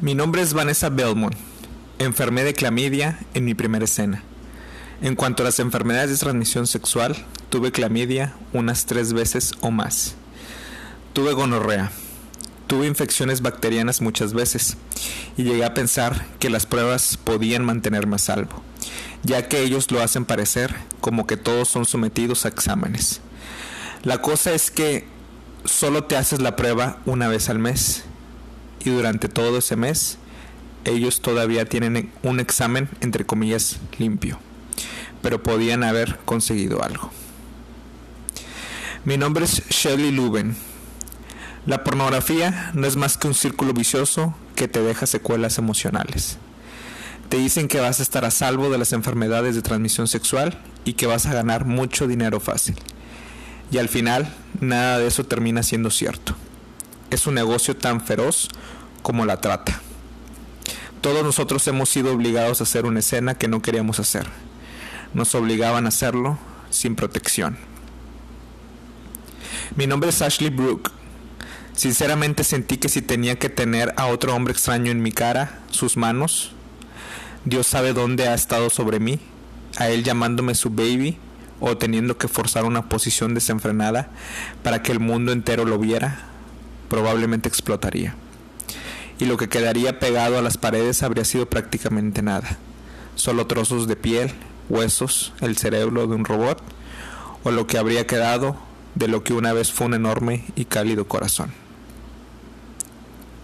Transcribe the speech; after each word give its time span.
Mi 0.00 0.14
nombre 0.14 0.42
es 0.42 0.52
Vanessa 0.52 0.90
Belmont. 0.90 1.34
Enfermé 1.98 2.44
de 2.44 2.54
clamidia 2.54 3.18
en 3.34 3.44
mi 3.44 3.54
primera 3.54 3.86
escena. 3.86 4.22
En 5.02 5.16
cuanto 5.16 5.42
a 5.42 5.46
las 5.46 5.58
enfermedades 5.58 6.10
de 6.10 6.18
transmisión 6.18 6.66
sexual, 6.66 7.16
tuve 7.48 7.72
clamidia 7.72 8.34
unas 8.52 8.86
tres 8.86 9.12
veces 9.12 9.54
o 9.60 9.70
más. 9.70 10.14
Tuve 11.14 11.32
gonorrea. 11.32 11.90
Tuve 12.66 12.86
infecciones 12.86 13.42
bacterianas 13.42 14.00
muchas 14.00 14.34
veces 14.34 14.76
y 15.36 15.44
llegué 15.44 15.64
a 15.64 15.74
pensar 15.74 16.26
que 16.38 16.50
las 16.50 16.66
pruebas 16.66 17.16
podían 17.16 17.64
mantenerme 17.64 18.16
a 18.16 18.18
salvo, 18.18 18.62
ya 19.26 19.48
que 19.48 19.60
ellos 19.62 19.90
lo 19.90 20.00
hacen 20.02 20.24
parecer 20.24 20.74
como 21.00 21.26
que 21.26 21.36
todos 21.36 21.68
son 21.68 21.84
sometidos 21.84 22.44
a 22.44 22.48
exámenes. 22.48 23.20
La 24.04 24.22
cosa 24.22 24.52
es 24.52 24.70
que 24.70 25.04
solo 25.64 26.04
te 26.04 26.16
haces 26.16 26.40
la 26.40 26.54
prueba 26.54 27.00
una 27.06 27.26
vez 27.26 27.48
al 27.50 27.58
mes 27.58 28.04
y 28.84 28.90
durante 28.90 29.28
todo 29.28 29.58
ese 29.58 29.74
mes 29.74 30.18
ellos 30.84 31.20
todavía 31.20 31.64
tienen 31.64 32.12
un 32.22 32.38
examen 32.38 32.88
entre 33.00 33.26
comillas 33.26 33.78
limpio, 33.98 34.38
pero 35.22 35.42
podían 35.42 35.82
haber 35.82 36.18
conseguido 36.24 36.84
algo. 36.84 37.10
Mi 39.04 39.16
nombre 39.16 39.44
es 39.44 39.68
Shelley 39.68 40.12
Luben. 40.12 40.56
La 41.66 41.82
pornografía 41.82 42.70
no 42.74 42.86
es 42.86 42.94
más 42.94 43.18
que 43.18 43.26
un 43.26 43.34
círculo 43.34 43.72
vicioso 43.72 44.36
que 44.54 44.68
te 44.68 44.80
deja 44.82 45.06
secuelas 45.06 45.58
emocionales. 45.58 46.38
Te 47.28 47.38
dicen 47.38 47.66
que 47.66 47.80
vas 47.80 47.98
a 47.98 48.02
estar 48.02 48.24
a 48.24 48.30
salvo 48.30 48.70
de 48.70 48.78
las 48.78 48.92
enfermedades 48.92 49.56
de 49.56 49.62
transmisión 49.62 50.06
sexual 50.06 50.58
y 50.84 50.92
que 50.92 51.06
vas 51.06 51.26
a 51.26 51.34
ganar 51.34 51.64
mucho 51.64 52.06
dinero 52.06 52.38
fácil. 52.38 52.76
Y 53.72 53.78
al 53.78 53.88
final, 53.88 54.32
nada 54.60 54.98
de 54.98 55.08
eso 55.08 55.24
termina 55.24 55.64
siendo 55.64 55.90
cierto. 55.90 56.36
Es 57.10 57.26
un 57.26 57.34
negocio 57.34 57.76
tan 57.76 58.00
feroz 58.00 58.48
como 59.02 59.26
la 59.26 59.40
trata. 59.40 59.80
Todos 61.00 61.24
nosotros 61.24 61.66
hemos 61.68 61.88
sido 61.88 62.12
obligados 62.12 62.60
a 62.60 62.64
hacer 62.64 62.84
una 62.84 63.00
escena 63.00 63.34
que 63.34 63.48
no 63.48 63.60
queríamos 63.60 63.98
hacer. 63.98 64.26
Nos 65.12 65.34
obligaban 65.34 65.86
a 65.86 65.88
hacerlo 65.88 66.38
sin 66.70 66.94
protección. 66.94 67.56
Mi 69.74 69.86
nombre 69.86 70.10
es 70.10 70.22
Ashley 70.22 70.50
Brooke. 70.50 70.90
Sinceramente 71.74 72.44
sentí 72.44 72.78
que 72.78 72.88
si 72.88 73.02
tenía 73.02 73.38
que 73.38 73.48
tener 73.48 73.92
a 73.96 74.06
otro 74.06 74.34
hombre 74.34 74.52
extraño 74.52 74.90
en 74.90 75.02
mi 75.02 75.12
cara, 75.12 75.60
sus 75.70 75.96
manos, 75.96 76.55
Dios 77.46 77.66
sabe 77.66 77.94
dónde 77.94 78.28
ha 78.28 78.34
estado 78.34 78.68
sobre 78.68 79.00
mí, 79.00 79.18
a 79.78 79.88
él 79.88 80.04
llamándome 80.04 80.54
su 80.54 80.68
baby 80.68 81.16
o 81.60 81.78
teniendo 81.78 82.18
que 82.18 82.28
forzar 82.28 82.66
una 82.66 82.90
posición 82.90 83.32
desenfrenada 83.32 84.10
para 84.62 84.82
que 84.82 84.92
el 84.92 85.00
mundo 85.00 85.32
entero 85.32 85.64
lo 85.64 85.78
viera, 85.78 86.26
probablemente 86.90 87.48
explotaría 87.48 88.14
y 89.18 89.24
lo 89.24 89.36
que 89.36 89.48
quedaría 89.48 89.98
pegado 89.98 90.38
a 90.38 90.42
las 90.42 90.58
paredes 90.58 91.02
habría 91.02 91.24
sido 91.24 91.46
prácticamente 91.46 92.22
nada, 92.22 92.58
solo 93.14 93.46
trozos 93.46 93.88
de 93.88 93.96
piel, 93.96 94.32
huesos, 94.68 95.32
el 95.40 95.56
cerebro 95.56 96.06
de 96.06 96.14
un 96.14 96.24
robot, 96.24 96.62
o 97.44 97.50
lo 97.50 97.66
que 97.66 97.78
habría 97.78 98.06
quedado 98.06 98.56
de 98.94 99.08
lo 99.08 99.22
que 99.22 99.32
una 99.32 99.52
vez 99.52 99.72
fue 99.72 99.86
un 99.86 99.94
enorme 99.94 100.44
y 100.54 100.66
cálido 100.66 101.06
corazón. 101.06 101.52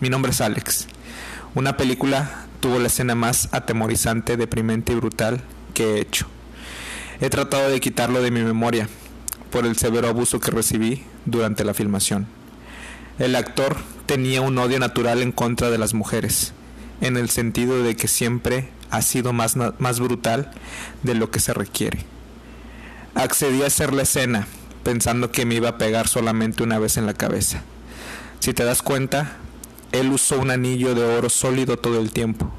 Mi 0.00 0.11
nombre 0.11 0.33
es 0.33 0.41
Alex. 0.41 0.89
Una 1.55 1.77
película 1.77 2.42
tuvo 2.63 2.79
la 2.79 2.87
escena 2.87 3.17
más 3.17 3.49
atemorizante, 3.51 4.37
deprimente 4.37 4.93
y 4.93 4.97
brutal 4.97 5.43
que 5.75 5.95
he 5.97 6.01
hecho. 6.01 6.29
He 7.21 7.29
tratado 7.29 7.69
de 7.69 7.81
quitarlo 7.81 8.23
de 8.23 8.31
mi 8.31 8.41
memoria 8.41 8.89
por 9.51 9.67
el 9.67 9.77
severo 9.77 10.09
abuso 10.09 10.39
que 10.39 10.53
recibí 10.53 11.03
durante 11.27 11.65
la 11.65 11.75
filmación. 11.75 12.29
El 13.19 13.35
actor 13.35 13.77
tenía 14.06 14.43
un 14.43 14.56
odio 14.59 14.78
natural 14.78 15.22
en 15.22 15.33
contra 15.33 15.71
de 15.71 15.78
las 15.78 15.93
mujeres, 15.93 16.53
en 17.01 17.17
el 17.17 17.31
sentido 17.31 17.83
de 17.83 17.97
que 17.97 18.06
siempre 18.06 18.69
ha 18.91 19.03
sido 19.03 19.33
más, 19.33 19.56
más 19.56 19.99
brutal 19.99 20.53
de 21.03 21.15
lo 21.15 21.33
que 21.33 21.41
se 21.41 21.53
requiere. 21.53 22.05
Accedí 23.17 23.65
a 23.65 23.67
hacer 23.67 23.93
la 23.93 24.03
escena, 24.03 24.47
pensando 24.84 25.33
que 25.33 25.47
me 25.47 25.56
iba 25.56 25.71
a 25.71 25.78
pegar 25.78 26.06
solamente 26.06 26.62
una 26.62 26.78
vez 26.78 26.97
en 26.97 27.06
la 27.06 27.15
cabeza. 27.15 27.62
Si 28.39 28.55
te 28.55 28.65
das 28.65 28.83
cuenta, 28.83 29.33
él 29.92 30.12
usó 30.12 30.38
un 30.38 30.50
anillo 30.50 30.94
de 30.94 31.04
oro 31.04 31.28
sólido 31.28 31.76
todo 31.76 32.00
el 32.00 32.12
tiempo 32.12 32.50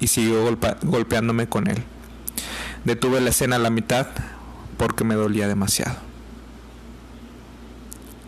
y 0.00 0.08
siguió 0.08 0.44
golpeándome 0.82 1.48
con 1.48 1.68
él. 1.68 1.84
Detuve 2.84 3.20
la 3.20 3.30
escena 3.30 3.56
a 3.56 3.58
la 3.58 3.70
mitad 3.70 4.06
porque 4.76 5.04
me 5.04 5.14
dolía 5.14 5.48
demasiado. 5.48 5.96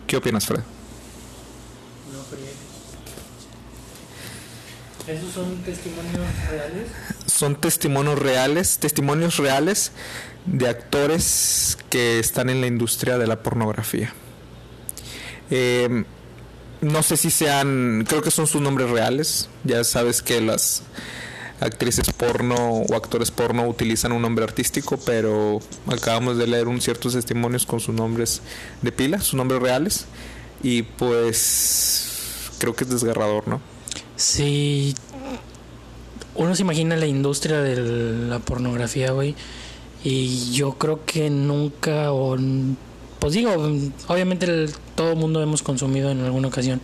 ¿Qué 0.07 0.17
opinas, 0.17 0.45
Fred? 0.45 0.61
¿Esos 5.07 5.33
son 5.33 5.57
testimonios 5.63 6.49
reales? 6.49 6.87
Son 7.25 7.55
testimonios 7.55 8.19
reales, 8.19 8.77
testimonios 8.77 9.37
reales 9.37 9.91
de 10.45 10.69
actores 10.69 11.77
que 11.89 12.19
están 12.19 12.49
en 12.49 12.61
la 12.61 12.67
industria 12.67 13.17
de 13.17 13.27
la 13.27 13.41
pornografía. 13.41 14.13
Em, 15.49 16.05
no 16.81 17.03
sé 17.03 17.15
si 17.15 17.29
sean, 17.29 18.05
creo 18.07 18.21
que 18.21 18.31
son 18.31 18.47
sus 18.47 18.61
nombres 18.61 18.89
reales. 18.89 19.49
Ya 19.63 19.83
sabes 19.83 20.21
que 20.21 20.41
las 20.41 20.83
actrices 21.59 22.11
porno 22.11 22.55
o 22.55 22.95
actores 22.95 23.29
porno 23.29 23.67
utilizan 23.67 24.11
un 24.11 24.23
nombre 24.23 24.43
artístico, 24.43 24.97
pero 25.05 25.59
acabamos 25.87 26.37
de 26.37 26.47
leer 26.47 26.67
un 26.67 26.81
ciertos 26.81 27.13
testimonios 27.13 27.65
con 27.65 27.79
sus 27.79 27.93
nombres 27.93 28.41
de 28.81 28.91
pila, 28.91 29.19
sus 29.19 29.35
nombres 29.35 29.61
reales. 29.61 30.05
Y 30.63 30.83
pues 30.83 32.51
creo 32.57 32.75
que 32.75 32.83
es 32.83 32.89
desgarrador, 32.89 33.47
¿no? 33.47 33.61
Sí. 34.15 34.95
Uno 36.33 36.55
se 36.55 36.63
imagina 36.63 36.95
la 36.95 37.07
industria 37.07 37.61
de 37.61 37.75
la 38.27 38.39
pornografía, 38.39 39.11
güey. 39.11 39.35
Y 40.03 40.51
yo 40.51 40.73
creo 40.73 41.05
que 41.05 41.29
nunca, 41.29 42.11
o 42.11 42.37
pues 43.21 43.33
digo, 43.35 43.53
obviamente 44.07 44.65
todo 44.95 45.11
el 45.11 45.15
mundo 45.15 45.43
hemos 45.43 45.61
consumido 45.61 46.09
en 46.09 46.21
alguna 46.25 46.47
ocasión 46.47 46.81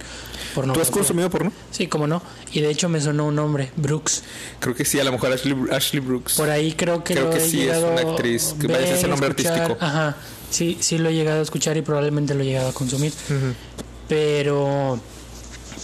porno. 0.53 0.73
¿Tú 0.73 0.81
has 0.81 0.91
consumido 0.91 1.31
porno? 1.31 1.51
Sí, 1.71 1.87
cómo 1.87 2.05
no. 2.05 2.21
Y 2.53 2.61
de 2.61 2.69
hecho 2.69 2.89
me 2.89 3.01
sonó 3.01 3.25
un 3.25 3.35
nombre, 3.35 3.71
Brooks. 3.75 4.23
Creo 4.59 4.75
que 4.75 4.85
sí, 4.85 4.99
a 4.99 5.03
lo 5.03 5.11
mejor 5.11 5.33
Ashley, 5.33 5.99
Brooks. 5.99 6.35
Por 6.35 6.51
ahí 6.51 6.73
creo 6.73 7.03
que 7.03 7.15
Creo 7.15 7.31
que 7.31 7.39
sí, 7.39 7.67
es 7.67 7.79
una 7.79 8.01
actriz 8.01 8.53
que 8.61 8.69
parece 8.69 8.99
ese 8.99 9.07
nombre 9.07 9.29
artístico. 9.29 9.77
Ajá, 9.79 10.15
sí, 10.51 10.77
sí 10.79 10.99
lo 10.99 11.09
he 11.09 11.15
llegado 11.15 11.39
a 11.39 11.43
escuchar 11.43 11.75
y 11.75 11.81
probablemente 11.81 12.35
lo 12.35 12.43
he 12.43 12.45
llegado 12.45 12.69
a 12.69 12.73
consumir. 12.73 13.11
Pero 14.07 15.01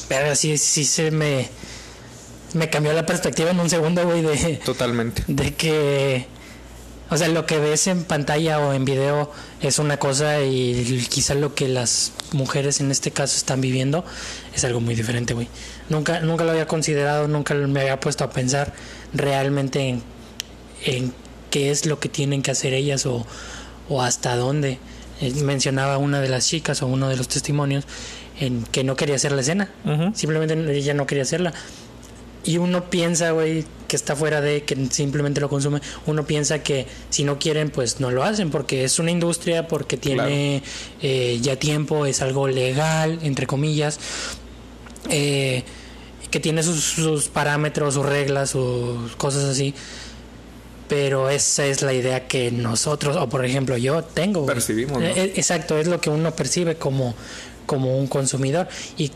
pero 0.08 0.35
sí, 0.35 0.59
sí 0.59 0.85
se 0.85 1.09
me, 1.09 1.50
me 2.53 2.70
cambió 2.70 2.94
la 2.94 3.08
perspectiva 3.08 3.50
en 3.50 3.59
un 3.59 3.70
segundo, 3.72 4.06
güey, 4.06 4.22
de... 4.22 4.62
Totalmente. 4.66 5.24
De 5.28 5.56
que... 5.56 6.28
O 7.09 7.18
sea, 7.18 7.28
lo 7.28 7.46
que 7.46 7.59
ves 7.59 7.88
en 7.88 8.06
pantalla 8.06 8.59
o 8.59 8.74
en 8.74 8.86
video 8.86 9.31
es 9.62 9.78
una 9.78 9.97
cosa 9.97 10.41
y 10.41 11.06
quizá 11.09 11.36
lo 11.36 11.53
que 11.53 11.68
las 11.68 12.12
mujeres 12.31 12.80
en 12.80 12.90
este 12.91 13.12
caso 13.12 13.38
están 13.38 13.62
viviendo 13.62 14.03
es 14.56 14.64
algo 14.64 14.80
muy 14.80 14.96
diferente, 14.96 15.34
güey. 15.34 15.47
Nunca, 15.90 16.22
nunca 16.22 16.44
lo 16.44 16.52
había 16.52 16.66
considerado, 16.66 17.28
nunca 17.28 17.53
me 17.53 17.81
había 17.81 18.00
puesto 18.00 18.24
a 18.24 18.30
pensar 18.31 18.74
realmente 19.14 19.90
en, 19.90 20.03
en 20.86 21.14
qué 21.52 21.69
es 21.69 21.86
lo 21.86 22.00
que 22.00 22.09
tienen 22.09 22.41
que 22.41 22.52
hacer 22.52 22.74
ellas 22.74 23.06
o, 23.06 23.28
o 23.90 24.02
hasta 24.02 24.35
dónde. 24.35 24.80
Eh, 25.22 25.31
mencionaba 25.44 25.97
una 26.00 26.20
de 26.20 26.30
las 26.30 26.47
chicas 26.47 26.81
o 26.81 26.88
uno 26.88 27.09
de 27.09 27.16
los 27.16 27.28
testimonios 27.28 27.85
en 28.40 28.64
que 28.64 28.84
no 28.84 28.96
quería 28.96 29.16
hacer 29.16 29.31
la 29.31 29.41
escena. 29.41 29.70
Simplemente 30.16 30.56
ella 30.75 30.94
no 30.94 31.06
quería 31.06 31.24
hacerla. 31.24 31.53
Y 32.45 32.57
uno 32.57 32.89
piensa, 32.89 33.31
güey, 33.31 33.65
que 33.87 33.95
está 33.95 34.15
fuera 34.15 34.41
de, 34.41 34.63
que 34.63 34.87
simplemente 34.89 35.39
lo 35.39 35.49
consume. 35.49 35.81
Uno 36.07 36.25
piensa 36.25 36.59
que 36.59 36.87
si 37.09 37.23
no 37.23 37.39
quieren, 37.39 37.69
pues 37.69 37.99
no 37.99 38.11
lo 38.11 38.23
hacen, 38.23 38.49
porque 38.51 38.84
es 38.84 38.99
una 38.99 39.11
industria, 39.11 39.67
porque 39.67 39.97
tiene 39.97 40.63
eh, 41.01 41.40
ya 41.41 41.57
tiempo, 41.57 42.05
es 42.05 42.22
algo 42.22 42.47
legal, 42.47 43.19
entre 43.22 43.47
comillas, 43.47 43.99
eh, 45.09 45.63
que 46.31 46.40
tiene 46.40 46.63
sus, 46.63 46.84
sus, 46.84 47.29
parámetros, 47.29 47.93
sus 47.93 48.05
reglas, 48.05 48.49
sus 48.49 49.16
cosas 49.16 49.43
así. 49.46 49.73
Pero 50.89 51.29
esa 51.29 51.66
es 51.66 51.81
la 51.81 51.93
idea 51.93 52.28
que 52.28 52.51
nosotros, 52.51 53.16
o 53.16 53.29
por 53.29 53.46
ejemplo 53.46 53.78
yo 53.78 54.03
tengo. 54.03 54.46
Percibimos. 54.46 55.01
Eh, 55.01 55.34
exacto, 55.35 55.78
es 55.78 55.87
lo 55.87 56.01
que 56.01 56.09
uno 56.09 56.35
percibe 56.35 56.75
como, 56.75 57.16
como 57.66 57.97
un 57.97 58.07
consumidor. 58.07 58.67
Y 58.97 59.11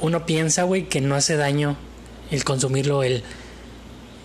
uno 0.00 0.26
piensa, 0.26 0.62
güey, 0.62 0.88
que 0.88 1.00
no 1.00 1.16
hace 1.16 1.36
daño 1.36 1.76
el 2.30 2.44
consumirlo, 2.44 3.02
el, 3.02 3.22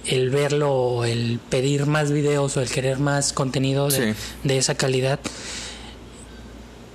el 0.05 0.29
verlo, 0.29 1.05
el 1.05 1.39
pedir 1.49 1.85
más 1.85 2.11
videos 2.11 2.57
o 2.57 2.61
el 2.61 2.69
querer 2.69 2.99
más 2.99 3.33
contenido 3.33 3.89
de, 3.89 4.15
esa 4.57 4.75
calidad. 4.75 5.19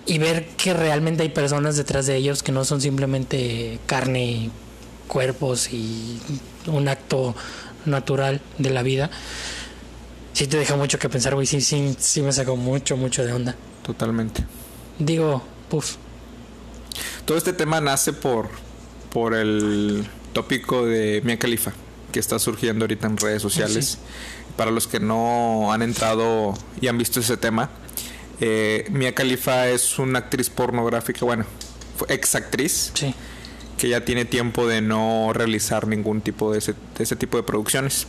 Y 0.07 0.19
ver 0.19 0.49
que 0.57 0.75
realmente 0.75 1.23
hay 1.23 1.31
personas 1.31 1.77
detrás 1.77 2.07
de 2.07 2.17
ellos 2.17 2.43
que 2.43 2.53
no 2.53 2.65
son 2.65 2.81
simplemente 2.81 3.79
carne, 3.87 4.51
cuerpos 5.09 5.73
y 5.73 6.21
un 6.67 6.89
acto 6.89 7.35
natural 7.87 8.41
de 8.59 8.71
la 8.71 8.83
vida. 8.83 9.11
sí 10.33 10.47
te 10.47 10.59
deja 10.59 10.77
mucho 10.77 10.99
que 10.99 11.09
pensar, 11.09 11.35
güey. 11.35 11.47
Sí, 11.47 11.61
sí, 11.61 11.97
sí 11.99 12.21
me 12.21 12.33
sacó 12.33 12.57
mucho, 12.57 12.97
mucho 12.97 13.25
de 13.25 13.33
onda. 13.33 13.55
Totalmente. 13.83 14.45
Digo, 14.99 15.43
puf. 15.71 15.97
Todo 17.25 17.39
este 17.39 17.53
tema 17.53 17.81
nace 17.81 18.13
por, 18.13 18.51
por 19.11 19.35
el 19.35 20.07
tópico 20.35 20.85
de 20.85 21.23
Mia 21.25 21.39
Khalifa, 21.39 21.73
que 22.13 22.21
está 22.21 22.39
surgiendo 22.39 22.85
ahorita 22.85 23.07
en 23.07 23.17
redes 23.17 23.41
sociales. 23.41 23.99
Para 24.59 24.71
los 24.71 24.87
que 24.87 25.01
no 25.01 25.73
han 25.73 25.81
entrado 25.81 26.55
y 26.81 26.89
han 26.89 26.99
visto 26.99 27.21
ese 27.21 27.39
tema, 27.39 27.71
eh, 28.41 28.87
Mia 28.91 29.15
Khalifa 29.15 29.69
es 29.69 29.99
una 29.99 30.19
actriz 30.19 30.51
pornográfica, 30.51 31.25
bueno, 31.25 31.47
ex 32.09 32.35
actriz. 32.35 32.93
Sí. 32.93 33.15
Que 33.79 33.89
ya 33.89 34.05
tiene 34.05 34.25
tiempo 34.25 34.69
de 34.69 34.81
no 34.81 35.33
realizar 35.33 35.89
ningún 35.89 36.21
tipo 36.21 36.53
de 36.53 36.59
ese, 36.59 36.75
de 36.97 37.03
ese 37.03 37.17
tipo 37.17 37.37
de 37.37 37.43
producciones. 37.43 38.07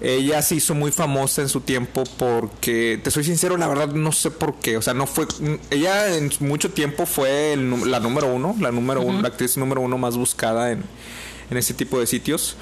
Ella 0.00 0.42
se 0.42 0.56
hizo 0.56 0.74
muy 0.74 0.90
famosa 0.90 1.42
en 1.42 1.48
su 1.48 1.60
tiempo 1.60 2.04
porque, 2.18 3.00
te 3.02 3.10
soy 3.10 3.24
sincero, 3.24 3.56
la 3.56 3.66
verdad 3.66 3.88
no 3.88 4.12
sé 4.12 4.30
por 4.30 4.56
qué. 4.56 4.76
O 4.76 4.82
sea, 4.82 4.94
no 4.94 5.06
fue. 5.06 5.26
Ella 5.70 6.16
en 6.16 6.30
mucho 6.40 6.70
tiempo 6.70 7.06
fue 7.06 7.52
el 7.52 7.90
la 7.90 8.00
número 8.00 8.32
uno, 8.32 8.54
la 8.60 8.70
número 8.70 9.00
uno, 9.00 9.22
la 9.22 9.28
actriz 9.28 9.56
número 9.56 9.80
uno 9.80 9.96
más 9.98 10.16
buscada 10.16 10.72
en, 10.72 10.82
en 11.50 11.56
ese 11.56 11.74
tipo 11.74 11.98
de 12.00 12.06
sitios. 12.06 12.56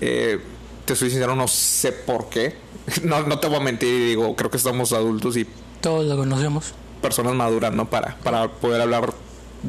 Eh, 0.00 0.40
te 0.84 0.96
soy 0.96 1.10
sincero, 1.10 1.36
no 1.36 1.48
sé 1.48 1.92
por 1.92 2.28
qué. 2.28 2.56
No, 3.04 3.22
no 3.22 3.38
te 3.38 3.46
voy 3.46 3.58
a 3.58 3.60
mentir, 3.60 4.06
digo, 4.06 4.34
creo 4.34 4.50
que 4.50 4.56
estamos 4.56 4.92
adultos 4.92 5.36
y. 5.36 5.46
Todos 5.80 6.04
lo 6.06 6.16
conocemos. 6.16 6.74
Personas 7.00 7.34
maduras, 7.34 7.72
¿no? 7.72 7.88
Para, 7.88 8.16
para 8.18 8.48
poder 8.48 8.80
hablar 8.80 9.12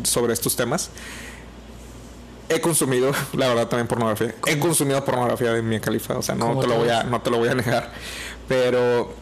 sobre 0.03 0.33
estos 0.33 0.55
temas. 0.55 0.89
He 2.49 2.61
consumido, 2.61 3.11
la 3.33 3.47
verdad, 3.47 3.67
también 3.67 3.87
pornografía. 3.87 4.35
He 4.45 4.59
consumido 4.59 5.03
pornografía 5.03 5.53
de 5.53 5.61
mi 5.61 5.79
califa, 5.79 6.17
o 6.17 6.21
sea, 6.21 6.35
no 6.35 6.59
te, 6.59 6.67
lo 6.67 6.77
voy 6.77 6.89
a, 6.89 7.03
no 7.03 7.21
te 7.21 7.29
lo 7.29 7.37
voy 7.37 7.49
a 7.49 7.55
negar. 7.55 7.91
Pero, 8.47 9.13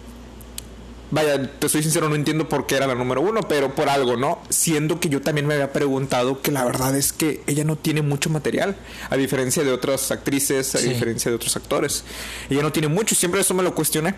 vaya, 1.12 1.52
te 1.60 1.70
soy 1.70 1.84
sincero, 1.84 2.10
no 2.10 2.16
entiendo 2.16 2.50
por 2.50 2.66
qué 2.66 2.76
era 2.76 2.88
la 2.88 2.96
número 2.96 3.22
uno, 3.22 3.42
pero 3.42 3.76
por 3.76 3.90
algo, 3.90 4.18
¿no? 4.18 4.40
Siendo 4.50 5.00
que 5.00 5.10
yo 5.10 5.22
también 5.22 5.46
me 5.48 5.54
había 5.54 5.72
preguntado 5.72 6.42
que 6.42 6.52
la 6.52 6.66
verdad 6.66 6.96
es 6.96 7.14
que 7.14 7.44
ella 7.48 7.64
no 7.64 7.76
tiene 7.76 8.02
mucho 8.02 8.30
material, 8.30 8.76
a 9.10 9.16
diferencia 9.18 9.64
de 9.64 9.72
otras 9.72 10.12
actrices, 10.12 10.76
a 10.76 10.80
diferencia 10.80 11.30
de 11.30 11.36
otros 11.36 11.56
actores. 11.56 12.04
Ella 12.50 12.64
no 12.64 12.72
tiene 12.72 12.88
mucho, 12.88 13.14
y 13.14 13.18
siempre 13.18 13.42
eso 13.42 13.54
me 13.54 13.64
lo 13.64 13.76
cuestioné. 13.76 14.16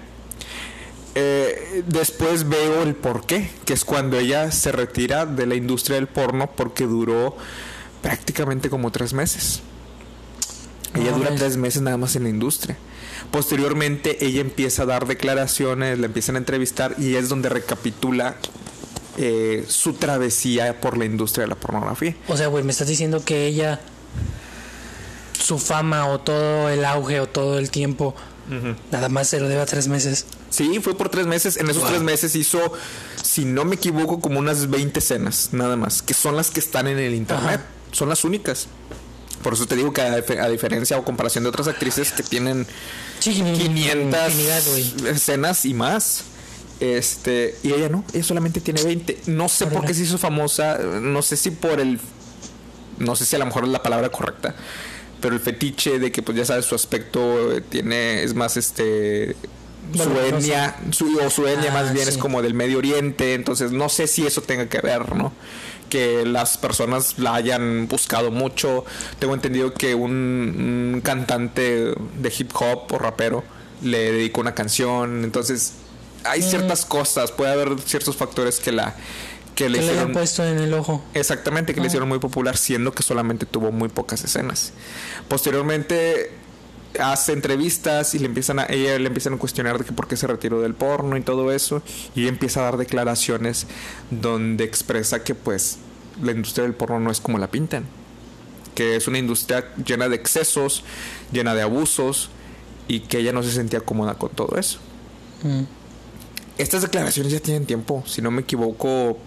Eh, 1.15 1.83
después 1.85 2.49
veo 2.49 2.81
el 2.81 2.95
por 2.95 3.25
qué, 3.25 3.51
que 3.65 3.73
es 3.73 3.85
cuando 3.85 4.17
ella 4.17 4.51
se 4.51 4.71
retira 4.71 5.27
de 5.27 5.45
la 5.45 5.53
industria 5.53 5.97
del 5.97 6.07
porno 6.07 6.49
porque 6.55 6.85
duró 6.85 7.37
prácticamente 8.03 8.69
como 8.69 8.91
tres 8.91 9.13
meses. 9.13 9.61
Ella 10.93 11.11
dura 11.11 11.33
tres 11.35 11.57
meses 11.57 11.81
nada 11.81 11.97
más 11.97 12.15
en 12.15 12.23
la 12.23 12.29
industria. 12.29 12.77
Posteriormente 13.31 14.23
ella 14.23 14.41
empieza 14.41 14.83
a 14.83 14.85
dar 14.85 15.07
declaraciones, 15.07 15.97
la 15.97 16.05
empiezan 16.05 16.35
a 16.35 16.37
entrevistar 16.37 16.95
y 16.99 17.15
es 17.15 17.29
donde 17.29 17.49
recapitula 17.49 18.35
eh, 19.17 19.65
su 19.67 19.93
travesía 19.93 20.79
por 20.79 20.97
la 20.97 21.05
industria 21.05 21.45
de 21.45 21.47
la 21.47 21.55
pornografía. 21.55 22.15
O 22.27 22.37
sea, 22.37 22.47
güey, 22.47 22.63
me 22.63 22.71
estás 22.71 22.87
diciendo 22.87 23.23
que 23.25 23.47
ella, 23.47 23.79
su 25.39 25.57
fama 25.57 26.05
o 26.07 26.19
todo 26.19 26.69
el 26.69 26.85
auge 26.85 27.21
o 27.21 27.27
todo 27.27 27.57
el 27.57 27.71
tiempo, 27.71 28.13
nada 28.91 29.09
más 29.09 29.29
se 29.29 29.39
lo 29.39 29.47
debe 29.47 29.61
a 29.61 29.65
tres 29.65 29.87
meses. 29.87 30.27
Sí, 30.51 30.79
fue 30.79 30.95
por 30.95 31.09
tres 31.09 31.25
meses. 31.25 31.57
En 31.57 31.69
esos 31.69 31.87
tres 31.87 32.01
meses 32.01 32.35
hizo, 32.35 32.59
si 33.23 33.45
no 33.45 33.65
me 33.65 33.75
equivoco, 33.75 34.19
como 34.19 34.37
unas 34.37 34.69
20 34.69 34.99
escenas, 34.99 35.49
nada 35.53 35.75
más, 35.75 36.03
que 36.03 36.13
son 36.13 36.35
las 36.35 36.51
que 36.51 36.59
están 36.59 36.87
en 36.87 36.99
el 36.99 37.15
internet. 37.15 37.61
Son 37.93 38.09
las 38.09 38.25
únicas. 38.25 38.67
Por 39.41 39.53
eso 39.53 39.65
te 39.65 39.75
digo 39.75 39.93
que 39.93 40.01
a, 40.01 40.49
diferencia 40.49 40.97
o 40.97 41.05
comparación 41.05 41.43
de 41.43 41.49
otras 41.49 41.67
actrices 41.67 42.11
que 42.11 42.23
tienen 42.23 42.67
500 43.19 45.05
escenas 45.05 45.65
y 45.65 45.73
más. 45.73 46.25
Este, 46.79 47.55
y 47.63 47.71
ella 47.71 47.87
no, 47.87 48.03
ella 48.13 48.23
solamente 48.23 48.59
tiene 48.59 48.83
20. 48.83 49.21
No 49.27 49.47
sé 49.47 49.67
por 49.67 49.85
qué 49.85 49.93
se 49.93 50.03
hizo 50.03 50.17
famosa, 50.17 50.77
no 50.77 51.21
sé 51.21 51.37
si 51.37 51.51
por 51.51 51.79
el 51.79 51.99
no 52.99 53.15
sé 53.15 53.25
si 53.25 53.35
a 53.35 53.39
lo 53.39 53.45
mejor 53.45 53.63
es 53.63 53.69
la 53.69 53.81
palabra 53.81 54.09
correcta, 54.09 54.55
pero 55.21 55.35
el 55.35 55.41
fetiche 55.41 55.99
de 55.99 56.11
que 56.11 56.21
pues 56.21 56.37
ya 56.37 56.45
sabes 56.45 56.65
su 56.65 56.75
aspecto 56.75 57.61
tiene 57.69 58.23
es 58.23 58.33
más 58.33 58.57
este 58.57 59.35
su 59.95 60.19
etnia, 60.19 60.75
su, 60.91 61.19
o 61.19 61.29
su 61.29 61.47
etnia 61.47 61.71
más 61.71 61.89
ah, 61.89 61.93
bien 61.93 62.07
es 62.07 62.17
como 62.17 62.41
del 62.41 62.53
Medio 62.53 62.77
Oriente, 62.77 63.33
entonces 63.33 63.71
no 63.71 63.89
sé 63.89 64.07
si 64.07 64.25
eso 64.25 64.41
tenga 64.41 64.67
que 64.67 64.79
ver, 64.79 65.15
¿no? 65.15 65.31
Que 65.89 66.25
las 66.25 66.57
personas 66.57 67.19
la 67.19 67.35
hayan 67.35 67.87
buscado 67.87 68.31
mucho. 68.31 68.85
Tengo 69.19 69.33
entendido 69.33 69.73
que 69.73 69.93
un, 69.93 71.01
cantante 71.03 71.93
de 71.93 72.33
hip 72.37 72.51
hop 72.55 72.91
o 72.91 72.97
rapero 72.97 73.43
le 73.81 74.11
dedicó 74.11 74.41
una 74.41 74.55
canción, 74.55 75.23
entonces 75.23 75.73
hay 76.23 76.39
mm. 76.39 76.43
ciertas 76.43 76.85
cosas, 76.85 77.31
puede 77.31 77.51
haber 77.51 77.79
ciertos 77.81 78.15
factores 78.15 78.59
que 78.59 78.71
la 78.71 78.95
que 79.55 79.69
le, 79.69 79.79
hicieron, 79.79 80.13
puesto 80.13 80.43
en 80.43 80.57
el 80.57 80.73
ojo. 80.73 81.03
Exactamente, 81.13 81.73
que 81.73 81.79
le 81.79 81.85
ah. 81.85 81.87
hicieron 81.87 82.09
muy 82.09 82.19
popular, 82.19 82.57
siendo 82.57 82.91
que 82.91 83.03
solamente 83.03 83.45
tuvo 83.45 83.71
muy 83.71 83.89
pocas 83.89 84.23
escenas. 84.23 84.73
Posteriormente 85.27 86.31
hace 86.99 87.33
entrevistas 87.33 88.13
y 88.15 88.19
le 88.19 88.25
empiezan 88.25 88.59
a 88.59 88.65
ella 88.69 88.97
le 88.99 89.07
empiezan 89.07 89.33
a 89.33 89.37
cuestionar 89.37 89.77
de 89.77 89.85
que 89.85 89.91
por 89.91 90.07
qué 90.07 90.15
se 90.15 90.27
retiró 90.27 90.61
del 90.61 90.73
porno 90.73 91.17
y 91.17 91.21
todo 91.21 91.51
eso 91.51 91.81
y 92.15 92.21
ella 92.21 92.29
empieza 92.29 92.61
a 92.61 92.63
dar 92.63 92.77
declaraciones 92.77 93.67
donde 94.11 94.63
expresa 94.63 95.23
que 95.23 95.35
pues 95.35 95.77
la 96.21 96.31
industria 96.31 96.63
del 96.63 96.75
porno 96.75 96.99
no 96.99 97.11
es 97.11 97.19
como 97.19 97.37
la 97.37 97.49
pintan 97.49 97.85
que 98.75 98.95
es 98.95 99.07
una 99.07 99.17
industria 99.17 99.73
llena 99.83 100.09
de 100.09 100.15
excesos 100.15 100.83
llena 101.31 101.55
de 101.55 101.61
abusos 101.61 102.29
y 102.87 103.01
que 103.01 103.19
ella 103.19 103.33
no 103.33 103.43
se 103.43 103.51
sentía 103.51 103.79
cómoda 103.79 104.15
con 104.15 104.29
todo 104.29 104.57
eso. 104.57 104.79
Mm. 105.43 105.63
estas 106.57 106.81
declaraciones 106.81 107.31
ya 107.31 107.39
tienen 107.39 107.65
tiempo 107.65 108.03
si 108.05 108.21
no 108.21 108.31
me 108.31 108.41
equivoco 108.41 109.17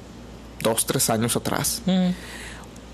dos 0.63 0.87
tres 0.87 1.11
años 1.11 1.37
atrás. 1.37 1.83
Mm 1.85 2.11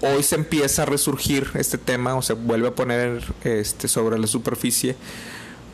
hoy 0.02 0.22
se 0.22 0.34
empieza 0.34 0.82
a 0.82 0.86
resurgir 0.86 1.50
este 1.54 1.78
tema 1.78 2.14
o 2.14 2.22
se 2.22 2.34
vuelve 2.34 2.68
a 2.68 2.74
poner 2.74 3.22
este 3.44 3.88
sobre 3.88 4.18
la 4.18 4.26
superficie 4.26 4.96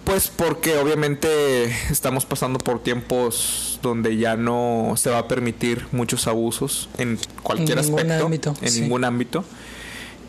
pues 0.09 0.29
porque 0.29 0.79
obviamente 0.79 1.65
estamos 1.91 2.25
pasando 2.25 2.59
por 2.59 2.83
tiempos 2.83 3.79
donde 3.83 4.17
ya 4.17 4.37
no 4.39 4.95
se 4.97 5.11
va 5.11 5.19
a 5.19 5.29
permitir 5.29 5.87
muchos 5.93 6.27
abusos 6.27 6.89
en 6.97 7.19
cualquier 7.43 7.79
aspecto, 7.79 8.55
en 8.63 8.75
ningún 8.81 9.05
ámbito. 9.05 9.45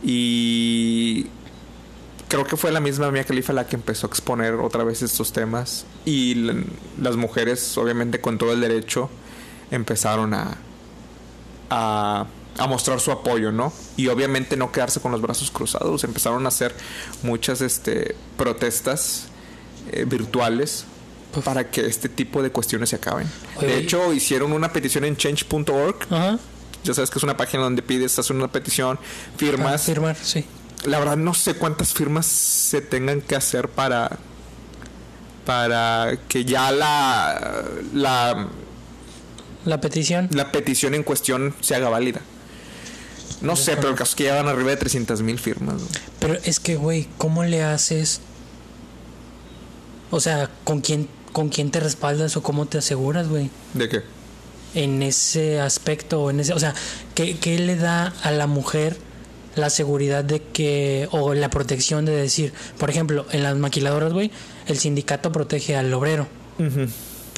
Y 0.03 1.27
creo 2.27 2.43
que 2.43 2.57
fue 2.57 2.73
la 2.73 2.81
misma 2.81 3.09
Mia 3.09 3.23
Khalifa 3.23 3.53
la 3.53 3.67
que 3.67 3.77
empezó 3.77 4.07
a 4.07 4.09
exponer 4.09 4.55
otra 4.55 4.83
vez 4.83 5.01
estos 5.01 5.31
temas 5.31 5.85
y 6.03 6.35
las 7.01 7.15
mujeres 7.15 7.77
obviamente 7.77 8.19
con 8.19 8.37
todo 8.37 8.51
el 8.51 8.59
derecho 8.59 9.09
empezaron 9.71 10.33
a 10.33 10.57
a 11.69 12.25
a 12.59 12.67
mostrar 12.67 12.99
su 12.99 13.11
apoyo, 13.11 13.51
¿no? 13.51 13.73
Y 13.97 14.07
obviamente 14.07 14.57
no 14.57 14.71
quedarse 14.71 14.99
con 14.99 15.11
los 15.11 15.21
brazos 15.21 15.49
cruzados. 15.49 16.03
Empezaron 16.03 16.45
a 16.45 16.49
hacer 16.49 16.75
muchas 17.23 17.61
este, 17.61 18.15
protestas 18.37 19.27
eh, 19.91 20.05
virtuales 20.05 20.85
para 21.43 21.69
que 21.69 21.85
este 21.85 22.09
tipo 22.09 22.41
de 22.43 22.51
cuestiones 22.51 22.89
se 22.89 22.97
acaben. 22.97 23.27
de 23.59 23.77
hecho, 23.77 24.13
hicieron 24.13 24.51
una 24.51 24.73
petición 24.73 25.05
en 25.05 25.15
change.org. 25.15 25.97
Ya 26.83 26.93
sabes 26.93 27.09
que 27.09 27.19
es 27.19 27.23
una 27.23 27.37
página 27.37 27.63
donde 27.63 27.81
pides, 27.81 28.17
hacer 28.19 28.35
una 28.35 28.51
petición, 28.51 28.99
firmas. 29.37 29.83
firmar, 29.83 30.15
sí. 30.15 30.45
La 30.85 30.99
verdad 30.99 31.17
no 31.17 31.33
sé 31.33 31.55
cuántas 31.55 31.93
firmas 31.93 32.25
se 32.25 32.81
tengan 32.81 33.21
que 33.21 33.35
hacer 33.35 33.67
para 33.69 34.17
para 35.45 36.17
que 36.29 36.45
ya 36.45 36.71
la 36.71 37.65
la 37.93 38.47
la 39.65 39.81
petición 39.81 40.29
la 40.31 40.51
petición 40.51 40.93
en 40.93 41.03
cuestión 41.03 41.53
se 41.59 41.75
haga 41.75 41.89
válida. 41.89 42.21
No 43.41 43.55
sé, 43.55 43.75
pero 43.75 43.89
el 43.89 43.95
caso 43.95 44.11
es 44.11 44.15
que 44.15 44.23
ya 44.25 44.35
van 44.35 44.47
arriba 44.47 44.69
de 44.71 44.77
300 44.77 45.21
mil 45.21 45.39
firmas. 45.39 45.81
Pero 46.19 46.37
es 46.43 46.59
que, 46.59 46.75
güey, 46.75 47.07
¿cómo 47.17 47.43
le 47.43 47.63
haces? 47.63 48.21
O 50.11 50.19
sea, 50.19 50.49
¿con 50.63 50.81
quién, 50.81 51.07
¿con 51.31 51.49
quién 51.49 51.71
te 51.71 51.79
respaldas 51.79 52.35
o 52.37 52.43
cómo 52.43 52.65
te 52.65 52.79
aseguras, 52.79 53.27
güey? 53.27 53.49
¿De 53.73 53.89
qué? 53.89 54.01
En 54.75 55.01
ese 55.01 55.59
aspecto, 55.59 56.29
en 56.29 56.39
ese, 56.39 56.53
o 56.53 56.59
sea, 56.59 56.73
¿qué, 57.15 57.37
¿qué 57.37 57.57
le 57.59 57.75
da 57.75 58.13
a 58.23 58.31
la 58.31 58.47
mujer 58.47 58.97
la 59.55 59.69
seguridad 59.69 60.23
de 60.23 60.41
que, 60.41 61.07
o 61.11 61.33
la 61.33 61.49
protección 61.49 62.05
de 62.05 62.13
decir, 62.13 62.53
por 62.77 62.89
ejemplo, 62.89 63.25
en 63.31 63.43
las 63.43 63.55
maquiladoras, 63.57 64.13
güey, 64.13 64.31
el 64.67 64.77
sindicato 64.77 65.31
protege 65.31 65.75
al 65.75 65.93
obrero. 65.93 66.27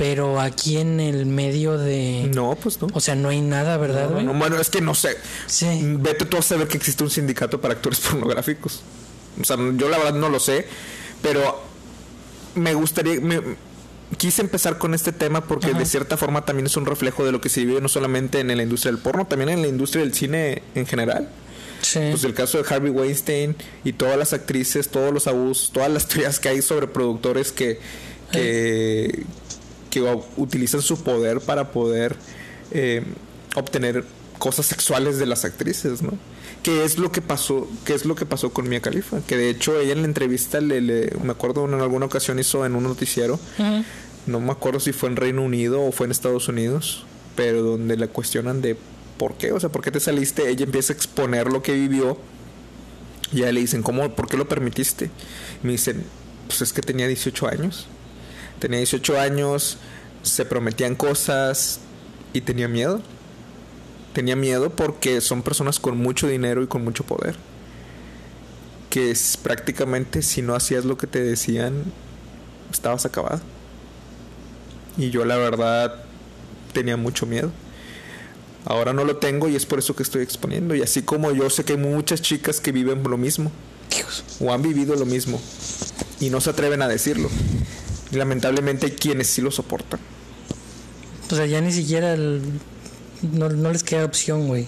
Pero 0.01 0.41
aquí 0.41 0.77
en 0.77 0.99
el 0.99 1.27
medio 1.27 1.77
de. 1.77 2.31
No, 2.33 2.55
pues 2.55 2.81
no. 2.81 2.87
O 2.91 2.99
sea, 2.99 3.13
no 3.13 3.29
hay 3.29 3.39
nada, 3.39 3.77
¿verdad, 3.77 4.09
güey? 4.09 4.25
bueno, 4.25 4.59
es 4.59 4.71
que 4.71 4.81
no 4.81 4.95
sé. 4.95 5.15
Sí. 5.45 5.67
Vete 5.99 6.25
tú 6.25 6.37
a 6.37 6.41
saber 6.41 6.67
que 6.67 6.75
existe 6.75 7.03
un 7.03 7.11
sindicato 7.11 7.61
para 7.61 7.75
actores 7.75 7.99
pornográficos. 8.09 8.81
O 9.39 9.43
sea, 9.43 9.57
yo 9.57 9.89
la 9.89 9.99
verdad 9.99 10.15
no 10.15 10.29
lo 10.29 10.39
sé. 10.39 10.65
Pero 11.21 11.61
me 12.55 12.73
gustaría. 12.73 13.21
quise 14.17 14.41
empezar 14.41 14.79
con 14.79 14.95
este 14.95 15.11
tema 15.11 15.45
porque 15.45 15.71
de 15.71 15.85
cierta 15.85 16.17
forma 16.17 16.45
también 16.45 16.65
es 16.65 16.75
un 16.77 16.87
reflejo 16.87 17.23
de 17.23 17.31
lo 17.31 17.39
que 17.39 17.49
se 17.49 17.63
vive 17.63 17.79
no 17.79 17.87
solamente 17.87 18.39
en 18.39 18.47
la 18.47 18.63
industria 18.63 18.91
del 18.91 19.03
porno, 19.03 19.27
también 19.27 19.49
en 19.49 19.61
la 19.61 19.67
industria 19.67 20.03
del 20.03 20.15
cine 20.15 20.63
en 20.73 20.87
general. 20.87 21.29
Sí. 21.83 21.99
Pues 22.09 22.23
el 22.23 22.33
caso 22.33 22.57
de 22.57 22.67
Harvey 22.67 22.89
Weinstein 22.89 23.55
y 23.83 23.93
todas 23.93 24.17
las 24.17 24.33
actrices, 24.33 24.89
todos 24.89 25.13
los 25.13 25.27
abusos, 25.27 25.69
todas 25.71 25.91
las 25.91 26.07
teorías 26.07 26.39
que 26.39 26.49
hay 26.49 26.63
sobre 26.63 26.87
productores 26.87 27.51
que 27.51 27.79
que, 28.31 29.23
que 29.91 30.01
utilizan 30.37 30.81
su 30.81 31.03
poder 31.03 31.39
para 31.41 31.71
poder 31.71 32.15
eh, 32.71 33.03
obtener 33.55 34.03
cosas 34.39 34.65
sexuales 34.65 35.19
de 35.19 35.27
las 35.27 35.45
actrices, 35.45 36.01
¿no? 36.01 36.13
Que 36.63 36.83
es 36.83 36.97
lo 36.97 37.11
que 37.11 37.21
pasó, 37.21 37.67
que 37.85 37.93
es 37.93 38.05
lo 38.05 38.15
que 38.15 38.25
pasó 38.25 38.51
con 38.53 38.67
Mia 38.69 38.81
Khalifa, 38.81 39.19
que 39.27 39.37
de 39.37 39.49
hecho 39.49 39.79
ella 39.79 39.91
en 39.93 39.99
la 40.01 40.07
entrevista 40.07 40.59
le, 40.61 40.81
le- 40.81 41.11
me 41.23 41.31
acuerdo 41.31 41.65
en 41.65 41.73
alguna 41.75 42.05
ocasión 42.07 42.39
hizo 42.39 42.65
en 42.65 42.75
un 42.75 42.83
noticiero, 42.83 43.39
no 44.25 44.39
me 44.39 44.51
acuerdo 44.51 44.79
si 44.79 44.93
fue 44.93 45.09
en 45.09 45.15
Reino 45.15 45.43
Unido 45.43 45.81
o 45.83 45.91
fue 45.91 46.05
en 46.05 46.11
Estados 46.11 46.47
Unidos, 46.47 47.05
pero 47.35 47.61
donde 47.63 47.97
la 47.97 48.07
cuestionan 48.07 48.61
de 48.61 48.75
por 49.17 49.35
qué, 49.35 49.51
o 49.51 49.59
sea, 49.59 49.69
por 49.69 49.81
qué 49.83 49.91
te 49.91 49.99
saliste, 49.99 50.49
ella 50.49 50.65
empieza 50.65 50.93
a 50.93 50.95
exponer 50.95 51.47
lo 51.51 51.61
que 51.61 51.73
vivió 51.73 52.17
y 53.31 53.37
ya 53.39 53.51
le 53.51 53.59
dicen, 53.61 53.81
¿cómo, 53.83 54.13
por 54.15 54.27
qué 54.27 54.37
lo 54.37 54.47
permitiste? 54.47 55.09
Y 55.63 55.65
me 55.67 55.71
dicen, 55.73 56.03
pues 56.47 56.61
es 56.61 56.73
que 56.73 56.81
tenía 56.81 57.07
18 57.07 57.47
años, 57.47 57.87
tenía 58.61 58.77
18 58.77 59.19
años, 59.19 59.77
se 60.21 60.45
prometían 60.45 60.95
cosas 60.95 61.79
y 62.31 62.41
tenía 62.41 62.67
miedo. 62.67 63.01
Tenía 64.13 64.35
miedo 64.35 64.69
porque 64.69 65.19
son 65.19 65.41
personas 65.41 65.79
con 65.79 65.97
mucho 65.97 66.27
dinero 66.27 66.61
y 66.61 66.67
con 66.67 66.83
mucho 66.83 67.03
poder. 67.03 67.35
Que 68.89 69.09
es 69.09 69.35
prácticamente 69.37 70.21
si 70.21 70.41
no 70.41 70.53
hacías 70.53 70.85
lo 70.85 70.95
que 70.95 71.07
te 71.07 71.23
decían, 71.23 71.85
estabas 72.71 73.05
acabado. 73.05 73.41
Y 74.97 75.09
yo 75.09 75.25
la 75.25 75.37
verdad 75.37 76.03
tenía 76.73 76.97
mucho 76.97 77.25
miedo. 77.25 77.51
Ahora 78.65 78.93
no 78.93 79.05
lo 79.05 79.17
tengo 79.17 79.49
y 79.49 79.55
es 79.55 79.65
por 79.65 79.79
eso 79.79 79.95
que 79.95 80.03
estoy 80.03 80.21
exponiendo. 80.21 80.75
Y 80.75 80.83
así 80.83 81.01
como 81.01 81.31
yo 81.31 81.49
sé 81.49 81.63
que 81.63 81.73
hay 81.73 81.79
muchas 81.79 82.21
chicas 82.21 82.59
que 82.59 82.71
viven 82.71 83.01
lo 83.01 83.17
mismo 83.17 83.51
Dios. 83.89 84.23
o 84.39 84.53
han 84.53 84.61
vivido 84.61 84.95
lo 84.95 85.05
mismo 85.05 85.41
y 86.19 86.29
no 86.29 86.41
se 86.41 86.51
atreven 86.51 86.83
a 86.83 86.87
decirlo. 86.87 87.29
Lamentablemente 88.11 88.87
hay 88.87 88.91
quienes 88.93 89.27
sí 89.27 89.41
lo 89.41 89.51
soportan. 89.51 89.99
O 91.31 91.35
sea, 91.35 91.45
ya 91.45 91.61
ni 91.61 91.71
siquiera 91.71 92.13
el- 92.13 92.41
no, 93.31 93.49
no 93.49 93.71
les 93.71 93.83
queda 93.83 94.03
opción, 94.05 94.47
güey. 94.47 94.67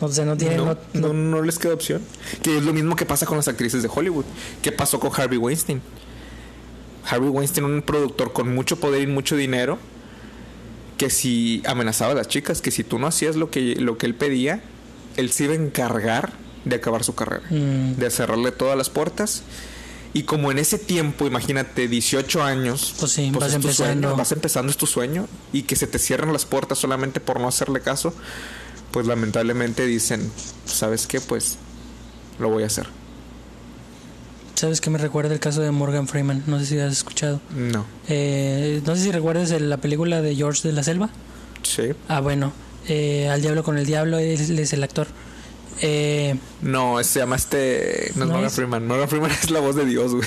O 0.00 0.08
sea, 0.12 0.24
no 0.24 0.36
tienen. 0.36 0.58
no, 0.58 0.76
no- 0.94 1.08
no, 1.08 1.12
no 1.12 1.42
les 1.42 1.58
queda 1.58 1.74
opción. 1.74 2.00
Que 2.42 2.56
es 2.58 2.62
lo 2.62 2.72
mismo 2.72 2.94
que 2.94 3.04
pasa 3.04 3.26
con 3.26 3.36
las 3.36 3.48
actrices 3.48 3.82
de 3.82 3.90
Hollywood. 3.92 4.24
¿Qué 4.62 4.70
pasó 4.70 5.00
con 5.00 5.10
Harvey 5.14 5.38
Weinstein? 5.38 5.80
Harvey 7.04 7.30
Weinstein, 7.30 7.64
un 7.64 7.82
productor 7.82 8.32
con 8.32 8.54
mucho 8.54 8.78
poder 8.78 9.02
y 9.02 9.06
mucho 9.06 9.34
dinero, 9.34 9.78
que 10.98 11.10
si 11.10 11.62
amenazaba 11.66 12.12
a 12.12 12.14
las 12.14 12.28
chicas, 12.28 12.60
que 12.60 12.70
si 12.70 12.84
tú 12.84 12.98
no 12.98 13.06
hacías 13.06 13.34
lo 13.34 13.50
que, 13.50 13.76
lo 13.76 13.98
que 13.98 14.06
él 14.06 14.14
pedía, 14.14 14.60
él 15.16 15.30
se 15.32 15.44
iba 15.44 15.54
a 15.54 15.56
encargar 15.56 16.32
de 16.64 16.76
acabar 16.76 17.02
su 17.02 17.14
carrera, 17.14 17.44
Mm. 17.50 17.94
de 17.96 18.10
cerrarle 18.10 18.52
todas 18.52 18.76
las 18.76 18.90
puertas. 18.90 19.42
Y 20.14 20.22
como 20.22 20.50
en 20.50 20.58
ese 20.58 20.78
tiempo, 20.78 21.26
imagínate, 21.26 21.86
18 21.86 22.42
años, 22.42 22.94
Pues 22.98 23.12
sí, 23.12 23.30
vas 23.30 23.44
es 23.44 23.50
tu 23.52 23.56
empezando. 23.68 23.72
sueño, 24.08 24.16
vas 24.16 24.32
empezando, 24.32 24.70
es 24.70 24.76
tu 24.78 24.86
sueño, 24.86 25.28
y 25.52 25.62
que 25.62 25.76
se 25.76 25.86
te 25.86 25.98
cierren 25.98 26.32
las 26.32 26.44
puertas 26.46 26.78
solamente 26.78 27.20
por 27.20 27.38
no 27.40 27.46
hacerle 27.48 27.80
caso, 27.82 28.14
pues 28.90 29.06
lamentablemente 29.06 29.84
dicen, 29.86 30.30
¿sabes 30.64 31.06
qué? 31.06 31.20
Pues 31.20 31.56
lo 32.38 32.48
voy 32.48 32.62
a 32.62 32.66
hacer. 32.66 32.86
¿Sabes 34.54 34.80
qué 34.80 34.90
me 34.90 34.98
recuerda 34.98 35.32
el 35.32 35.40
caso 35.40 35.60
de 35.60 35.70
Morgan 35.70 36.08
Freeman? 36.08 36.42
No 36.46 36.58
sé 36.58 36.66
si 36.66 36.78
has 36.80 36.92
escuchado. 36.92 37.40
No. 37.54 37.84
Eh, 38.08 38.82
no 38.84 38.96
sé 38.96 39.02
si 39.04 39.12
recuerdas 39.12 39.50
el- 39.52 39.70
la 39.70 39.76
película 39.76 40.20
de 40.20 40.34
George 40.34 40.66
de 40.66 40.74
la 40.74 40.82
Selva. 40.82 41.10
Sí. 41.62 41.90
Ah, 42.08 42.20
bueno. 42.20 42.52
eh, 42.88 43.28
Al 43.28 43.42
Diablo 43.42 43.62
con 43.62 43.76
el 43.78 43.84
Diablo, 43.86 44.18
él 44.18 44.58
es 44.58 44.72
el 44.72 44.82
actor. 44.82 45.06
Eh, 45.80 46.36
No, 46.62 47.02
se 47.04 47.20
llama 47.20 47.36
este. 47.36 48.10
No 48.14 48.24
es 48.24 48.28
¿No 48.28 48.34
Morgan 48.34 48.44
es? 48.46 48.52
Freeman. 48.54 48.86
Morgan 48.86 49.08
Freeman 49.08 49.30
es 49.42 49.50
la 49.50 49.60
voz 49.60 49.76
de 49.76 49.84
Dios, 49.84 50.14
güey. 50.14 50.26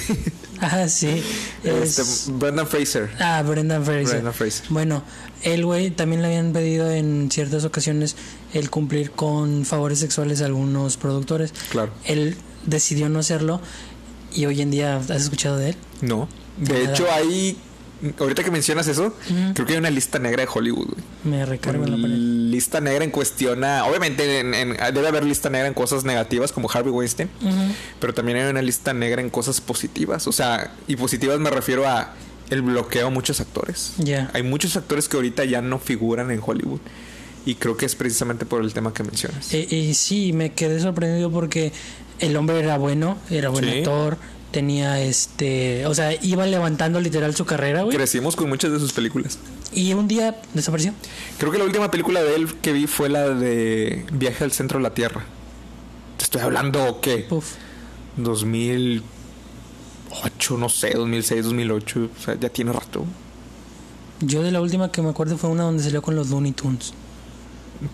ah, 0.61 0.87
sí. 0.87 1.21
Este, 1.63 2.01
es- 2.01 2.25
Brendan 2.31 2.67
Fraser. 2.67 3.09
ah, 3.19 3.43
Brendan 3.45 3.83
Fraser. 3.83 4.05
Brendan 4.07 4.33
Fraser. 4.33 4.65
Bueno, 4.69 5.03
el 5.43 5.65
güey 5.65 5.91
también 5.91 6.21
le 6.21 6.27
habían 6.29 6.53
pedido 6.53 6.89
en 6.91 7.29
ciertas 7.31 7.65
ocasiones 7.65 8.15
el 8.53 8.69
cumplir 8.69 9.11
con 9.11 9.65
favores 9.65 9.99
sexuales 9.99 10.41
a 10.41 10.45
algunos 10.45 10.97
productores. 10.97 11.53
Claro. 11.71 11.91
Él 12.05 12.37
decidió 12.65 13.09
no 13.09 13.19
hacerlo 13.19 13.59
y 14.33 14.45
hoy 14.45 14.61
en 14.61 14.71
día, 14.71 14.97
¿has 14.97 15.09
escuchado 15.09 15.57
de 15.57 15.69
él? 15.71 15.75
No. 16.01 16.29
De 16.57 16.73
Nada. 16.83 16.93
hecho, 16.93 17.07
hay. 17.11 17.57
Ahorita 18.19 18.43
que 18.43 18.49
mencionas 18.51 18.87
eso, 18.87 19.15
creo 19.53 19.65
que 19.67 19.73
hay 19.73 19.79
una 19.79 19.89
lista 19.91 20.17
negra 20.19 20.43
de 20.43 20.49
Hollywood, 20.51 20.87
güey. 20.87 21.03
Me 21.23 21.45
recargo 21.45 21.83
en 21.85 21.91
la 21.91 21.97
pared. 22.01 22.15
Lista 22.15 22.81
negra 22.81 23.03
en 23.03 23.11
cuestión 23.11 23.63
a- 23.63 23.85
Obviamente, 23.85 24.39
en- 24.39 24.53
en- 24.53 24.77
debe 24.93 25.07
haber 25.07 25.23
lista 25.23 25.49
negra 25.49 25.67
en 25.67 25.73
cosas 25.73 26.03
negativas 26.03 26.51
como 26.51 26.69
Harvey 26.71 26.91
Weinstein. 26.91 27.29
Pero 27.99 28.13
también 28.13 28.37
hay 28.39 28.49
una 28.49 28.61
lista 28.61 28.93
negra 28.93 29.21
en 29.21 29.29
cosas 29.29 29.61
positivas. 29.61 30.25
O 30.27 30.31
sea, 30.31 30.73
y 30.87 30.95
positivas 30.95 31.39
me 31.39 31.49
refiero 31.51 31.87
a 31.87 32.13
el 32.49 32.61
bloqueo 32.63 33.07
a 33.07 33.09
muchos 33.11 33.39
actores. 33.39 33.93
Ya. 33.97 34.29
Hay 34.33 34.43
muchos 34.43 34.75
actores 34.75 35.07
que 35.07 35.15
ahorita 35.17 35.45
ya 35.45 35.61
no 35.61 35.77
figuran 35.79 36.31
en 36.31 36.41
Hollywood. 36.43 36.79
Y 37.45 37.55
creo 37.55 37.77
que 37.77 37.85
es 37.85 37.95
precisamente 37.95 38.45
por 38.45 38.61
el 38.63 38.73
tema 38.73 38.93
que 38.93 39.03
mencionas. 39.03 39.53
Eh, 39.53 39.65
y 39.69 39.93
sí, 39.93 40.31
me 40.33 40.53
quedé 40.53 40.79
sorprendido 40.79 41.31
porque 41.31 41.71
el 42.19 42.35
hombre 42.35 42.59
era 42.59 42.77
bueno, 42.77 43.17
era 43.31 43.49
buen 43.49 43.65
Sí. 43.65 43.77
actor, 43.79 44.17
tenía 44.51 45.01
este, 45.01 45.85
o 45.85 45.95
sea, 45.95 46.13
iba 46.21 46.45
levantando 46.45 46.99
literal 46.99 47.35
su 47.35 47.45
carrera, 47.45 47.83
güey. 47.83 47.95
Crecimos 47.95 48.35
con 48.35 48.49
muchas 48.49 48.71
de 48.71 48.79
sus 48.79 48.93
películas. 48.93 49.39
Y 49.73 49.93
un 49.93 50.07
día 50.07 50.41
desapareció. 50.53 50.93
Creo 51.37 51.51
que 51.51 51.57
la 51.57 51.63
última 51.63 51.89
película 51.89 52.21
de 52.21 52.35
él 52.35 52.53
que 52.61 52.73
vi 52.73 52.87
fue 52.87 53.09
la 53.09 53.29
de 53.29 54.05
Viaje 54.11 54.43
al 54.43 54.51
centro 54.51 54.79
de 54.79 54.83
la 54.83 54.93
Tierra. 54.93 55.23
Te 56.17 56.25
estoy 56.25 56.41
hablando, 56.41 56.99
¿qué? 57.01 57.25
Puf. 57.29 57.53
2008, 58.17 60.57
no 60.57 60.69
sé, 60.69 60.91
2006, 60.93 61.45
2008. 61.45 62.09
O 62.17 62.21
sea, 62.21 62.39
ya 62.39 62.49
tiene 62.49 62.73
rato. 62.73 63.05
Yo 64.19 64.43
de 64.43 64.51
la 64.51 64.61
última 64.61 64.91
que 64.91 65.01
me 65.01 65.09
acuerdo 65.09 65.37
fue 65.37 65.49
una 65.49 65.63
donde 65.63 65.81
salió 65.81 66.01
con 66.01 66.15
los 66.15 66.29
Looney 66.29 66.51
Tunes. 66.51 66.93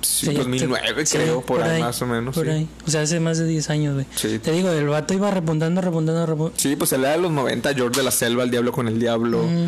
Sí, 0.01 0.27
Sí, 0.27 0.33
2009 0.33 1.05
sí, 1.05 1.17
creo, 1.17 1.41
por, 1.41 1.61
ahí, 1.63 1.81
más 1.81 2.01
o 2.01 2.07
menos. 2.07 2.35
Por 2.35 2.45
sí. 2.45 2.51
ahí. 2.51 2.67
O 2.85 2.91
sea, 2.91 3.01
hace 3.01 3.19
más 3.19 3.37
de 3.37 3.45
10 3.47 3.69
años, 3.69 3.93
güey. 3.93 4.05
Sí. 4.15 4.39
Te 4.39 4.51
digo, 4.51 4.69
el 4.69 4.87
vato 4.87 5.13
iba 5.13 5.31
repuntando, 5.31 5.79
repuntando, 5.81 6.25
repuntando. 6.25 6.59
Sí, 6.59 6.75
pues 6.75 6.91
el 6.93 7.01
de 7.03 7.17
los 7.17 7.31
90, 7.31 7.73
George 7.73 7.97
de 7.99 8.03
la 8.03 8.11
Selva, 8.11 8.43
El 8.43 8.51
Diablo 8.51 8.71
con 8.71 8.87
el 8.87 8.99
Diablo, 8.99 9.43
Mm. 9.43 9.67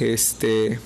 este... 0.00 0.78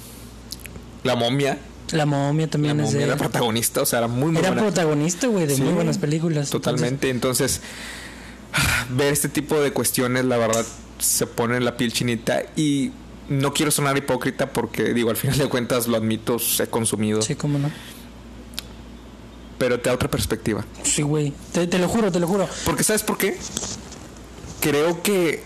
La 1.04 1.16
momia. 1.16 1.58
La 1.92 2.06
momia 2.06 2.46
La 2.46 2.50
también 2.50 2.78
es 2.80 2.86
momia 2.86 2.98
de 3.00 3.04
era 3.06 3.16
protagonista, 3.16 3.82
o 3.82 3.86
sea, 3.86 3.98
era 4.00 4.08
muy, 4.08 4.30
muy 4.32 4.38
Era 4.40 4.48
buena. 4.50 4.62
protagonista, 4.62 5.26
güey, 5.26 5.46
de 5.46 5.56
muy 5.58 5.72
buenas 5.74 5.98
películas. 5.98 6.48
Totalmente, 6.50 7.10
entonces, 7.10 7.60
ver 8.90 9.12
este 9.12 9.28
tipo 9.28 9.60
de 9.60 9.72
cuestiones, 9.72 10.24
la 10.24 10.36
verdad, 10.38 10.64
se 10.98 11.26
pone 11.26 11.56
en 11.56 11.64
la 11.64 11.76
piel 11.76 11.92
chinita 11.92 12.42
y 12.56 12.92
no 13.28 13.52
quiero 13.52 13.70
sonar 13.70 13.96
hipócrita 13.96 14.52
porque, 14.52 14.94
digo, 14.94 15.10
al 15.10 15.16
final 15.16 15.36
de 15.38 15.48
cuentas, 15.48 15.86
lo 15.88 15.96
admito, 15.96 16.36
he 16.60 16.66
consumido, 16.68 17.20
sí, 17.22 17.34
cómo 17.34 17.58
no. 17.58 17.70
Pero 19.62 19.78
te 19.78 19.88
da 19.90 19.94
otra 19.94 20.10
perspectiva. 20.10 20.64
Sí, 20.82 21.02
güey. 21.02 21.32
Te, 21.52 21.68
te 21.68 21.78
lo 21.78 21.88
juro, 21.88 22.10
te 22.10 22.18
lo 22.18 22.26
juro. 22.26 22.48
Porque, 22.64 22.82
¿sabes 22.82 23.04
por 23.04 23.16
qué? 23.16 23.38
Creo 24.60 25.04
que. 25.04 25.44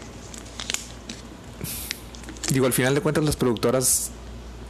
Digo, 2.50 2.64
al 2.64 2.72
final 2.72 2.94
de 2.94 3.02
cuentas, 3.02 3.22
las 3.24 3.36
productoras 3.36 4.08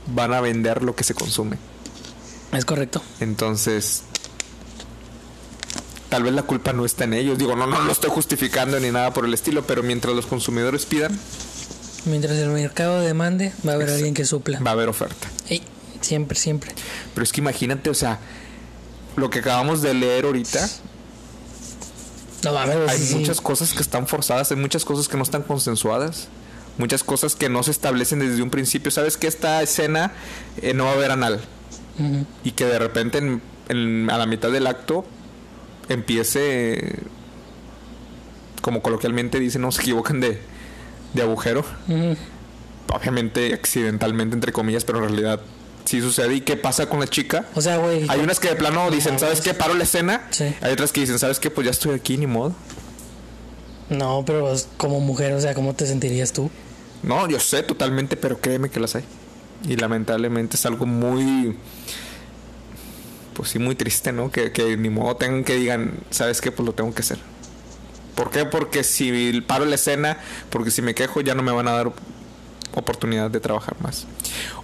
van 0.08 0.34
a 0.34 0.40
vender 0.40 0.82
lo 0.82 0.96
que 0.96 1.04
se 1.04 1.14
consume. 1.14 1.58
Es 2.52 2.64
correcto. 2.64 3.00
Entonces. 3.20 4.02
Tal 6.08 6.24
vez 6.24 6.32
la 6.32 6.42
culpa 6.42 6.72
no 6.72 6.84
está 6.84 7.04
en 7.04 7.14
ellos. 7.14 7.38
Digo, 7.38 7.54
no, 7.54 7.68
no 7.68 7.78
lo 7.84 7.92
estoy 7.92 8.10
justificando 8.10 8.80
ni 8.80 8.90
nada 8.90 9.12
por 9.12 9.26
el 9.26 9.32
estilo, 9.32 9.64
pero 9.64 9.84
mientras 9.84 10.12
los 10.16 10.26
consumidores 10.26 10.86
pidan, 10.86 11.16
Mientras 12.04 12.36
el 12.36 12.48
mercado 12.48 12.98
demande, 13.00 13.52
va 13.64 13.72
a 13.72 13.74
haber 13.76 13.90
alguien 13.90 14.12
que 14.12 14.24
supla. 14.24 14.58
va 14.58 14.70
a 14.70 14.74
haber 14.74 14.88
oferta. 14.88 15.28
Ey, 15.48 15.62
siempre, 16.00 16.36
siempre. 16.36 16.72
Pero 17.14 17.22
es 17.22 17.32
que 17.32 17.40
imagínate, 17.40 17.90
o 17.90 17.94
sea, 17.94 18.18
lo 19.16 19.30
que 19.30 19.40
acabamos 19.40 19.82
de 19.82 19.94
leer 19.94 20.24
ahorita, 20.26 20.68
No 22.44 22.52
mames, 22.52 22.76
hay 22.88 22.98
sí, 22.98 23.14
muchas 23.16 23.40
cosas 23.40 23.72
que 23.72 23.80
están 23.82 24.06
forzadas, 24.06 24.50
hay 24.50 24.56
muchas 24.58 24.84
cosas 24.84 25.08
que 25.08 25.16
no 25.16 25.22
están 25.22 25.42
consensuadas, 25.42 26.28
muchas 26.78 27.02
cosas 27.02 27.34
que 27.34 27.48
no 27.48 27.62
se 27.62 27.70
establecen 27.70 28.18
desde 28.20 28.42
un 28.42 28.50
principio. 28.50 28.90
Sabes 28.90 29.16
que 29.16 29.26
esta 29.26 29.62
escena 29.62 30.12
eh, 30.62 30.74
no 30.74 30.84
va 30.84 30.90
a 30.90 30.94
haber 30.94 31.10
anal 31.10 31.40
Ujú. 31.98 32.26
y 32.44 32.52
que 32.52 32.66
de 32.66 32.78
repente 32.78 33.18
en- 33.18 33.42
en- 33.68 34.10
a 34.10 34.18
la 34.18 34.26
mitad 34.26 34.50
del 34.52 34.66
acto 34.66 35.04
empiece, 35.88 36.98
como 38.60 38.82
coloquialmente 38.82 39.40
dicen, 39.40 39.62
no 39.62 39.72
se 39.72 39.80
equivocan 39.80 40.20
de, 40.20 40.40
de 41.14 41.22
agujero. 41.22 41.64
Obviamente 42.92 43.54
accidentalmente, 43.54 44.34
entre 44.34 44.52
comillas, 44.52 44.84
pero 44.84 44.98
en 44.98 45.04
realidad 45.04 45.40
sí 45.86 46.00
sucede. 46.02 46.34
¿Y 46.34 46.40
qué 46.42 46.56
pasa 46.56 46.86
con 46.88 47.00
la 47.00 47.06
chica? 47.06 47.46
O 47.54 47.60
sea, 47.62 47.78
güey. 47.78 48.04
Hay 48.08 48.20
unas 48.20 48.38
que 48.38 48.48
de 48.48 48.56
plano 48.56 48.90
dicen, 48.90 49.18
¿sabes 49.18 49.40
qué? 49.40 49.54
Paro 49.54 49.74
la 49.74 49.84
escena. 49.84 50.26
Sí. 50.30 50.54
Hay 50.60 50.72
otras 50.72 50.92
que 50.92 51.00
dicen, 51.00 51.18
¿sabes 51.18 51.40
qué? 51.40 51.50
Pues 51.50 51.64
ya 51.64 51.70
estoy 51.70 51.94
aquí, 51.94 52.18
ni 52.18 52.26
modo. 52.26 52.54
No, 53.88 54.24
pero 54.26 54.52
como 54.76 55.00
mujer, 55.00 55.32
o 55.32 55.40
sea, 55.40 55.54
¿cómo 55.54 55.74
te 55.74 55.86
sentirías 55.86 56.32
tú? 56.32 56.50
No, 57.02 57.28
yo 57.28 57.38
sé 57.38 57.62
totalmente, 57.62 58.16
pero 58.16 58.40
créeme 58.40 58.68
que 58.68 58.80
las 58.80 58.96
hay. 58.96 59.04
Y 59.66 59.76
lamentablemente 59.76 60.56
es 60.56 60.66
algo 60.66 60.86
muy. 60.86 61.56
Pues 63.34 63.50
sí, 63.50 63.58
muy 63.58 63.74
triste, 63.74 64.12
¿no? 64.12 64.30
Que, 64.30 64.50
que 64.50 64.76
ni 64.76 64.90
modo 64.90 65.16
tengan 65.16 65.44
que 65.44 65.54
digan, 65.54 66.00
¿sabes 66.10 66.40
qué? 66.40 66.50
Pues 66.50 66.66
lo 66.66 66.74
tengo 66.74 66.92
que 66.94 67.02
hacer. 67.02 67.18
¿Por 68.16 68.30
qué? 68.30 68.46
Porque 68.46 68.82
si 68.82 69.40
paro 69.42 69.66
la 69.66 69.74
escena, 69.74 70.18
porque 70.50 70.70
si 70.70 70.80
me 70.82 70.94
quejo 70.94 71.20
ya 71.20 71.34
no 71.34 71.42
me 71.42 71.52
van 71.52 71.68
a 71.68 71.72
dar 71.72 71.92
oportunidad 72.76 73.30
de 73.30 73.40
trabajar 73.40 73.76
más. 73.80 74.06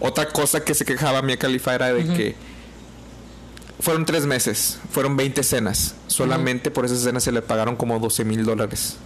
Otra 0.00 0.28
cosa 0.28 0.64
que 0.64 0.75
se 0.75 0.85
quejaba 0.85 1.21
Mia 1.23 1.37
Khalifa 1.38 1.75
era 1.75 1.92
de 1.92 2.04
que 2.04 2.35
fueron 3.81 4.04
tres 4.04 4.26
meses, 4.26 4.78
fueron 4.90 5.16
20 5.16 5.40
escenas. 5.40 5.95
Solamente 6.07 6.71
por 6.71 6.85
esas 6.85 6.99
escenas 6.99 7.25
se 7.25 7.33
le 7.33 7.42
pagaron 7.42 7.75
como 7.76 7.99
12 7.99 8.25
mil 8.25 8.45
dólares. 8.45 8.97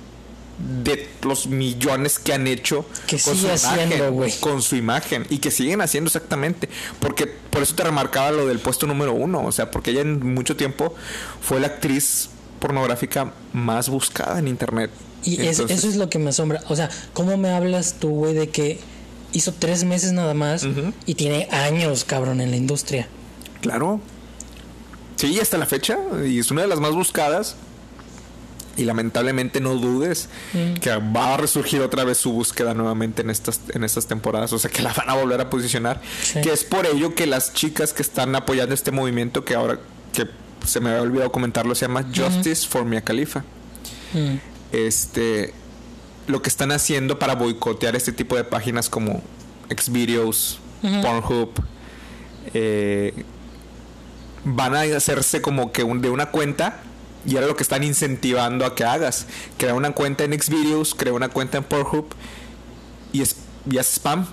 De 0.83 1.09
los 1.23 1.49
millones 1.49 2.19
que 2.19 2.33
han 2.33 2.47
hecho 2.47 2.87
Que 3.07 3.19
con, 3.19 3.37
su 3.37 3.47
haciendo, 3.51 4.09
imagen, 4.09 4.41
con 4.41 4.63
su 4.63 4.77
imagen. 4.77 5.27
Y 5.29 5.39
que 5.39 5.51
siguen 5.51 5.81
haciendo 5.83 6.09
exactamente. 6.09 6.69
Porque 6.99 7.27
por 7.27 7.63
eso 7.63 7.75
te 7.75 7.85
remarcaba 7.85 8.31
lo 8.33 8.47
del 8.47 8.59
puesto 8.59 8.87
número 8.87 9.13
uno. 9.13 9.45
O 9.45 9.53
sea, 9.53 9.71
porque 9.71 9.91
ella 9.91 10.01
en 10.01 10.35
mucho 10.35 10.57
tiempo 10.57 10.95
fue 11.43 11.61
la 11.61 11.67
actriz 11.69 12.31
pornográfica 12.59 13.33
más 13.53 13.89
buscada 13.91 14.39
en 14.39 14.49
internet. 14.49 14.91
Y 15.25 15.35
es- 15.43 15.59
Entonces- 15.59 15.79
eso 15.79 15.89
es 15.89 15.97
lo 15.97 16.09
que 16.09 16.19
me 16.19 16.31
asombra. 16.31 16.63
O 16.69 16.77
sea, 16.77 16.89
¿cómo 17.13 17.37
me 17.37 17.51
hablas 17.51 17.97
tú, 18.01 18.09
güey, 18.11 18.33
de 18.33 18.49
que 18.49 18.79
hizo 19.33 19.53
tres 19.53 19.85
meses 19.85 20.13
nada 20.13 20.35
más 20.35 20.67
y 21.07 21.15
tiene 21.15 21.49
años, 21.51 22.05
cabrón, 22.05 22.41
en 22.41 22.51
la 22.51 22.57
industria? 22.57 23.09
Claro. 23.61 24.01
Sí, 25.17 25.39
hasta 25.41 25.59
la 25.59 25.67
fecha. 25.67 25.99
Y 26.27 26.39
es 26.39 26.51
una 26.51 26.63
de 26.63 26.69
las 26.69 26.81
más 26.81 26.93
buscadas. 26.93 27.57
Y 28.79 28.85
lamentablemente 28.85 29.59
no 29.61 29.75
dudes 29.77 30.29
Mm. 30.53 30.75
que 30.75 30.91
va 30.97 31.33
a 31.33 31.37
resurgir 31.39 31.81
otra 31.81 32.05
vez 32.05 32.19
su 32.19 32.33
búsqueda 32.33 32.75
nuevamente 32.75 33.23
en 33.23 33.31
estas, 33.31 33.61
en 33.73 33.85
estas 33.85 34.07
temporadas. 34.07 34.53
O 34.53 34.59
sea 34.59 34.71
que 34.71 34.83
la 34.83 34.93
van 34.93 35.09
a 35.09 35.15
volver 35.15 35.41
a 35.41 35.49
posicionar. 35.49 36.03
Sí. 36.23 36.43
Que 36.43 36.53
es 36.53 36.63
por 36.65 36.85
ello 36.85 37.15
que 37.15 37.27
las 37.27 37.55
chicas 37.55 37.95
que 37.95 38.03
están 38.03 38.35
apoyando 38.37 38.75
este 38.75 38.91
movimiento, 38.91 39.47
que 39.47 39.55
ahora 39.55 39.81
que 40.13 40.27
se 40.67 40.81
me 40.81 40.91
había 40.91 41.01
olvidado 41.03 41.33
comentarlo, 41.33 41.75
se 41.75 41.87
llama 41.87 42.05
Justice 42.15 42.67
for 42.69 42.85
Mia 42.85 43.01
Khalifa. 43.01 43.45
Mm. 44.13 44.37
Este 44.73 45.55
lo 46.27 46.43
que 46.43 46.49
están 46.49 46.73
haciendo 46.73 47.19
para 47.19 47.35
boicotear 47.35 47.95
este 47.97 48.13
tipo 48.13 48.37
de 48.37 48.45
páginas 48.45 48.89
como 48.89 49.23
Xvideos. 49.71 50.59
Pornhub, 51.03 51.51
eh, 52.55 53.13
van 54.45 54.75
a 54.75 54.83
hacerse 54.83 55.41
como 55.43 55.73
que 55.73 55.83
un- 55.83 56.01
de 56.01 56.11
una 56.11 56.27
cuenta 56.31 56.81
y 57.27 57.37
era 57.37 57.47
lo 57.47 57.57
que 57.57 57.63
están 57.63 57.83
incentivando 57.83 58.65
a 58.65 58.75
que 58.75 58.85
hagas. 58.85 59.27
Crea 59.59 59.75
una 59.75 59.91
cuenta 59.93 60.25
en 60.25 60.33
Xvideos, 60.41 60.95
crea 60.95 61.13
una 61.13 61.29
cuenta 61.29 61.59
en 61.59 61.65
Pornhub 61.65 62.07
y 63.13 63.23
es, 63.23 63.37
y 63.69 63.79
haz 63.79 63.89
spam. 63.95 64.27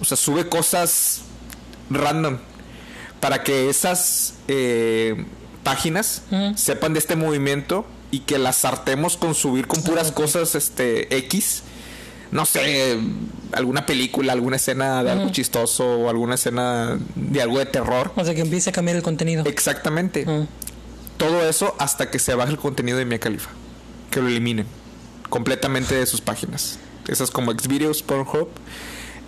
O 0.00 0.04
sea, 0.04 0.16
sube 0.16 0.48
cosas 0.48 1.22
random 1.90 2.38
para 3.20 3.42
que 3.42 3.68
esas 3.68 4.34
eh, 4.46 5.24
páginas 5.64 6.22
sepan 6.56 6.92
de 6.92 7.00
este 7.00 7.16
movimiento 7.16 7.84
y 8.10 8.20
que 8.20 8.38
las 8.38 8.64
hartemos 8.64 9.16
con 9.16 9.34
subir 9.34 9.66
con 9.66 9.82
puras 9.82 10.10
ok. 10.10 10.14
cosas 10.14 10.54
este 10.54 11.14
X. 11.16 11.62
No 12.30 12.44
sé, 12.44 12.98
alguna 13.52 13.86
película, 13.86 14.34
alguna 14.34 14.56
escena 14.56 15.02
de 15.02 15.10
algo 15.10 15.30
chistoso 15.30 16.00
o 16.00 16.10
alguna 16.10 16.34
escena 16.34 16.98
de 17.14 17.40
algo 17.40 17.58
de 17.58 17.66
terror. 17.66 18.12
O 18.16 18.24
sea, 18.24 18.34
que 18.34 18.42
empiece 18.42 18.68
a 18.68 18.72
cambiar 18.72 18.96
el 18.96 19.02
contenido. 19.02 19.44
Exactamente. 19.46 20.26
Mm. 20.26 20.46
Todo 21.16 21.48
eso 21.48 21.74
hasta 21.78 22.10
que 22.10 22.18
se 22.18 22.34
baje 22.34 22.50
el 22.50 22.58
contenido 22.58 22.98
de 22.98 23.06
Mia 23.06 23.18
Khalifa. 23.18 23.50
Que 24.10 24.20
lo 24.20 24.28
eliminen 24.28 24.66
completamente 25.28 25.94
de 25.94 26.06
sus 26.06 26.20
páginas. 26.20 26.78
Esas 27.06 27.30
como 27.30 27.52
Xvideos, 27.52 28.02
Pornhub, 28.02 28.48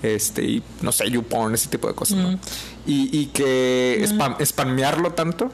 este, 0.03 0.45
y 0.45 0.63
no 0.83 0.93
sé, 0.93 1.11
YouPorn, 1.11 1.55
ese 1.55 1.69
tipo 1.69 1.89
de 1.89 1.95
cosas. 1.95 2.19
¿no? 2.19 2.39
Y, 2.87 3.17
y 3.17 3.27
que 3.27 4.03
spam, 4.05 4.37
spamearlo 4.45 5.13
tanto 5.13 5.51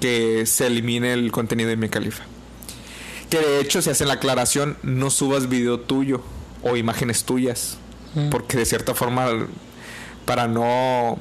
que 0.00 0.46
se 0.46 0.66
elimine 0.66 1.12
el 1.12 1.30
contenido 1.32 1.70
de 1.70 1.76
Mia 1.76 1.90
Khalifa. 1.90 2.24
Que 3.40 3.46
de 3.46 3.60
hecho, 3.60 3.82
si 3.82 3.90
hacen 3.90 4.08
la 4.08 4.14
aclaración, 4.14 4.76
no 4.82 5.10
subas 5.10 5.48
video 5.48 5.80
tuyo 5.80 6.22
o 6.62 6.76
imágenes 6.76 7.24
tuyas. 7.24 7.78
Mm. 8.14 8.30
Porque 8.30 8.56
de 8.56 8.64
cierta 8.64 8.94
forma, 8.94 9.26
para 10.24 10.46
no 10.46 11.18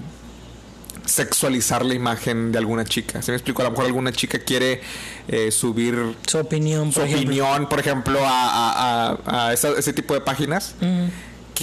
sexualizar 1.06 1.84
la 1.86 1.94
imagen 1.96 2.52
de 2.52 2.58
alguna 2.60 2.86
chica. 2.86 3.22
¿Se 3.22 3.32
me 3.32 3.36
explico? 3.38 3.62
A 3.62 3.66
lo 3.66 3.72
mejor 3.72 3.86
alguna 3.86 4.12
chica 4.12 4.40
quiere 4.40 4.82
eh, 5.28 5.52
subir 5.52 6.16
Su 6.28 6.38
opinión, 6.38 6.92
su 6.92 7.00
por 7.00 7.10
ejemplo. 7.10 7.28
opinión, 7.30 7.68
por 7.70 7.80
ejemplo, 7.80 8.20
a, 8.24 8.30
a- 8.50 9.18
a- 9.26 9.48
a 9.48 9.54
esa- 9.54 9.78
ese 9.78 9.92
tipo 9.94 10.14
de 10.14 10.22
páginas 10.22 10.76
Mm. 10.82 11.08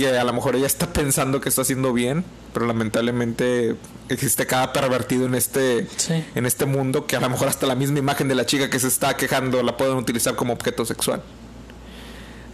Que 0.00 0.18
a 0.18 0.24
lo 0.24 0.32
mejor 0.32 0.56
ella 0.56 0.66
está 0.66 0.92
pensando 0.92 1.40
que 1.40 1.48
está 1.48 1.62
haciendo 1.62 1.92
bien, 1.92 2.24
pero 2.52 2.66
lamentablemente 2.66 3.76
existe 4.08 4.46
cada 4.46 4.72
pervertido 4.72 5.26
en 5.26 5.34
este 5.34 5.86
Sí. 5.96 6.24
en 6.34 6.46
este 6.46 6.64
mundo 6.66 7.06
que 7.06 7.16
a 7.16 7.20
lo 7.20 7.28
mejor 7.30 7.48
hasta 7.48 7.66
la 7.66 7.74
misma 7.74 7.98
imagen 7.98 8.28
de 8.28 8.34
la 8.34 8.46
chica 8.46 8.70
que 8.70 8.78
se 8.80 8.88
está 8.88 9.16
quejando 9.16 9.62
la 9.62 9.76
pueden 9.76 9.96
utilizar 9.96 10.34
como 10.36 10.52
objeto 10.52 10.84
sexual. 10.84 11.22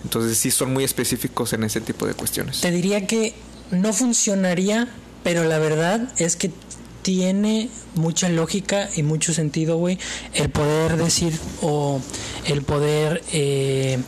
Entonces 0.04 0.38
sí 0.38 0.50
son 0.50 0.72
muy 0.72 0.85
específicos 0.85 1.52
en 1.52 1.64
ese 1.64 1.80
tipo 1.80 2.06
de 2.06 2.14
cuestiones. 2.14 2.61
Te 2.61 2.70
diría 2.70 3.06
que 3.06 3.35
no 3.70 3.92
funcionaría, 3.92 4.88
pero 5.24 5.44
la 5.44 5.59
verdad 5.59 6.09
es 6.18 6.37
que 6.37 6.50
tiene 7.02 7.68
mucha 7.94 8.28
lógica 8.28 8.88
y 8.96 9.02
mucho 9.04 9.32
sentido, 9.32 9.76
güey, 9.76 9.98
el 10.35 10.50
poder 10.50 10.96
decir 10.96 11.38
o 11.62 12.00
el 12.46 12.62
poder 12.62 13.22
eh, 13.32 13.98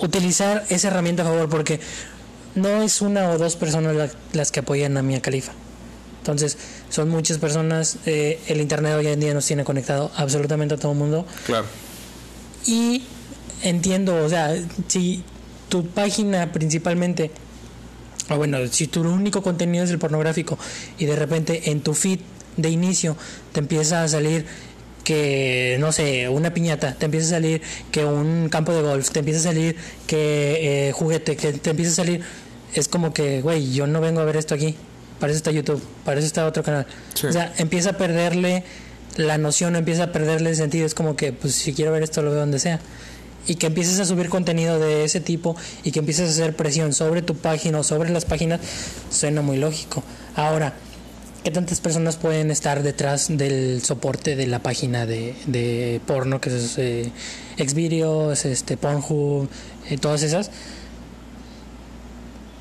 utilizar 0.00 0.64
esa 0.68 0.88
herramienta 0.88 1.22
a 1.22 1.26
favor, 1.26 1.48
porque 1.48 1.80
no 2.54 2.82
es 2.82 3.00
una 3.02 3.30
o 3.30 3.38
dos 3.38 3.56
personas 3.56 3.94
la- 3.96 4.10
las 4.32 4.50
que 4.50 4.60
apoyan 4.60 4.96
a 4.96 5.02
Mia 5.02 5.20
Khalifa. 5.20 5.52
Entonces, 6.18 6.56
son 6.90 7.08
muchas 7.08 7.38
personas. 7.38 7.98
eh, 8.06 8.40
el 8.48 8.60
Internet 8.60 8.94
hoy 8.96 9.06
en 9.08 9.20
día 9.20 9.32
nos 9.34 9.46
tiene 9.46 9.64
conectado 9.64 10.10
absolutamente 10.16 10.74
a 10.74 10.78
todo 10.78 10.92
el 10.92 10.98
mundo. 10.98 11.24
Claro. 11.46 11.66
Y 12.66 13.02
entiendo, 13.62 14.24
o 14.24 14.28
sea, 14.28 14.54
si 14.88 15.22
tu 15.68 15.86
página 15.86 16.50
principalmente, 16.52 17.30
o 18.28 18.36
bueno, 18.36 18.58
si 18.70 18.88
tu 18.88 19.02
único 19.02 19.40
contenido 19.42 19.84
es 19.84 19.90
el 19.90 19.98
pornográfico 19.98 20.58
y 20.98 21.06
de 21.06 21.14
repente 21.16 21.70
en 21.70 21.80
tu 21.80 21.94
feed 21.94 22.20
de 22.56 22.70
inicio 22.70 23.16
te 23.52 23.60
empieza 23.60 24.02
a 24.02 24.08
salir 24.08 24.46
que, 25.06 25.76
no 25.78 25.92
sé, 25.92 26.28
una 26.28 26.52
piñata, 26.52 26.94
te 26.94 27.04
empieza 27.04 27.28
a 27.28 27.30
salir 27.30 27.62
que 27.92 28.04
un 28.04 28.48
campo 28.48 28.72
de 28.72 28.82
golf, 28.82 29.08
te 29.10 29.20
empieza 29.20 29.38
a 29.38 29.42
salir 29.44 29.76
que 30.08 30.88
eh, 30.88 30.92
juguete, 30.92 31.36
que 31.36 31.52
te 31.52 31.70
empieza 31.70 31.92
a 31.92 31.94
salir, 31.94 32.22
es 32.74 32.88
como 32.88 33.14
que, 33.14 33.40
güey, 33.40 33.72
yo 33.72 33.86
no 33.86 34.00
vengo 34.00 34.18
a 34.18 34.24
ver 34.24 34.36
esto 34.36 34.56
aquí, 34.56 34.74
para 35.20 35.30
eso 35.30 35.36
está 35.36 35.52
YouTube, 35.52 35.80
para 36.04 36.18
eso 36.18 36.26
está 36.26 36.44
otro 36.44 36.64
canal. 36.64 36.88
Sí. 37.14 37.28
O 37.28 37.32
sea, 37.32 37.54
empieza 37.58 37.90
a 37.90 37.92
perderle 37.92 38.64
la 39.16 39.38
noción, 39.38 39.76
empieza 39.76 40.02
a 40.02 40.12
perderle 40.12 40.50
el 40.50 40.56
sentido, 40.56 40.84
es 40.84 40.94
como 40.94 41.14
que, 41.14 41.32
pues 41.32 41.54
si 41.54 41.72
quiero 41.72 41.92
ver 41.92 42.02
esto, 42.02 42.20
lo 42.22 42.32
veo 42.32 42.40
donde 42.40 42.58
sea. 42.58 42.80
Y 43.46 43.54
que 43.54 43.68
empieces 43.68 44.00
a 44.00 44.06
subir 44.06 44.28
contenido 44.28 44.80
de 44.80 45.04
ese 45.04 45.20
tipo 45.20 45.54
y 45.84 45.92
que 45.92 46.00
empieces 46.00 46.30
a 46.30 46.32
hacer 46.32 46.56
presión 46.56 46.92
sobre 46.92 47.22
tu 47.22 47.36
página 47.36 47.78
o 47.78 47.84
sobre 47.84 48.10
las 48.10 48.24
páginas, 48.24 48.58
suena 49.08 49.40
muy 49.40 49.56
lógico. 49.56 50.02
Ahora, 50.34 50.74
¿qué 51.46 51.52
tantas 51.52 51.78
personas 51.80 52.16
pueden 52.16 52.50
estar 52.50 52.82
detrás 52.82 53.28
del 53.30 53.80
soporte 53.84 54.34
de 54.34 54.48
la 54.48 54.58
página 54.58 55.06
de, 55.06 55.36
de 55.46 56.00
porno, 56.04 56.40
que 56.40 56.50
es 56.50 56.74
eh, 56.76 57.12
Xvideos, 57.56 58.44
este, 58.44 58.76
Pornhub, 58.76 59.48
eh, 59.88 59.96
todas 59.96 60.24
esas? 60.24 60.50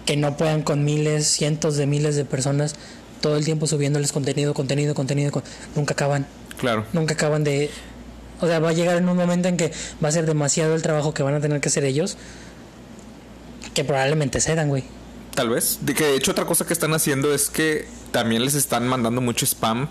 Que 0.05 0.15
no 0.17 0.37
puedan 0.37 0.61
con 0.61 0.83
miles, 0.83 1.25
cientos 1.25 1.77
de 1.77 1.87
miles 1.87 2.15
de 2.15 2.25
personas 2.25 2.75
todo 3.21 3.37
el 3.37 3.43
tiempo 3.43 3.65
subiéndoles 3.65 4.11
contenido, 4.11 4.53
contenido, 4.53 4.93
contenido, 4.93 5.31
con- 5.31 5.41
nunca 5.75 5.95
acaban 5.95 6.27
Claro. 6.59 6.85
nunca 6.93 7.15
acaban 7.15 7.43
de... 7.43 7.71
O 8.39 8.45
sea, 8.45 8.59
va 8.59 8.69
a 8.69 8.73
llegar 8.73 8.97
en 8.97 9.09
un 9.09 9.17
momento 9.17 9.47
en 9.47 9.57
que 9.57 9.71
va 10.03 10.09
a 10.09 10.11
ser 10.11 10.27
demasiado 10.27 10.75
el 10.75 10.83
trabajo 10.83 11.11
que 11.11 11.23
van 11.23 11.33
a 11.33 11.41
tener 11.41 11.59
que 11.59 11.69
hacer 11.69 11.85
ellos, 11.85 12.17
que 13.73 13.83
probablemente 13.83 14.39
cedan, 14.41 14.69
güey. 14.69 14.83
Tal 15.33 15.49
vez. 15.49 15.79
De 15.81 15.95
que 15.95 16.03
de 16.05 16.15
hecho 16.17 16.31
otra 16.31 16.45
cosa 16.45 16.67
que 16.67 16.73
están 16.73 16.93
haciendo 16.93 17.33
es 17.33 17.49
que 17.49 17.87
también 18.15 18.43
les 18.45 18.55
están 18.55 18.87
mandando 18.87 19.19
mucho 19.21 19.45
spam. 19.45 19.87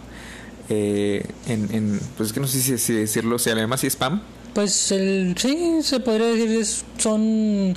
eh, 0.71 1.27
en, 1.47 1.69
en- 1.75 2.01
pues 2.17 2.29
es 2.29 2.33
que 2.33 2.41
no 2.41 2.47
sé 2.47 2.59
si, 2.63 2.79
si 2.79 2.95
decirlo, 2.95 3.39
se 3.39 3.55
llama 3.55 3.75
así 3.75 3.87
spam. 3.91 4.23
Pues 4.55 4.93
el, 4.93 5.35
sí, 5.39 5.81
se 5.83 6.01
podría 6.01 6.27
decir, 6.29 6.51
es- 6.59 6.85
son... 6.99 7.77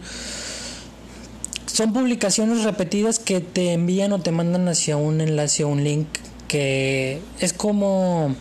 Son 1.65 1.91
publicaciones 1.93 2.63
repetidas 2.63 3.19
que 3.19 3.39
te 3.41 3.73
envían 3.73 4.12
o 4.13 4.19
te 4.19 4.31
mandan 4.31 4.67
hacia 4.69 4.95
un 4.97 5.19
enlace 5.21 5.63
o 5.63 5.67
un 5.67 5.83
link 5.83 6.07
que 6.47 7.19
es 7.39 7.51
como... 7.53 8.36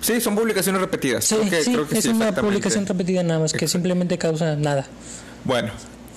Sí, 0.00 0.18
son 0.20 0.34
publicaciones 0.34 0.80
repetidas. 0.80 1.24
Sí, 1.26 1.36
creo 1.36 1.50
que, 1.50 1.62
sí, 1.62 1.72
creo 1.72 1.86
que 1.88 1.98
es 1.98 2.04
sí, 2.04 2.08
una 2.10 2.34
publicación 2.34 2.86
repetida 2.86 3.22
nada 3.22 3.38
más, 3.40 3.52
que 3.52 3.58
Exacto. 3.58 3.72
simplemente 3.72 4.16
causa 4.16 4.56
nada. 4.56 4.86
Bueno, 5.44 5.70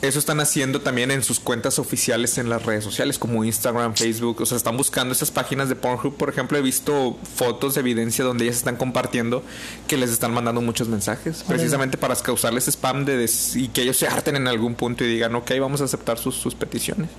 eso 0.04 0.20
están 0.20 0.40
haciendo 0.42 0.82
también 0.82 1.12
en 1.12 1.24
sus 1.24 1.40
cuentas 1.40 1.80
oficiales 1.80 2.38
en 2.38 2.50
las 2.50 2.64
redes 2.66 2.84
sociales 2.84 3.18
como 3.18 3.44
Instagram, 3.44 3.96
Facebook. 3.96 4.42
O 4.42 4.46
sea, 4.46 4.58
están 4.58 4.76
buscando 4.78 5.14
esas 5.14 5.32
páginas 5.32 5.70
de 5.70 5.76
Pornhub. 5.76 6.16
Por 6.18 6.30
ejemplo, 6.30 6.58
he 6.58 6.62
visto 6.62 7.18
fotos 7.36 7.74
de 7.76 7.80
evidencia 7.80 8.26
donde 8.26 8.44
ellas 8.44 8.58
están 8.58 8.76
compartiendo 8.76 9.44
que 9.88 9.96
les 9.98 10.10
están 10.12 10.34
mandando 10.34 10.62
muchos 10.62 10.90
mensajes. 10.90 11.44
Precisamente 11.48 11.98
para 11.98 12.16
causarles 12.18 12.68
spam 12.68 13.06
de 13.06 13.18
des- 13.18 13.56
y 13.56 13.70
que 13.70 13.82
ellos 13.84 13.98
se 13.98 14.08
harten 14.08 14.36
en 14.36 14.48
algún 14.48 14.76
punto 14.76 15.04
y 15.04 15.08
digan, 15.08 15.34
ok, 15.36 15.52
vamos 15.60 15.80
a 15.82 15.86
aceptar 15.86 16.18
sus, 16.20 16.36
sus 16.36 16.54
peticiones. 16.54 17.10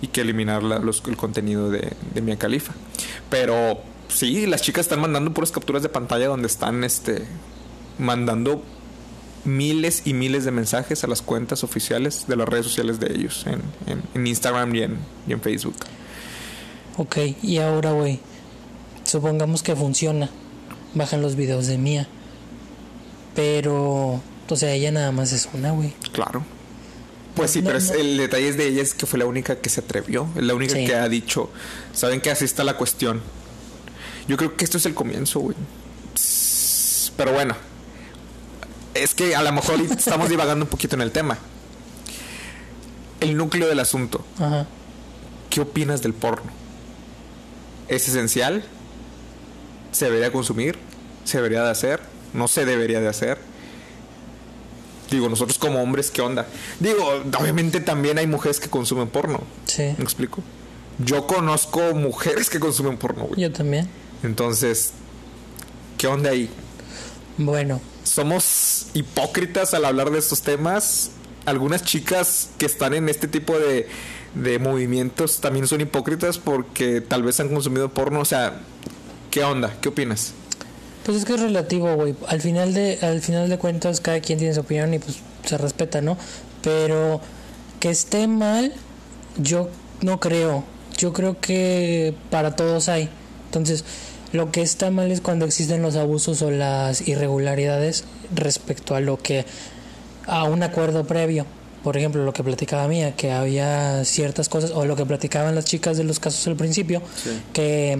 Y 0.00 0.06
que 0.06 0.22
eliminar 0.22 0.62
la- 0.62 0.78
los- 0.78 1.02
el 1.06 1.16
contenido 1.16 1.70
de, 1.70 1.92
de 2.14 2.20
Mia 2.22 2.38
Khalifa. 2.38 2.72
Pero 3.28 3.80
sí, 4.08 4.46
las 4.46 4.62
chicas 4.62 4.86
están 4.86 5.00
mandando 5.00 5.32
puras 5.34 5.52
capturas 5.52 5.82
de 5.82 5.88
pantalla 5.90 6.26
donde 6.28 6.46
están 6.46 6.84
este 6.84 7.26
mandando 7.98 8.62
miles 9.48 10.02
y 10.04 10.14
miles 10.14 10.44
de 10.44 10.50
mensajes 10.52 11.02
a 11.04 11.06
las 11.06 11.22
cuentas 11.22 11.64
oficiales 11.64 12.26
de 12.28 12.36
las 12.36 12.48
redes 12.48 12.66
sociales 12.66 13.00
de 13.00 13.12
ellos, 13.14 13.44
en, 13.46 13.62
en- 13.86 14.02
en 14.14 14.26
Instagram 14.26 14.74
y 14.74 14.82
en, 14.82 14.98
y 15.26 15.32
en 15.32 15.40
Facebook. 15.40 15.74
Ok, 16.96 17.16
y 17.42 17.58
ahora, 17.58 17.92
güey, 17.92 18.20
supongamos 19.04 19.62
que 19.62 19.74
funciona. 19.74 20.28
Bajan 20.94 21.22
los 21.22 21.36
videos 21.36 21.66
de 21.66 21.78
Mía. 21.78 22.08
Pero, 23.34 24.20
o 24.48 24.56
sea, 24.56 24.72
ella 24.72 24.90
nada 24.90 25.12
más 25.12 25.32
es 25.32 25.48
una, 25.52 25.70
güey. 25.72 25.92
Claro. 26.12 26.44
Pues 27.34 27.52
sí, 27.52 27.60
No, 27.62 27.66
pero 27.70 27.80
no. 27.80 27.92
el 27.94 28.16
detalle 28.16 28.48
es 28.48 28.56
de 28.56 28.66
ella 28.66 28.82
es 28.82 28.94
que 28.94 29.06
fue 29.06 29.18
la 29.18 29.26
única 29.26 29.56
que 29.60 29.68
se 29.70 29.80
atrevió, 29.80 30.28
es 30.34 30.42
la 30.42 30.54
única 30.54 30.74
Sí. 30.74 30.86
que 30.86 30.94
ha 30.96 31.08
dicho, 31.08 31.50
saben 31.92 32.20
que 32.20 32.30
así 32.30 32.44
está 32.44 32.64
la 32.64 32.76
cuestión. 32.76 33.20
Yo 34.26 34.36
creo 34.36 34.56
que 34.56 34.64
esto 34.64 34.76
es 34.78 34.86
el 34.86 34.94
comienzo, 34.94 35.38
güey. 35.40 35.56
Pero 37.16 37.32
bueno, 37.32 37.54
es 39.02 39.14
que 39.14 39.34
a 39.36 39.42
lo 39.42 39.52
mejor 39.52 39.80
estamos 39.80 40.28
divagando 40.28 40.64
un 40.64 40.70
poquito 40.70 40.96
en 40.96 41.02
el 41.02 41.12
tema. 41.12 41.38
El 43.20 43.36
núcleo 43.36 43.68
del 43.68 43.80
asunto. 43.80 44.24
Ajá. 44.38 44.66
¿Qué 45.50 45.60
opinas 45.60 46.02
del 46.02 46.14
porno? 46.14 46.50
¿Es 47.88 48.08
esencial? 48.08 48.64
¿Se 49.92 50.04
debería 50.04 50.30
consumir? 50.30 50.78
¿Se 51.24 51.38
debería 51.38 51.62
de 51.62 51.70
hacer? 51.70 52.00
¿No 52.34 52.48
se 52.48 52.64
debería 52.64 53.00
de 53.00 53.08
hacer? 53.08 53.38
Digo, 55.10 55.28
nosotros 55.28 55.58
como 55.58 55.82
hombres, 55.82 56.10
¿qué 56.10 56.20
onda? 56.20 56.46
Digo, 56.80 57.22
obviamente 57.38 57.80
también 57.80 58.18
hay 58.18 58.26
mujeres 58.26 58.60
que 58.60 58.68
consumen 58.68 59.08
porno. 59.08 59.40
Sí. 59.66 59.94
¿Me 59.96 60.04
explico? 60.04 60.42
Yo 60.98 61.26
conozco 61.26 61.94
mujeres 61.94 62.50
que 62.50 62.60
consumen 62.60 62.98
porno, 62.98 63.24
güey. 63.24 63.40
Yo 63.40 63.52
también. 63.52 63.88
Entonces, 64.22 64.92
¿qué 65.96 66.08
onda 66.08 66.30
ahí? 66.30 66.50
Bueno, 67.38 67.80
somos 68.08 68.86
hipócritas 68.94 69.74
al 69.74 69.84
hablar 69.84 70.10
de 70.10 70.18
estos 70.18 70.42
temas. 70.42 71.10
Algunas 71.46 71.82
chicas 71.84 72.50
que 72.58 72.66
están 72.66 72.94
en 72.94 73.08
este 73.08 73.28
tipo 73.28 73.58
de, 73.58 73.88
de 74.34 74.58
movimientos 74.58 75.40
también 75.40 75.66
son 75.66 75.80
hipócritas 75.80 76.38
porque 76.38 77.00
tal 77.00 77.22
vez 77.22 77.40
han 77.40 77.48
consumido 77.48 77.88
porno. 77.88 78.20
O 78.20 78.24
sea, 78.24 78.60
¿qué 79.30 79.44
onda? 79.44 79.76
¿Qué 79.80 79.88
opinas? 79.88 80.34
pues 81.08 81.20
es 81.20 81.24
que 81.24 81.32
es 81.32 81.40
relativo, 81.40 81.94
güey. 81.94 82.14
Al 82.26 82.42
final 82.42 82.74
de 82.74 82.98
al 83.00 83.22
final 83.22 83.48
de 83.48 83.56
cuentas 83.56 84.02
cada 84.02 84.20
quien 84.20 84.38
tiene 84.38 84.52
su 84.52 84.60
opinión 84.60 84.92
y 84.92 84.98
pues 84.98 85.16
se 85.42 85.56
respeta, 85.56 86.02
¿no? 86.02 86.18
Pero 86.62 87.22
que 87.80 87.88
esté 87.88 88.28
mal, 88.28 88.74
yo 89.38 89.70
no 90.02 90.20
creo. 90.20 90.64
Yo 90.98 91.14
creo 91.14 91.40
que 91.40 92.14
para 92.28 92.56
todos 92.56 92.90
hay. 92.90 93.08
Entonces, 93.46 93.86
lo 94.32 94.52
que 94.52 94.62
está 94.62 94.90
mal 94.90 95.10
es 95.10 95.20
cuando 95.20 95.46
existen 95.46 95.82
los 95.82 95.96
abusos 95.96 96.42
o 96.42 96.50
las 96.50 97.06
irregularidades 97.08 98.04
respecto 98.34 98.94
a 98.94 99.00
lo 99.00 99.16
que 99.18 99.46
a 100.26 100.44
un 100.44 100.62
acuerdo 100.62 101.04
previo. 101.04 101.46
Por 101.82 101.96
ejemplo, 101.96 102.24
lo 102.24 102.32
que 102.32 102.44
platicaba 102.44 102.86
Mía, 102.88 103.14
que 103.16 103.32
había 103.32 104.04
ciertas 104.04 104.48
cosas, 104.48 104.72
o 104.72 104.84
lo 104.84 104.96
que 104.96 105.06
platicaban 105.06 105.54
las 105.54 105.64
chicas 105.64 105.96
de 105.96 106.04
los 106.04 106.18
casos 106.20 106.46
al 106.46 106.56
principio, 106.56 107.00
que 107.52 107.98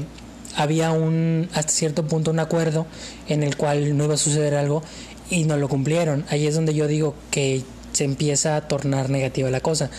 había 0.56 0.90
un, 0.90 1.48
hasta 1.54 1.72
cierto 1.72 2.04
punto, 2.06 2.30
un 2.30 2.40
acuerdo 2.40 2.86
en 3.28 3.42
el 3.42 3.56
cual 3.56 3.96
no 3.96 4.04
iba 4.04 4.14
a 4.14 4.18
suceder 4.18 4.54
algo 4.54 4.82
y 5.30 5.44
no 5.44 5.56
lo 5.56 5.68
cumplieron. 5.68 6.24
Ahí 6.28 6.46
es 6.46 6.54
donde 6.54 6.74
yo 6.74 6.86
digo 6.86 7.14
que 7.30 7.62
se 7.92 8.04
empieza 8.04 8.56
a 8.56 8.68
tornar 8.68 9.08
negativa 9.08 9.48
la 9.50 9.60
cosa. 9.60 9.90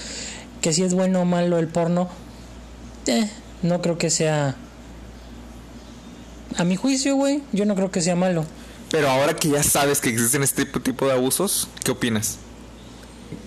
Que 0.62 0.74
si 0.74 0.84
es 0.84 0.94
bueno 0.94 1.22
o 1.22 1.26
malo 1.26 1.58
el 1.58 1.68
porno, 1.68 2.10
eh, 3.08 3.30
no 3.64 3.82
creo 3.82 3.98
que 3.98 4.10
sea... 4.10 4.56
A 6.60 6.64
mi 6.66 6.76
juicio, 6.76 7.16
güey, 7.16 7.42
yo 7.54 7.66
no 7.66 7.74
creo 7.76 7.90
que 7.90 8.02
sea 8.02 8.16
malo. 8.16 8.46
Pero 8.92 9.10
ahora 9.10 9.36
que 9.36 9.50
ya 9.50 9.64
sabes 9.64 10.02
que 10.02 10.10
existen 10.10 10.44
este 10.44 10.66
tipo- 10.66 11.06
de 11.08 11.14
abusos, 11.14 11.68
¿qué 11.84 11.92
opinas? 11.92 12.38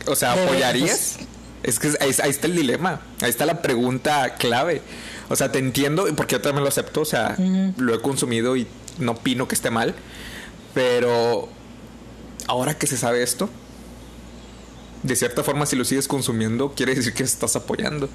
O 0.06 0.14
sea, 0.16 0.32
¿apoyarías? 0.32 1.16
Es 1.62 1.78
que 1.78 1.88
ahí, 2.00 2.10
ahí 2.22 2.30
está 2.30 2.46
el 2.46 2.56
dilema, 2.56 3.00
ahí 3.20 3.30
está 3.30 3.44
la 3.46 3.60
pregunta 3.62 4.34
clave. 4.36 4.82
O 5.28 5.36
sea, 5.36 5.52
te 5.52 5.58
entiendo, 5.58 6.06
porque 6.16 6.36
yo 6.36 6.40
también 6.40 6.62
lo 6.64 6.68
acepto, 6.68 7.00
o 7.02 7.04
sea, 7.04 7.36
lo 7.76 7.94
he 7.94 8.00
consumido 8.00 8.56
y 8.56 8.66
no 8.98 9.12
opino 9.12 9.46
que 9.48 9.54
esté 9.54 9.70
mal, 9.70 9.94
pero 10.74 11.48
ahora 12.48 12.74
que 12.78 12.86
se 12.86 12.96
sabe 12.96 13.22
esto, 13.22 13.48
de 15.02 15.16
cierta 15.16 15.42
forma 15.42 15.66
si 15.66 15.76
lo 15.76 15.84
sigues 15.84 16.08
consumiendo, 16.08 16.72
quiere 16.74 16.94
decir 16.94 17.12
que 17.12 17.22
estás 17.24 17.56
apoyando. 17.56 18.08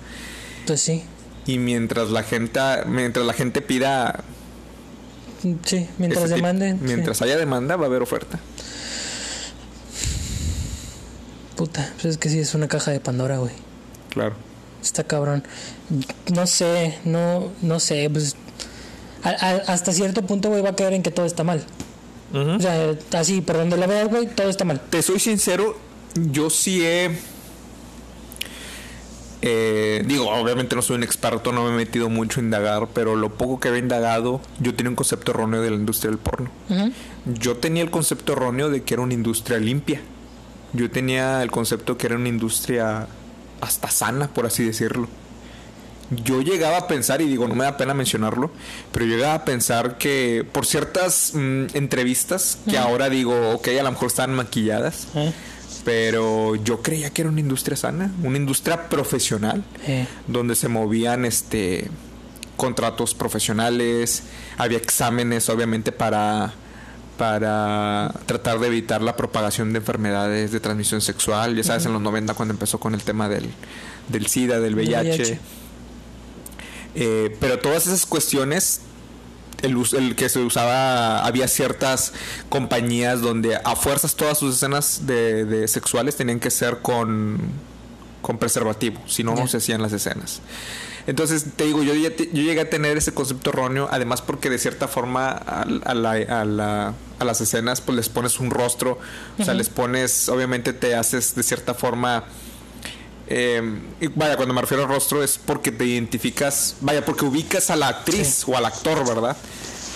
Pues 0.65 0.81
sí, 0.81 1.03
Y 1.45 1.59
mientras 1.59 2.09
la 2.09 2.23
gente, 2.23 2.59
mientras 2.87 3.25
la 3.25 3.33
gente 3.33 3.61
pida, 3.61 4.23
sí, 5.65 5.87
mientras 5.97 6.29
demanden. 6.29 6.77
sí. 6.79 6.83
mientras 6.85 7.21
haya 7.21 7.37
demanda, 7.37 7.75
va 7.75 7.83
a 7.85 7.87
haber 7.87 8.01
oferta. 8.01 8.39
Puta, 11.55 11.89
pues 11.95 12.05
es 12.05 12.17
que 12.17 12.29
sí 12.29 12.39
es 12.39 12.53
una 12.53 12.67
caja 12.67 12.91
de 12.91 12.99
Pandora, 12.99 13.37
güey. 13.37 13.51
Claro. 14.09 14.35
Está 14.81 15.03
cabrón. 15.03 15.43
No 16.33 16.45
sé, 16.45 16.97
no, 17.03 17.49
no 17.61 17.79
sé, 17.79 18.09
pues 18.11 18.35
a- 19.23 19.29
a- 19.29 19.73
hasta 19.73 19.91
cierto 19.91 20.21
punto, 20.23 20.49
güey, 20.49 20.61
va 20.61 20.69
a 20.69 20.75
quedar 20.75 20.93
en 20.93 21.01
que 21.03 21.11
todo 21.11 21.25
está 21.25 21.43
mal. 21.43 21.63
O 22.33 22.59
sea, 22.59 22.93
así, 23.13 23.39
por 23.41 23.55
donde 23.55 23.77
la 23.77 23.87
veas, 23.87 24.09
güey, 24.09 24.27
todo 24.27 24.49
está 24.49 24.65
mal. 24.65 24.81
Te 24.89 25.01
soy 25.01 25.17
sincero, 25.19 25.77
yo 26.13 26.49
sí 26.49 26.85
he... 26.85 27.17
eh, 29.49 30.03
digo, 30.05 30.29
obviamente 30.29 30.75
no 30.75 30.81
soy 30.81 30.97
un 30.97 31.03
experto, 31.03 31.51
no 31.51 31.63
me 31.63 31.69
he 31.69 31.77
metido 31.77 32.09
mucho 32.09 32.39
a 32.39 32.43
indagar, 32.43 32.89
pero 32.93 33.15
lo 33.15 33.29
poco 33.29 33.59
que 33.59 33.69
he 33.69 33.77
indagado, 33.77 34.41
yo 34.59 34.75
tenía 34.75 34.89
un 34.89 34.95
concepto 34.95 35.31
erróneo 35.31 35.61
de 35.61 35.69
la 35.69 35.77
industria 35.77 36.11
del 36.11 36.19
porno. 36.19 36.49
Yo 37.25 37.57
tenía 37.57 37.83
el 37.83 37.89
concepto 37.89 38.33
erróneo 38.33 38.69
de 38.69 38.83
que 38.83 38.93
era 38.93 39.03
una 39.03 39.13
industria 39.13 39.57
limpia. 39.57 40.01
Yo 40.73 40.91
tenía 40.91 41.41
el 41.43 41.51
concepto 41.51 41.97
que 41.97 42.07
era 42.07 42.15
una 42.17 42.27
industria 42.27 43.07
hasta 43.61 43.89
sana, 43.89 44.27
por 44.27 44.45
así 44.45 44.65
decirlo. 44.65 45.07
Yo 46.09 46.41
llegaba 46.41 46.77
a 46.77 46.87
pensar, 46.87 47.21
y 47.21 47.27
digo, 47.27 47.47
no 47.47 47.55
me 47.55 47.65
da 47.65 47.75
pena 47.75 47.93
mencionarlo, 47.93 48.51
pero 48.91 49.05
yo 49.05 49.15
llegaba 49.15 49.33
a 49.33 49.45
pensar 49.45 49.97
que 49.97 50.45
por 50.49 50.65
ciertas 50.65 51.31
mm, 51.33 51.65
entrevistas, 51.73 52.59
que 52.69 52.77
ahora 52.77 53.09
digo, 53.09 53.51
ok, 53.51 53.67
a 53.79 53.83
lo 53.83 53.91
mejor 53.91 54.07
están 54.07 54.33
maquilladas, 54.33 55.07
pero 55.87 56.55
yo 56.55 56.81
creía 56.81 57.11
que 57.11 57.21
era 57.21 57.31
una 57.31 57.39
industria 57.39 57.77
sana, 57.77 58.11
una 58.21 58.35
industria 58.35 58.89
profesional, 58.89 59.63
donde 60.27 60.53
se 60.55 60.67
movían 60.67 61.23
este 61.23 61.89
contratos 62.57 63.15
profesionales, 63.15 64.23
había 64.57 64.79
exámenes 64.79 65.47
obviamente 65.47 65.93
para 65.93 66.53
para 67.17 68.13
tratar 68.25 68.59
de 68.59 68.67
evitar 68.67 69.01
la 69.01 69.15
propagación 69.15 69.71
de 69.71 69.79
enfermedades 69.79 70.51
de 70.51 70.59
transmisión 70.59 70.99
sexual, 70.99 71.55
ya 71.55 71.63
sabes, 71.63 71.85
en 71.85 71.93
los 71.93 72.01
90 72.01 72.33
cuando 72.33 72.53
empezó 72.53 72.81
con 72.81 72.93
el 72.93 73.03
tema 73.03 73.29
del, 73.29 73.49
del 74.09 74.27
SIDA, 74.27 74.59
del 74.59 74.75
Del 74.75 74.89
VIH. 74.89 75.23
VIH. 75.23 75.39
Eh, 76.95 77.37
pero 77.39 77.59
todas 77.59 77.87
esas 77.87 78.05
cuestiones, 78.05 78.81
el, 79.61 80.15
que 80.15 80.29
se 80.29 80.39
usaba, 80.39 81.25
había 81.25 81.47
ciertas 81.47 82.13
compañías 82.49 83.21
donde 83.21 83.55
a 83.55 83.75
fuerzas 83.75 84.15
todas 84.15 84.37
sus 84.37 84.55
escenas 84.55 85.05
de, 85.07 85.45
de 85.45 85.67
sexuales 85.67 86.15
tenían 86.15 86.39
que 86.39 86.51
ser 86.51 86.79
con, 86.79 87.37
con 88.21 88.37
preservativo, 88.37 89.01
si 89.07 89.23
no, 89.23 89.35
no 89.35 89.47
se 89.47 89.57
hacían 89.57 89.81
las 89.81 89.93
escenas. 89.93 90.41
Entonces, 91.07 91.45
te 91.55 91.63
digo, 91.63 91.83
yo, 91.83 91.93
yo 91.93 92.09
llegué 92.33 92.59
a 92.59 92.69
tener 92.69 92.97
ese 92.97 93.13
concepto 93.13 93.51
erróneo, 93.51 93.87
además 93.89 94.21
porque 94.21 94.49
de 94.49 94.57
cierta 94.59 94.89
forma 94.89 95.29
a, 95.29 95.61
a 95.61 95.93
la- 95.95 96.11
a 96.11 96.43
la- 96.45 96.93
a 97.19 97.23
las 97.25 97.41
escenas 97.41 97.79
pues 97.81 97.95
les 97.95 98.09
pones 98.09 98.39
un 98.39 98.51
rostro, 98.51 98.99
o 99.39 99.43
sea, 99.43 99.53
les 99.55 99.69
pones, 99.69 100.27
obviamente 100.29 100.73
te 100.73 100.95
haces 100.95 101.33
de 101.35 101.43
cierta 101.43 101.73
forma... 101.73 102.25
eh, 103.29 103.61
y 103.99 104.07
vaya, 104.07 104.37
cuando 104.37 104.53
me 104.53 104.61
refiero 104.61 104.83
al 104.83 104.89
rostro 104.89 105.23
es 105.23 105.37
porque 105.37 105.71
te 105.71 105.85
identificas, 105.85 106.77
vaya, 106.81 107.03
porque 107.03 107.25
ubicas 107.25 107.69
a 107.69 107.75
la 107.75 107.89
actriz 107.89 108.43
o 108.47 108.55
al 108.55 108.65
actor, 108.65 109.05
¿verdad? 109.07 109.35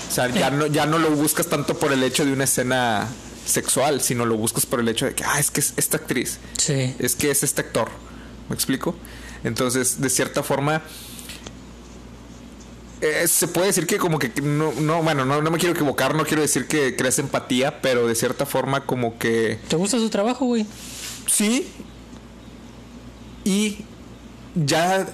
O 0.10 0.14
sea, 0.14 0.28
ya 0.30 0.52
no, 0.52 0.68
ya 0.68 0.86
no 0.86 1.00
lo 1.00 1.12
buscas 1.12 1.48
tanto 1.48 1.78
por 1.78 1.94
el 1.94 2.04
hecho 2.04 2.26
de 2.26 2.34
una 2.34 2.44
escena 2.44 3.08
sexual, 3.46 4.02
sino 4.02 4.26
lo 4.26 4.36
buscas 4.36 4.66
por 4.66 4.82
el 4.82 4.90
hecho 4.90 5.06
de 5.06 5.16
que, 5.16 5.24
ah, 5.24 5.40
es 5.40 5.50
que 5.50 5.62
es 5.62 5.74
esta 5.78 5.98
actriz 5.98 6.40
sí. 6.58 6.94
es 7.00 7.16
que 7.16 7.32
es 7.32 7.44
este 7.44 7.62
actor. 7.62 7.90
¿Me 8.50 8.56
explico? 8.56 8.96
Entonces, 9.46 10.02
de 10.02 10.10
cierta 10.10 10.44
forma, 10.44 10.82
eh, 13.00 13.26
se 13.28 13.48
puede 13.48 13.68
decir 13.68 13.88
que 13.88 13.98
como 13.98 14.20
que 14.20 14.30
no, 14.42 14.74
no 14.74 15.02
bueno, 15.02 15.24
no, 15.24 15.42
no 15.42 15.50
me 15.50 15.58
quiero 15.58 15.74
equivocar, 15.74 16.14
no 16.16 16.26
quiero 16.26 16.42
decir 16.42 16.68
que 16.68 16.98
creas 16.98 17.18
empatía, 17.18 17.82
pero 17.82 18.06
de 18.06 18.16
cierta 18.16 18.46
forma 18.46 18.86
como 18.86 19.18
que 19.18 19.60
¿Te 19.70 19.78
gusta 19.78 19.98
su 19.98 20.10
trabajo, 20.10 20.46
güey? 20.46 20.66
sí 21.28 21.72
y 23.46 23.80
ya 24.56 25.08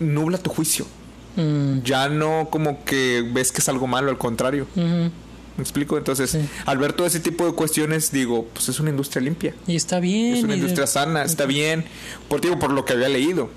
nubla 0.00 0.38
tu 0.38 0.50
juicio. 0.50 0.86
Mm, 1.36 1.80
Ya 1.82 2.08
no 2.08 2.48
como 2.50 2.84
que 2.84 3.28
ves 3.32 3.50
que 3.52 3.58
es 3.58 3.68
algo 3.68 3.86
malo, 3.86 4.10
al 4.10 4.18
contrario. 4.18 4.66
¿Me 4.76 5.62
explico? 5.62 5.96
Entonces, 5.98 6.30
Sí. 6.30 6.40
al 6.66 6.78
ver 6.78 6.92
todo 6.94 7.06
ese 7.06 7.20
tipo 7.20 7.46
de 7.46 7.52
cuestiones, 7.52 8.10
digo, 8.10 8.46
pues 8.52 8.68
es 8.68 8.80
una 8.80 8.90
industria 8.90 9.22
limpia. 9.22 9.54
Y 9.66 9.76
está 9.76 10.00
bien. 10.00 10.34
Es 10.36 10.44
una 10.44 10.56
industria 10.56 10.86
sana, 10.86 11.22
está 11.24 11.46
bien, 11.46 11.84
por, 12.28 12.40
digo, 12.40 12.58
por 12.58 12.72
lo 12.72 12.84
que 12.84 12.92
había 12.94 13.08
leído. 13.08 13.50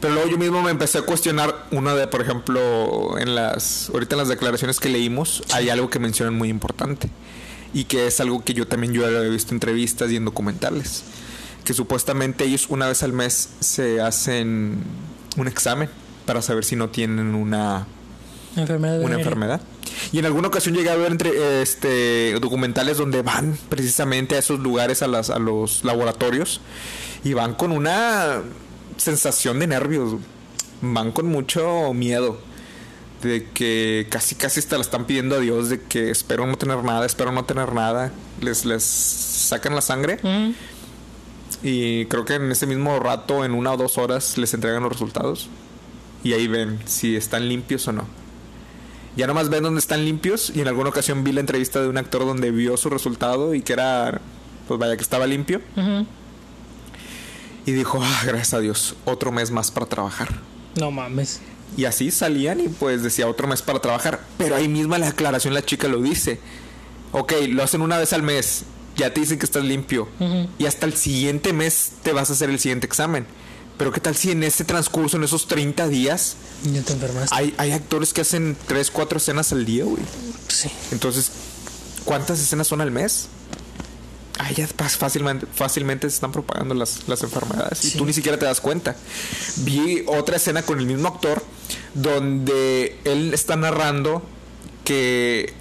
Pero 0.00 0.14
luego 0.14 0.30
yo 0.30 0.38
mismo 0.38 0.62
me 0.62 0.70
empecé 0.70 0.98
a 0.98 1.02
cuestionar 1.02 1.66
una 1.70 1.94
de, 1.94 2.06
por 2.06 2.22
ejemplo, 2.22 3.18
en 3.18 3.34
las, 3.34 3.90
ahorita 3.92 4.14
en 4.14 4.18
las 4.20 4.28
declaraciones 4.28 4.80
que 4.80 4.88
leímos, 4.88 5.42
hay 5.52 5.68
algo 5.68 5.90
que 5.90 5.98
mencionan 5.98 6.34
muy 6.34 6.48
importante. 6.48 7.10
y 7.72 7.84
que 7.84 8.08
es 8.08 8.18
algo 8.20 8.42
que 8.42 8.52
yo 8.52 8.66
también 8.66 8.92
yo 8.92 9.06
he 9.08 9.30
visto 9.30 9.50
en 9.50 9.56
entrevistas 9.56 10.10
y 10.10 10.16
en 10.16 10.24
documentales, 10.24 11.04
que 11.64 11.74
supuestamente 11.74 12.44
ellos 12.44 12.66
una 12.68 12.86
vez 12.88 13.02
al 13.02 13.12
mes 13.12 13.50
se 13.60 14.00
hacen 14.00 14.82
un 15.36 15.48
examen 15.48 15.88
para 16.26 16.42
saber 16.42 16.64
si 16.64 16.76
no 16.76 16.88
tienen 16.90 17.34
una 17.34 17.86
Enfermedad 18.56 19.00
una 19.00 19.16
enfermedad. 19.16 19.60
Y 20.12 20.18
en 20.18 20.26
alguna 20.26 20.48
ocasión 20.48 20.74
llegué 20.74 20.90
a 20.90 20.96
ver 20.96 21.12
entre 21.12 21.62
este 21.62 22.34
documentales 22.40 22.98
donde 22.98 23.22
van 23.22 23.56
precisamente 23.68 24.34
a 24.34 24.38
esos 24.38 24.58
lugares 24.58 25.02
a 25.02 25.06
las 25.06 25.30
a 25.30 25.38
los 25.38 25.84
laboratorios 25.84 26.60
y 27.22 27.32
van 27.32 27.54
con 27.54 27.70
una 27.70 28.42
sensación 28.96 29.58
de 29.60 29.66
nervios, 29.66 30.16
van 30.80 31.12
con 31.12 31.26
mucho 31.26 31.92
miedo 31.94 32.38
de 33.22 33.48
que 33.52 34.06
casi 34.10 34.34
casi 34.34 34.62
te 34.62 34.74
la 34.76 34.80
están 34.80 35.04
pidiendo 35.04 35.36
a 35.36 35.40
Dios 35.40 35.68
de 35.68 35.82
que 35.82 36.10
espero 36.10 36.46
no 36.46 36.56
tener 36.56 36.82
nada, 36.82 37.04
espero 37.06 37.32
no 37.32 37.44
tener 37.44 37.72
nada, 37.72 38.12
les 38.40 38.64
les 38.64 38.82
sacan 38.82 39.74
la 39.74 39.82
sangre 39.82 40.18
Mm, 40.22 40.50
y 41.62 42.06
creo 42.06 42.24
que 42.24 42.34
en 42.34 42.50
ese 42.50 42.66
mismo 42.66 42.98
rato 42.98 43.44
en 43.44 43.52
una 43.52 43.72
o 43.72 43.76
dos 43.76 43.98
horas 43.98 44.38
les 44.38 44.54
entregan 44.54 44.82
los 44.82 44.92
resultados 44.92 45.48
y 46.24 46.32
ahí 46.32 46.46
ven 46.46 46.78
si 46.86 47.16
están 47.16 47.48
limpios 47.48 47.86
o 47.88 47.92
no. 47.92 48.06
Ya 49.16 49.26
nomás 49.26 49.48
ven 49.48 49.62
dónde 49.64 49.80
están 49.80 50.04
limpios 50.04 50.52
y 50.54 50.60
en 50.60 50.68
alguna 50.68 50.90
ocasión 50.90 51.24
vi 51.24 51.32
la 51.32 51.40
entrevista 51.40 51.82
de 51.82 51.88
un 51.88 51.98
actor 51.98 52.24
donde 52.24 52.50
vio 52.50 52.76
su 52.76 52.88
resultado 52.90 53.54
y 53.54 53.62
que 53.62 53.72
era, 53.72 54.20
pues 54.68 54.78
vaya 54.78 54.96
que 54.96 55.02
estaba 55.02 55.26
limpio 55.26 55.60
y 57.66 57.72
dijo, 57.72 58.00
ah, 58.02 58.22
gracias 58.24 58.54
a 58.54 58.60
Dios, 58.60 58.94
otro 59.04 59.32
mes 59.32 59.50
más 59.50 59.70
para 59.70 59.86
trabajar. 59.86 60.28
No 60.78 60.90
mames. 60.90 61.40
Y 61.76 61.84
así 61.84 62.10
salían 62.10 62.60
y 62.60 62.68
pues 62.68 63.02
decía 63.02 63.28
otro 63.28 63.46
mes 63.46 63.62
para 63.62 63.80
trabajar. 63.80 64.20
Pero 64.38 64.56
ahí 64.56 64.68
misma 64.68 64.98
la 64.98 65.08
aclaración 65.08 65.54
la 65.54 65.64
chica 65.64 65.88
lo 65.88 66.00
dice. 66.00 66.40
Ok, 67.12 67.32
lo 67.48 67.62
hacen 67.62 67.82
una 67.82 67.98
vez 67.98 68.12
al 68.12 68.22
mes, 68.22 68.64
ya 69.00 69.12
te 69.12 69.20
dicen 69.20 69.38
que 69.38 69.44
estás 69.46 69.64
limpio. 69.64 70.08
Y 70.58 70.66
hasta 70.66 70.86
el 70.86 70.94
siguiente 70.94 71.52
mes 71.52 71.90
te 72.02 72.12
vas 72.12 72.30
a 72.30 72.32
hacer 72.34 72.50
el 72.50 72.58
siguiente 72.58 72.86
examen. 72.86 73.26
Pero 73.76 73.92
qué 73.92 74.00
tal 74.00 74.14
si 74.14 74.30
en 74.30 74.42
ese 74.42 74.64
transcurso, 74.64 75.16
en 75.16 75.24
esos 75.24 75.46
30 75.48 75.88
días, 75.88 76.36
Ya 76.70 76.82
te 76.82 76.92
enfermaste. 76.92 77.34
hay, 77.34 77.54
hay 77.56 77.72
actores 77.72 78.12
que 78.12 78.20
hacen 78.20 78.56
3, 78.66 78.90
4 78.90 79.16
escenas 79.18 79.52
al 79.52 79.64
día, 79.64 79.84
güey. 79.84 80.02
Sí. 80.48 80.68
Entonces, 80.92 81.30
¿cuántas 82.04 82.40
escenas 82.40 82.66
son 82.68 82.82
al 82.82 82.90
mes? 82.90 83.28
Ahí 84.38 84.54
ya 84.54 84.66
fácilmente, 84.66 85.46
fácilmente 85.54 86.08
se 86.08 86.14
están 86.14 86.32
propagando 86.32 86.74
las, 86.74 87.06
las 87.08 87.22
enfermedades 87.22 87.84
y 87.84 87.98
tú 87.98 88.06
ni 88.06 88.12
siquiera 88.14 88.38
te 88.38 88.46
das 88.46 88.60
cuenta. 88.60 88.96
Vi 89.56 90.02
otra 90.06 90.36
escena 90.36 90.62
con 90.62 90.78
el 90.78 90.86
mismo 90.86 91.08
actor 91.08 91.42
donde 91.94 92.98
él 93.04 93.34
está 93.34 93.56
narrando 93.56 94.22
que 94.84 95.52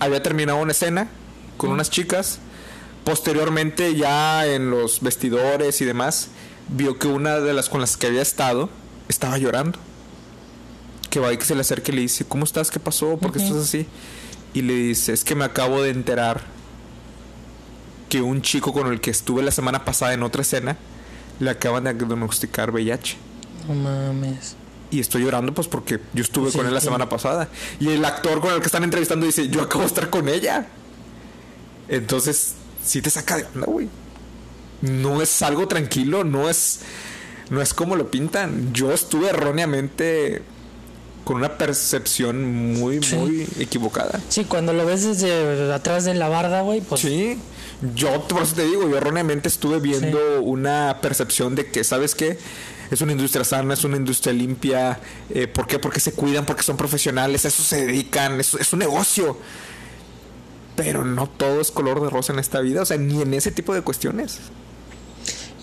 había 0.00 0.22
terminado 0.22 0.58
una 0.58 0.72
escena 0.72 1.08
con 1.56 1.70
unas 1.70 1.90
chicas. 1.90 2.38
Posteriormente, 3.04 3.94
ya 3.94 4.46
en 4.46 4.70
los 4.70 5.00
vestidores 5.02 5.80
y 5.80 5.84
demás, 5.84 6.28
vio 6.68 6.98
que 6.98 7.06
una 7.06 7.38
de 7.40 7.52
las 7.52 7.68
con 7.68 7.80
las 7.80 7.96
que 7.96 8.06
había 8.06 8.22
estado 8.22 8.70
estaba 9.08 9.36
llorando. 9.38 9.78
Que 11.10 11.20
va 11.20 11.32
y 11.32 11.36
que 11.36 11.44
se 11.44 11.54
le 11.54 11.60
acerca 11.60 11.92
y 11.92 11.96
le 11.96 12.00
dice, 12.00 12.24
¿cómo 12.24 12.44
estás? 12.44 12.70
¿Qué 12.70 12.80
pasó? 12.80 13.16
¿Por 13.18 13.30
qué 13.32 13.38
Ujú. 13.38 13.48
estás 13.48 13.62
así? 13.64 13.86
Y 14.54 14.62
le 14.62 14.72
dice, 14.74 15.12
es 15.12 15.22
que 15.24 15.34
me 15.34 15.44
acabo 15.44 15.82
de 15.82 15.90
enterar 15.90 16.42
que 18.08 18.22
un 18.22 18.42
chico 18.42 18.72
con 18.72 18.86
el 18.92 19.00
que 19.00 19.10
estuve 19.10 19.42
la 19.42 19.50
semana 19.50 19.84
pasada 19.84 20.14
en 20.14 20.22
otra 20.22 20.42
escena 20.42 20.76
le 21.40 21.50
acaban 21.50 21.84
de 21.84 21.94
diagnosticar 21.94 22.70
VIH. 22.70 23.16
No 23.68 23.74
mames. 23.74 24.56
Y 24.90 25.00
estoy 25.00 25.22
llorando 25.24 25.52
pues 25.52 25.66
porque 25.68 25.98
yo 26.14 26.22
estuve 26.22 26.50
Sí, 26.52 26.56
con 26.58 26.66
él 26.66 26.72
la 26.74 26.80
sí. 26.80 26.84
semana 26.86 27.08
pasada. 27.08 27.48
Y 27.80 27.88
el 27.88 28.04
actor 28.04 28.40
con 28.40 28.52
el 28.54 28.60
que 28.60 28.66
están 28.66 28.84
entrevistando 28.84 29.26
dice, 29.26 29.48
yo 29.48 29.60
acabo 29.62 29.80
de 29.82 29.88
estar 29.88 30.08
con 30.10 30.28
ella. 30.28 30.66
Entonces, 31.88 32.54
sí 32.84 33.00
te 33.02 33.10
saca 33.10 33.36
de 33.36 33.44
onda, 33.54 33.66
güey. 33.66 33.88
No 34.82 35.22
es 35.22 35.42
algo 35.42 35.66
tranquilo, 35.68 36.24
no 36.24 36.48
es, 36.50 36.80
no 37.50 37.62
es 37.62 37.72
como 37.74 37.96
lo 37.96 38.10
pintan. 38.10 38.72
Yo 38.72 38.92
estuve 38.92 39.28
erróneamente 39.30 40.42
con 41.24 41.36
una 41.36 41.56
percepción 41.56 42.74
muy, 42.74 43.02
Sí. 43.02 43.16
muy 43.16 43.48
equivocada. 43.58 44.20
Sí, 44.28 44.44
cuando 44.44 44.72
lo 44.74 44.84
ves 44.84 45.04
desde 45.04 45.72
atrás 45.72 46.04
de 46.04 46.12
la 46.14 46.28
barda, 46.28 46.60
güey, 46.60 46.82
pues 46.82 47.00
Sí, 47.00 47.38
yo 47.94 48.28
por 48.28 48.42
eso 48.42 48.54
te 48.54 48.64
digo, 48.66 48.88
yo 48.88 48.96
erróneamente 48.98 49.48
estuve 49.48 49.80
viendo 49.80 50.42
una 50.42 50.98
percepción 51.00 51.54
de 51.54 51.70
que, 51.70 51.82
¿sabes 51.82 52.14
qué? 52.14 52.38
Es 52.90 53.00
una 53.00 53.12
industria 53.12 53.42
sana, 53.44 53.72
es 53.72 53.84
una 53.84 53.96
industria 53.96 54.34
limpia. 54.34 55.00
Eh, 55.30 55.46
¿Por 55.46 55.66
qué? 55.66 55.78
Porque 55.78 55.98
se 56.00 56.12
cuidan, 56.12 56.44
porque 56.44 56.62
son 56.62 56.76
profesionales, 56.76 57.46
a 57.46 57.48
eso 57.48 57.62
se 57.62 57.86
dedican, 57.86 58.38
es, 58.38 58.52
es 58.54 58.72
un 58.74 58.80
negocio. 58.80 59.38
Pero 60.76 61.04
no 61.04 61.28
todo 61.28 61.60
es 61.60 61.70
color 61.70 62.02
de 62.02 62.10
rosa 62.10 62.32
en 62.32 62.38
esta 62.38 62.60
vida, 62.60 62.82
o 62.82 62.84
sea, 62.84 62.96
ni 62.96 63.22
en 63.22 63.32
ese 63.34 63.52
tipo 63.52 63.74
de 63.74 63.82
cuestiones. 63.82 64.38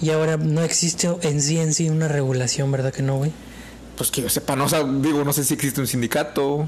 Y 0.01 0.09
ahora 0.09 0.37
no 0.37 0.61
existe 0.61 1.09
en 1.21 1.41
sí 1.41 1.59
en 1.59 1.73
sí 1.73 1.89
una 1.89 2.07
regulación, 2.07 2.71
¿verdad 2.71 2.93
que 2.93 3.03
no, 3.03 3.17
güey? 3.17 3.31
Pues 3.97 4.09
que 4.09 4.21
yo 4.21 4.29
sepa, 4.29 4.55
no, 4.55 4.65
o 4.65 4.69
sea, 4.69 4.83
digo, 4.83 5.23
no 5.23 5.33
sé 5.33 5.43
si 5.43 5.53
existe 5.53 5.79
un 5.81 5.87
sindicato, 5.87 6.67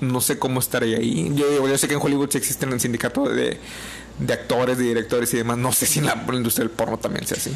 no 0.00 0.20
sé 0.20 0.38
cómo 0.38 0.60
estaría 0.60 0.96
ahí. 0.98 1.30
Yo, 1.34 1.50
digo, 1.50 1.68
yo 1.68 1.76
sé 1.76 1.88
que 1.88 1.94
en 1.94 2.00
Hollywood 2.00 2.30
sí 2.30 2.38
existen 2.38 2.72
un 2.72 2.80
sindicato 2.80 3.28
de, 3.28 3.58
de 4.18 4.32
actores, 4.32 4.78
de 4.78 4.84
directores 4.84 5.34
y 5.34 5.38
demás. 5.38 5.58
No 5.58 5.72
sé 5.72 5.86
si 5.86 5.98
en 5.98 6.06
la, 6.06 6.24
industria 6.32 6.66
del 6.66 6.74
porno 6.74 6.98
también 6.98 7.26
sea 7.26 7.36
así. 7.36 7.50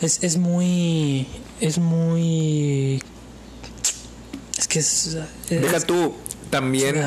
Es, 0.00 0.22
es 0.22 0.38
muy. 0.38 1.26
Es 1.60 1.78
muy. 1.78 3.02
Es 4.56 4.66
que 4.66 4.78
es. 4.78 5.18
es- 5.50 5.60
Deja 5.60 5.80
tú, 5.80 6.14
también. 6.48 7.04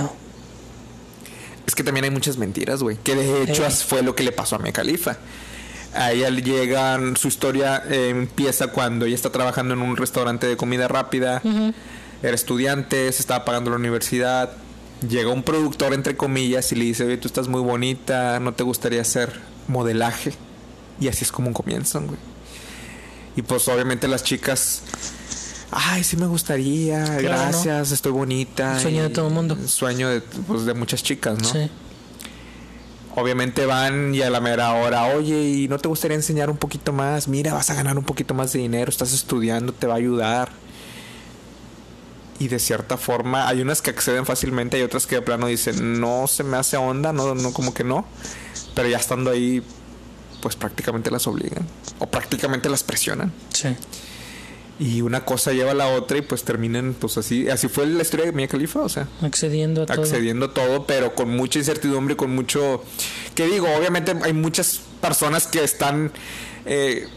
Es 1.74 1.76
que 1.76 1.84
también 1.84 2.04
hay 2.04 2.12
muchas 2.12 2.38
mentiras, 2.38 2.84
güey. 2.84 2.98
Que 2.98 3.16
de 3.16 3.42
hecho 3.42 3.68
fue 3.72 4.04
lo 4.04 4.14
que 4.14 4.22
le 4.22 4.32
pasó 4.32 4.58
a 4.58 4.60
Mia 4.60 4.72
Khalifa. 4.72 5.18
A 5.96 6.12
ella 6.12 6.30
le 6.30 6.44
llegan, 6.44 7.18
su 7.18 7.28
historia 7.28 7.82
eh, 7.90 8.10
empieza 8.10 8.68
cuando 8.68 9.08
ella 9.08 9.16
está 9.16 9.32
trabajando 9.32 9.74
en 9.74 9.82
un 9.82 9.98
restaurante 9.98 10.46
de 10.46 10.56
comida 10.56 10.88
rápida. 10.88 11.42
Era 12.22 12.36
estudiante, 12.36 13.12
se 13.12 13.22
estaba 13.22 13.44
pagando 13.44 13.72
la 13.72 13.78
universidad. 13.78 14.52
Llega 15.10 15.32
un 15.32 15.42
productor, 15.42 15.96
entre 15.96 16.16
comillas, 16.16 16.72
y 16.72 16.76
le 16.76 16.86
dice, 16.86 17.06
oye, 17.06 17.18
tú 17.18 17.28
estás 17.28 17.48
muy 17.48 17.62
bonita, 17.62 18.40
¿no 18.40 18.54
te 18.54 18.62
gustaría 18.62 19.02
hacer 19.02 19.34
modelaje? 19.68 20.34
Y 21.00 21.08
así 21.08 21.24
es 21.24 21.32
como 21.32 21.54
comienzan, 21.54 22.06
güey. 22.06 22.20
Y 23.36 23.42
pues 23.42 23.68
obviamente 23.68 24.08
las 24.08 24.24
chicas... 24.24 24.84
Ay, 25.76 26.04
sí 26.04 26.18
me 26.18 26.28
gustaría, 26.28 27.04
Claro, 27.04 27.22
gracias, 27.22 27.92
estoy 27.92 28.12
bonita. 28.12 28.80
Sueño 28.80 29.04
de 29.04 29.10
todo 29.10 29.30
mundo. 29.30 29.58
Sueño 29.66 30.10
de, 30.10 30.22
pues, 30.22 30.66
de 30.66 30.74
muchas 30.74 31.02
chicas, 31.04 31.40
¿no? 31.40 31.50
Sí. 31.52 31.70
Obviamente 33.16 33.66
van 33.66 34.14
y 34.14 34.22
a 34.22 34.30
la 34.30 34.40
mera 34.40 34.74
hora, 34.74 35.06
oye, 35.16 35.50
¿y 35.50 35.68
no 35.68 35.78
te 35.78 35.88
gustaría 35.88 36.16
enseñar 36.16 36.50
un 36.50 36.58
poquito 36.58 36.94
más? 36.94 37.28
Mira, 37.28 37.54
vas 37.54 37.70
a 37.70 37.76
ganar 37.76 37.98
un 37.98 38.04
poquito 38.04 38.34
más 38.34 38.54
de 38.54 38.60
dinero, 38.60 38.90
estás 38.90 39.14
estudiando, 39.14 39.74
te 39.74 39.86
va 39.88 39.94
a 39.94 39.98
ayudar. 39.98 40.50
Y 42.40 42.48
de 42.48 42.60
cierta 42.60 42.98
forma, 42.98 43.48
hay 43.48 43.62
unas 43.62 43.82
que 43.82 43.92
acceden 43.92 44.26
fácilmente, 44.26 44.78
hay 44.78 44.84
otras 44.84 45.06
que 45.06 45.16
de 45.16 45.22
plano 45.22 45.48
dicen, 45.48 46.00
no 46.00 46.28
se 46.28 46.44
me 46.44 46.58
hace 46.58 46.78
onda, 46.78 47.14
no, 47.14 47.36
no, 47.36 47.54
como 47.54 47.74
que 47.74 47.84
no. 47.84 48.06
Pero 48.74 48.90
ya 48.90 48.98
estando 48.98 49.30
ahí, 49.30 49.64
pues 50.42 50.56
prácticamente 50.56 51.12
las 51.12 51.28
obligan. 51.28 51.68
O 52.00 52.08
prácticamente 52.08 52.68
las 52.68 52.84
presionan. 52.84 53.32
Sí. 53.54 53.76
Y 54.80 55.02
una 55.02 55.24
cosa 55.24 55.54
lleva 55.54 55.72
a 55.72 55.76
la 55.76 55.88
otra 55.90 56.18
y 56.18 56.22
pues 56.24 56.44
terminan, 56.44 56.96
pues 57.00 57.18
así. 57.18 57.48
Así 57.50 57.68
fue 57.68 57.86
la 57.86 58.02
historia 58.02 58.26
de 58.26 58.32
Mia 58.32 58.48
Khalifa, 58.48 58.82
o 58.82 58.90
sea 58.90 59.08
Accediendo 59.22 59.84
a 59.84 59.86
todo. 59.86 60.02
accediendo 60.02 60.48
a 60.48 60.54
todo, 60.54 60.86
pero 60.88 61.14
con 61.14 61.30
mucha 61.30 61.60
incertidumbre, 61.60 62.16
con 62.16 62.34
mucho... 62.34 62.84
Que 63.36 63.46
digo, 63.48 63.68
obviamente 63.78 64.14
hay 64.24 64.34
muchas 64.34 64.82
personas 65.00 65.46
que 65.48 65.64
están 65.64 66.12
eh, 66.66 67.08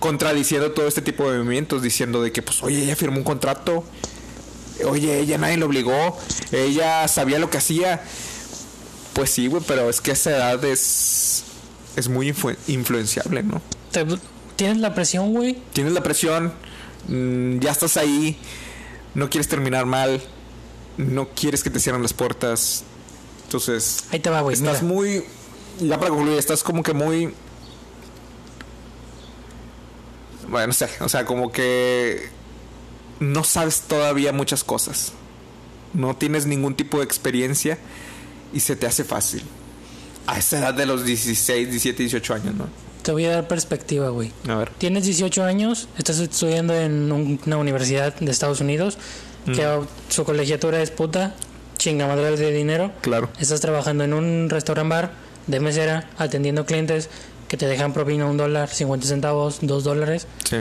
contradiciendo 0.00 0.72
todo 0.72 0.88
este 0.88 1.02
tipo 1.02 1.30
de 1.30 1.38
movimientos, 1.38 1.82
diciendo 1.82 2.20
de 2.20 2.32
que, 2.32 2.42
pues, 2.42 2.62
oye, 2.62 2.82
ella 2.82 2.96
firmó 2.96 3.18
un 3.18 3.24
contrato, 3.24 3.84
oye, 4.84 5.20
ella 5.20 5.38
nadie 5.38 5.56
le 5.56 5.64
obligó, 5.64 6.18
ella 6.52 7.06
sabía 7.08 7.38
lo 7.38 7.48
que 7.48 7.58
hacía. 7.58 8.02
Pues 9.12 9.30
sí, 9.30 9.46
güey, 9.46 9.62
pero 9.66 9.88
es 9.88 10.00
que 10.00 10.10
esa 10.10 10.30
edad 10.30 10.64
es, 10.64 11.44
es 11.94 12.08
muy 12.08 12.32
influ- 12.32 12.56
influenciable, 12.66 13.44
¿no? 13.44 13.62
Te- 13.92 14.04
Tienes 14.56 14.78
la 14.78 14.94
presión, 14.94 15.32
güey. 15.32 15.58
Tienes 15.72 15.92
la 15.92 16.02
presión, 16.02 16.52
mm, 17.08 17.58
ya 17.60 17.70
estás 17.72 17.96
ahí, 17.96 18.36
no 19.14 19.30
quieres 19.30 19.48
terminar 19.48 19.86
mal, 19.86 20.22
no 20.96 21.28
quieres 21.28 21.62
que 21.62 21.70
te 21.70 21.80
cierren 21.80 22.02
las 22.02 22.12
puertas. 22.12 22.84
Entonces, 23.44 24.04
Ahí 24.10 24.20
te 24.20 24.30
va, 24.30 24.40
güey. 24.40 24.54
estás 24.54 24.82
mira. 24.82 24.94
muy, 24.94 25.24
ya 25.80 25.98
para 25.98 26.10
concluir, 26.10 26.38
estás 26.38 26.62
como 26.62 26.82
que 26.82 26.92
muy... 26.94 27.32
Bueno, 30.48 30.68
no 30.68 30.72
sé, 30.72 30.88
o 31.00 31.08
sea, 31.08 31.24
como 31.24 31.50
que 31.50 32.28
no 33.20 33.44
sabes 33.44 33.82
todavía 33.82 34.32
muchas 34.32 34.62
cosas. 34.64 35.12
No 35.94 36.16
tienes 36.16 36.46
ningún 36.46 36.74
tipo 36.74 36.98
de 36.98 37.04
experiencia 37.04 37.78
y 38.52 38.60
se 38.60 38.76
te 38.76 38.86
hace 38.86 39.04
fácil. 39.04 39.42
A 40.26 40.38
esa 40.38 40.58
edad 40.58 40.74
de 40.74 40.86
los 40.86 41.04
16, 41.04 41.68
17, 41.68 42.02
18 42.02 42.34
años, 42.34 42.54
¿no? 42.54 42.66
Te 43.04 43.12
voy 43.12 43.26
a 43.26 43.30
dar 43.32 43.46
perspectiva, 43.48 44.08
güey. 44.08 44.32
A 44.48 44.56
ver. 44.56 44.70
Tienes 44.78 45.04
18 45.04 45.44
años, 45.44 45.88
estás 45.98 46.18
estudiando 46.18 46.74
en 46.74 47.12
un- 47.12 47.38
una 47.46 47.58
universidad 47.58 48.14
de 48.14 48.30
Estados 48.30 48.60
Unidos, 48.60 48.96
que 49.44 49.64
Mm. 49.66 49.86
su 50.08 50.24
colegiatura 50.24 50.80
es 50.82 50.90
puta, 50.90 51.34
chingamadral 51.76 52.38
de 52.38 52.50
dinero. 52.50 52.92
Claro. 53.02 53.28
Estás 53.38 53.60
trabajando 53.60 54.04
en 54.04 54.14
un 54.14 54.48
restaurant 54.48 54.88
bar 54.90 55.10
de 55.46 55.60
mesera 55.60 56.08
atendiendo 56.16 56.64
clientes 56.64 57.10
que 57.46 57.58
te 57.58 57.66
dejan 57.66 57.92
propina 57.92 58.24
un 58.24 58.38
dólar, 58.38 58.70
50 58.70 59.06
centavos, 59.06 59.58
dos 59.60 59.84
dólares. 59.84 60.26
Sí. 60.48 60.56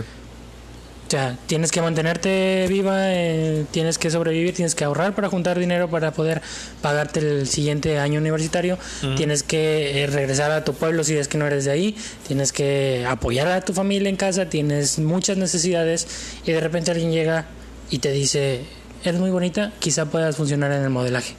O 1.13 1.15
sea, 1.15 1.37
tienes 1.45 1.71
que 1.71 1.79
mantenerte 1.79 2.65
viva, 2.67 3.13
eh, 3.13 3.65
tienes 3.69 3.99
que 3.99 4.09
sobrevivir, 4.09 4.55
tienes 4.55 4.73
que 4.73 4.83
ahorrar 4.83 5.13
para 5.13 5.29
juntar 5.29 5.59
dinero 5.59 5.87
para 5.87 6.11
poder 6.11 6.41
pagarte 6.81 7.19
el 7.19 7.47
siguiente 7.47 7.99
año 7.99 8.19
universitario, 8.19 8.79
tienes 9.15 9.43
que 9.43 10.01
eh, 10.01 10.07
regresar 10.07 10.49
a 10.49 10.63
tu 10.63 10.73
pueblo 10.73 11.03
si 11.03 11.15
es 11.15 11.27
que 11.27 11.37
no 11.37 11.45
eres 11.45 11.65
de 11.65 11.71
ahí, 11.71 11.95
tienes 12.27 12.51
que 12.51 13.05
apoyar 13.07 13.47
a 13.47 13.61
tu 13.61 13.73
familia 13.73 14.09
en 14.09 14.15
casa, 14.15 14.49
tienes 14.49 14.97
muchas 14.97 15.37
necesidades 15.37 16.07
y 16.47 16.51
de 16.51 16.59
repente 16.59 16.89
alguien 16.89 17.11
llega 17.11 17.45
y 17.91 17.99
te 17.99 18.11
dice, 18.11 18.61
eres 19.03 19.19
muy 19.19 19.29
bonita, 19.29 19.71
quizá 19.77 20.07
puedas 20.07 20.35
funcionar 20.35 20.71
en 20.71 20.81
el 20.81 20.89
modelaje. 20.89 21.35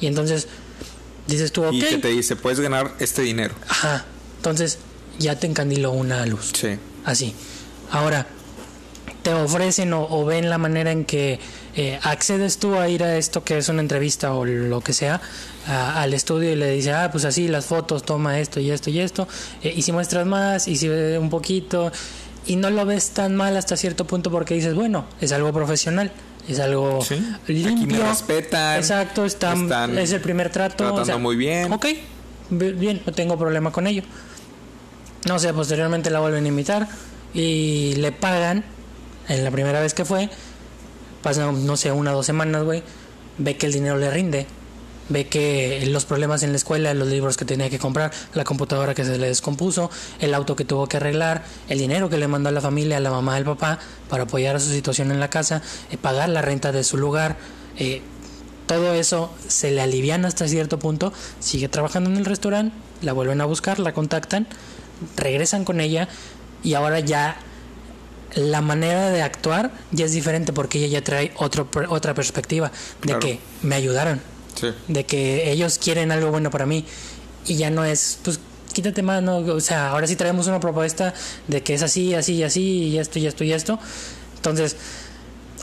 Y 0.00 0.06
entonces 0.06 0.46
dices 1.26 1.50
tú, 1.50 1.64
ok. 1.64 1.72
Y 1.72 1.80
que 1.80 1.98
te 1.98 2.08
dice, 2.10 2.36
puedes 2.36 2.60
ganar 2.60 2.92
este 3.00 3.22
dinero. 3.22 3.56
Ajá. 3.68 4.04
Entonces 4.36 4.78
ya 5.18 5.36
te 5.36 5.48
encandiló 5.48 5.90
una 5.90 6.24
luz. 6.24 6.52
Sí. 6.54 6.78
Así. 7.04 7.34
Ahora, 7.90 8.26
te 9.28 9.34
ofrecen 9.34 9.92
o, 9.92 10.06
o 10.08 10.24
ven 10.24 10.48
la 10.48 10.56
manera 10.56 10.90
en 10.90 11.04
que 11.04 11.38
eh, 11.76 11.98
accedes 12.02 12.56
tú 12.58 12.76
a 12.76 12.88
ir 12.88 13.02
a 13.04 13.16
esto 13.18 13.44
que 13.44 13.58
es 13.58 13.68
una 13.68 13.82
entrevista 13.82 14.32
o 14.32 14.44
lo 14.46 14.80
que 14.80 14.94
sea 14.94 15.20
a- 15.66 16.00
al 16.00 16.14
estudio 16.14 16.50
y 16.52 16.56
le 16.56 16.70
dice 16.70 16.92
ah 16.92 17.10
pues 17.12 17.26
así 17.26 17.46
las 17.46 17.66
fotos 17.66 18.04
toma 18.04 18.40
esto 18.40 18.58
y 18.58 18.70
esto 18.70 18.88
y 18.88 19.00
esto 19.00 19.28
eh, 19.62 19.74
y 19.76 19.82
si 19.82 19.92
muestras 19.92 20.26
más 20.26 20.66
y 20.66 20.76
si 20.76 20.88
ve 20.88 21.18
un 21.18 21.28
poquito 21.28 21.92
y 22.46 22.56
no 22.56 22.70
lo 22.70 22.86
ves 22.86 23.10
tan 23.10 23.36
mal 23.36 23.54
hasta 23.58 23.76
cierto 23.76 24.06
punto 24.06 24.30
porque 24.30 24.54
dices 24.54 24.74
bueno 24.74 25.04
es 25.20 25.30
algo 25.32 25.52
profesional 25.52 26.10
es 26.48 26.58
algo 26.60 27.02
Sí. 27.02 27.16
Aquí 27.44 27.52
me 27.52 27.58
limpio 27.60 28.02
respetan, 28.08 28.78
exacto 28.78 29.26
están, 29.26 29.64
están 29.64 29.98
es 29.98 30.10
el 30.12 30.22
primer 30.22 30.48
trato 30.50 30.84
tratando 30.94 31.18
muy 31.18 31.36
bien. 31.36 31.70
ok 31.70 31.84
bi- 32.48 32.72
bien 32.72 33.02
no 33.04 33.12
tengo 33.12 33.36
problema 33.36 33.70
con 33.72 33.86
ello 33.86 34.02
no 35.26 35.38
sé, 35.38 35.52
posteriormente 35.52 36.08
la 36.08 36.20
vuelven 36.20 36.44
a 36.46 36.48
invitar 36.48 36.88
y 37.34 37.94
le 37.96 38.12
pagan 38.12 38.64
en 39.28 39.44
la 39.44 39.50
primera 39.50 39.80
vez 39.80 39.94
que 39.94 40.04
fue. 40.04 40.30
Pasan, 41.22 41.66
no 41.66 41.76
sé, 41.76 41.92
una 41.92 42.12
o 42.12 42.16
dos 42.16 42.26
semanas, 42.26 42.64
güey. 42.64 42.82
Ve 43.38 43.56
que 43.56 43.66
el 43.66 43.72
dinero 43.72 43.98
le 43.98 44.10
rinde. 44.10 44.46
Ve 45.10 45.26
que 45.26 45.86
los 45.86 46.04
problemas 46.04 46.42
en 46.42 46.50
la 46.50 46.56
escuela, 46.56 46.92
los 46.92 47.08
libros 47.08 47.38
que 47.38 47.46
tenía 47.46 47.70
que 47.70 47.78
comprar, 47.78 48.12
la 48.34 48.44
computadora 48.44 48.94
que 48.94 49.04
se 49.04 49.16
le 49.16 49.28
descompuso, 49.28 49.90
el 50.20 50.34
auto 50.34 50.54
que 50.54 50.66
tuvo 50.66 50.86
que 50.86 50.98
arreglar, 50.98 51.44
el 51.68 51.78
dinero 51.78 52.10
que 52.10 52.18
le 52.18 52.28
mandó 52.28 52.50
a 52.50 52.52
la 52.52 52.60
familia, 52.60 52.98
a 52.98 53.00
la 53.00 53.10
mamá, 53.10 53.36
al 53.36 53.44
papá, 53.44 53.78
para 54.10 54.24
apoyar 54.24 54.56
a 54.56 54.60
su 54.60 54.70
situación 54.70 55.10
en 55.10 55.18
la 55.18 55.30
casa, 55.30 55.62
eh, 55.90 55.96
pagar 55.96 56.28
la 56.28 56.42
renta 56.42 56.72
de 56.72 56.84
su 56.84 56.98
lugar. 56.98 57.36
eh, 57.78 58.02
todo 58.66 58.92
eso 58.92 59.32
se 59.48 59.70
le 59.70 59.80
aliviana 59.80 60.28
hasta 60.28 60.46
cierto 60.46 60.78
punto. 60.78 61.10
Sigue 61.40 61.70
trabajando 61.70 62.10
en 62.10 62.18
el 62.18 62.26
restaurante, 62.26 62.76
la 63.00 63.14
vuelven 63.14 63.40
a 63.40 63.46
buscar, 63.46 63.78
la 63.78 63.94
contactan, 63.94 64.46
regresan 65.16 65.64
con 65.64 65.80
ella 65.80 66.06
y 66.62 66.74
ahora 66.74 67.00
ya 67.00 67.38
la 68.38 68.60
manera 68.60 69.10
de 69.10 69.22
actuar 69.22 69.70
ya 69.92 70.04
es 70.06 70.12
diferente 70.12 70.52
porque 70.52 70.78
ella 70.78 70.88
ya 71.00 71.04
trae 71.04 71.32
otro, 71.36 71.68
otra 71.88 72.14
perspectiva 72.14 72.68
de 73.00 73.06
Claro. 73.06 73.20
que 73.20 73.40
me 73.62 73.74
ayudaron, 73.74 74.20
Sí. 74.54 74.68
de 74.88 75.04
que 75.04 75.50
ellos 75.50 75.78
quieren 75.78 76.10
algo 76.12 76.30
bueno 76.30 76.50
para 76.50 76.66
mí 76.66 76.84
y 77.46 77.56
ya 77.56 77.70
no 77.70 77.84
es, 77.84 78.18
pues 78.22 78.40
quítate 78.72 79.02
más, 79.02 79.22
no, 79.22 79.38
o 79.38 79.60
sea, 79.60 79.90
ahora 79.90 80.06
sí 80.06 80.14
traemos 80.16 80.46
una 80.46 80.60
propuesta 80.60 81.14
de 81.48 81.62
que 81.62 81.74
es 81.74 81.82
así, 81.82 82.14
así 82.14 82.34
y 82.34 82.42
así 82.44 82.62
y 82.62 82.98
esto 82.98 83.18
y 83.18 83.26
esto 83.26 83.42
y 83.44 83.52
esto. 83.52 83.78
Entonces, 84.36 84.76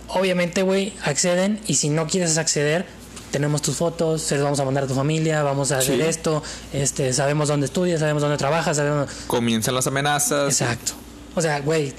obviamente, 0.09 0.61
güey, 0.61 0.93
acceden 1.03 1.59
y 1.67 1.75
si 1.75 1.89
no 1.89 2.07
quieres 2.07 2.37
acceder, 2.37 2.85
tenemos 3.31 3.61
tus 3.61 3.75
fotos, 3.75 4.21
se 4.21 4.35
los 4.35 4.43
vamos 4.43 4.59
a 4.59 4.65
mandar 4.65 4.85
a 4.85 4.87
tu 4.87 4.95
familia, 4.95 5.43
vamos 5.43 5.71
a 5.71 5.79
hacer 5.79 5.95
Sí. 5.97 6.01
esto, 6.01 6.43
este, 6.73 7.11
sabemos 7.13 7.47
dónde 7.49 7.65
estudias, 7.65 7.99
sabemos 7.99 8.21
dónde 8.21 8.37
trabajas, 8.37 8.77
sabemos... 8.77 9.09
Comienzan 9.27 9.75
las 9.75 9.87
amenazas. 9.87 10.47
Exacto. 10.61 10.93
O 11.35 11.41
sea, 11.41 11.59
güey, 11.59 11.93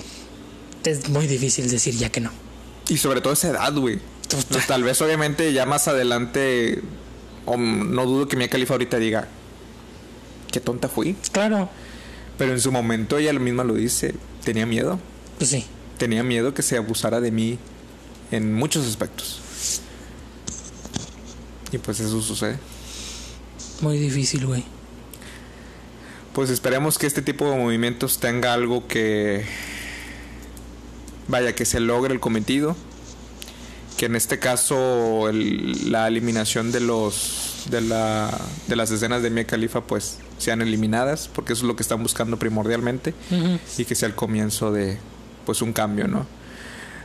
es 0.90 1.09
muy 1.09 1.27
difícil 1.27 1.68
decir 1.70 1.94
ya 1.96 2.09
que 2.11 2.20
no. 2.20 2.31
Y 2.88 2.99
sobre 2.99 3.20
todo 3.20 3.33
esa 3.33 3.49
edad, 3.49 3.72
güey. 3.75 3.99
Pues, 4.31 4.66
tal 4.66 4.83
vez, 4.83 5.01
obviamente, 5.03 5.53
ya 5.53 5.66
más 5.66 5.88
adelante. 5.88 6.83
o 7.44 7.57
no 7.57 8.07
dudo 8.07 8.29
que 8.29 8.37
Mia 8.37 8.49
Khalifa 8.49 8.75
ahorita 8.75 8.99
diga. 8.99 9.29
Qué 10.53 10.61
tonta 10.61 10.88
fui. 10.88 11.16
Claro, 11.33 11.68
Pero 12.38 12.53
en 12.53 12.61
su 12.61 12.70
momento 12.72 13.18
ella 13.18 13.33
misma 13.35 13.64
lo 13.64 13.75
dice. 13.75 14.14
Tenía 14.44 14.66
miedo. 14.66 14.99
pues 15.38 15.51
sí. 15.51 15.64
Tenía 15.99 16.22
miedo 16.22 16.55
que 16.55 16.62
se 16.62 16.77
abusara 16.77 17.20
de 17.20 17.31
mí 17.31 17.59
en 18.31 18.53
muchos 18.55 18.87
aspectos. 18.87 19.40
Y 21.72 21.79
pues 21.79 22.01
eso 22.01 22.20
sucede. 22.22 22.59
Muy 23.81 23.99
difícil, 23.99 24.46
güey. 24.46 24.64
Pues 26.33 26.51
esperemos 26.51 26.99
que 26.99 27.07
este 27.07 27.22
tipo 27.22 27.51
de 27.51 27.57
movimientos 27.57 28.18
tenga 28.18 28.53
algo 28.53 28.87
que 28.87 29.44
vaya 31.29 31.55
que 31.55 31.65
se 31.65 31.81
logre 31.81 32.12
el 32.15 32.21
cometido 32.21 32.77
que 33.97 34.07
en 34.07 34.15
este 34.17 34.39
caso 34.39 35.29
el- 35.29 35.91
la 35.91 36.07
eliminación 36.09 36.71
de 36.73 36.81
los 36.81 37.65
de 37.71 37.81
la 37.81 38.39
de 38.69 38.77
las 38.77 38.91
escenas 38.91 39.23
de 39.23 39.31
Mia 39.31 39.45
Khalifa 39.47 39.81
pues 39.83 40.19
sean 40.39 40.61
eliminadas 40.62 41.29
porque 41.35 41.55
eso 41.55 41.62
es 41.62 41.67
lo 41.69 41.77
que 41.77 41.83
están 41.83 42.03
buscando 42.03 42.39
primordialmente 42.39 43.15
y 43.79 43.85
que 43.87 43.95
sea 43.95 44.09
el 44.09 44.15
comienzo 44.15 44.71
de 44.71 44.99
pues 45.47 45.62
un 45.62 45.73
cambio 45.73 46.07
no 46.09 46.27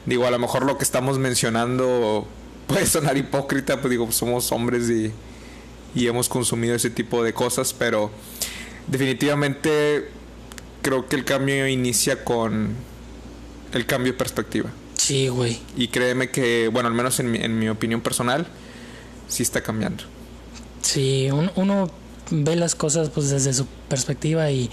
digo 0.06 0.26
a 0.28 0.32
lo 0.32 0.38
mejor 0.40 0.66
lo 0.66 0.78
que 0.78 0.84
estamos 0.84 1.18
mencionando 1.18 2.28
puede 2.68 2.86
sonar 2.86 3.18
hipócrita 3.18 3.80
pues 3.82 3.90
digo 3.92 4.12
somos 4.12 4.52
hombres 4.52 4.90
y 4.90 5.12
y 5.96 6.08
hemos 6.08 6.30
consumido 6.30 6.76
ese 6.76 6.90
tipo 6.90 7.24
de 7.24 7.34
cosas 7.34 7.74
pero 7.74 8.12
definitivamente 8.88 10.10
creo 10.82 11.08
que 11.08 11.16
el 11.16 11.26
cambio 11.26 11.68
inicia 11.68 12.24
con 12.24 12.76
el 13.74 13.86
cambio 13.86 14.12
de 14.14 14.18
perspectiva 14.18 14.70
Sí, 14.96 15.28
güey. 15.30 15.60
y 15.78 15.88
créeme 15.90 16.30
que, 16.30 16.70
bueno, 16.72 16.88
al 16.90 16.94
menos 16.96 17.20
en 17.20 17.32
mi, 17.32 17.40
en 17.40 17.58
mi 17.58 17.70
opinión 17.70 18.02
personal, 18.02 18.48
sí 19.28 19.44
está 19.44 19.62
cambiando. 19.62 20.04
Sí, 20.82 21.30
un- 21.32 21.52
uno 21.56 21.90
ve 22.32 22.56
las 22.56 22.76
cosas 22.76 23.10
pues 23.10 23.30
desde 23.30 23.54
su 23.54 23.66
perspectiva 23.90 24.52
y, 24.52 24.70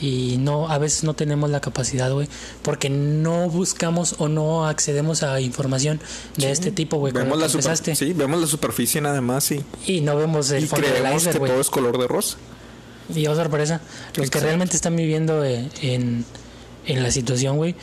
y 0.00 0.36
no 0.38 0.68
a 0.68 0.78
veces 0.78 1.04
no 1.04 1.14
tenemos 1.14 1.48
la 1.50 1.60
capacidad, 1.60 2.10
güey, 2.12 2.28
porque 2.62 2.90
no 2.90 3.48
buscamos 3.48 4.16
o 4.18 4.28
no 4.28 4.66
accedemos 4.66 5.22
a 5.22 5.40
información 5.40 6.00
de 6.36 6.50
este 6.50 6.70
tipo, 6.72 6.96
güey, 6.98 7.12
Vemos 7.12 7.38
la, 7.38 7.48
super- 7.48 7.96
sí, 7.96 8.12
vemos 8.12 8.40
la 8.40 8.46
superficie 8.46 9.00
nada 9.00 9.20
más 9.20 9.50
y, 9.52 9.64
Y 9.86 10.00
no 10.00 10.16
vemos 10.16 10.50
el 10.50 10.64
y 10.64 10.66
fondo 10.66 10.86
del 10.86 10.96
creemos 10.96 11.22
que 11.22 11.30
iceberg, 11.30 11.38
güey. 11.38 11.52
todo 11.52 11.60
es 11.60 11.70
color 11.70 11.98
de 11.98 12.08
rosa. 12.08 12.36
Y 13.14 13.26
oh 13.26 13.34
sorpresa, 13.34 13.80
los 14.16 14.30
que 14.30 14.40
realmente 14.40 14.76
están 14.76 14.96
viviendo 14.96 15.44
eh, 15.44 15.68
en, 15.82 16.24
en 16.86 17.02
la 17.02 17.10
situación, 17.10 17.56
güey, 17.56 17.74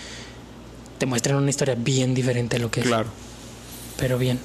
te 0.99 1.05
muestran 1.05 1.37
una 1.37 1.49
historia 1.49 1.75
bien 1.75 2.13
diferente 2.13 2.57
a 2.57 2.59
lo 2.59 2.69
que 2.69 2.81
es. 2.81 2.85
Claro. 2.85 3.07
Pero 3.97 4.17
bien. 4.17 4.39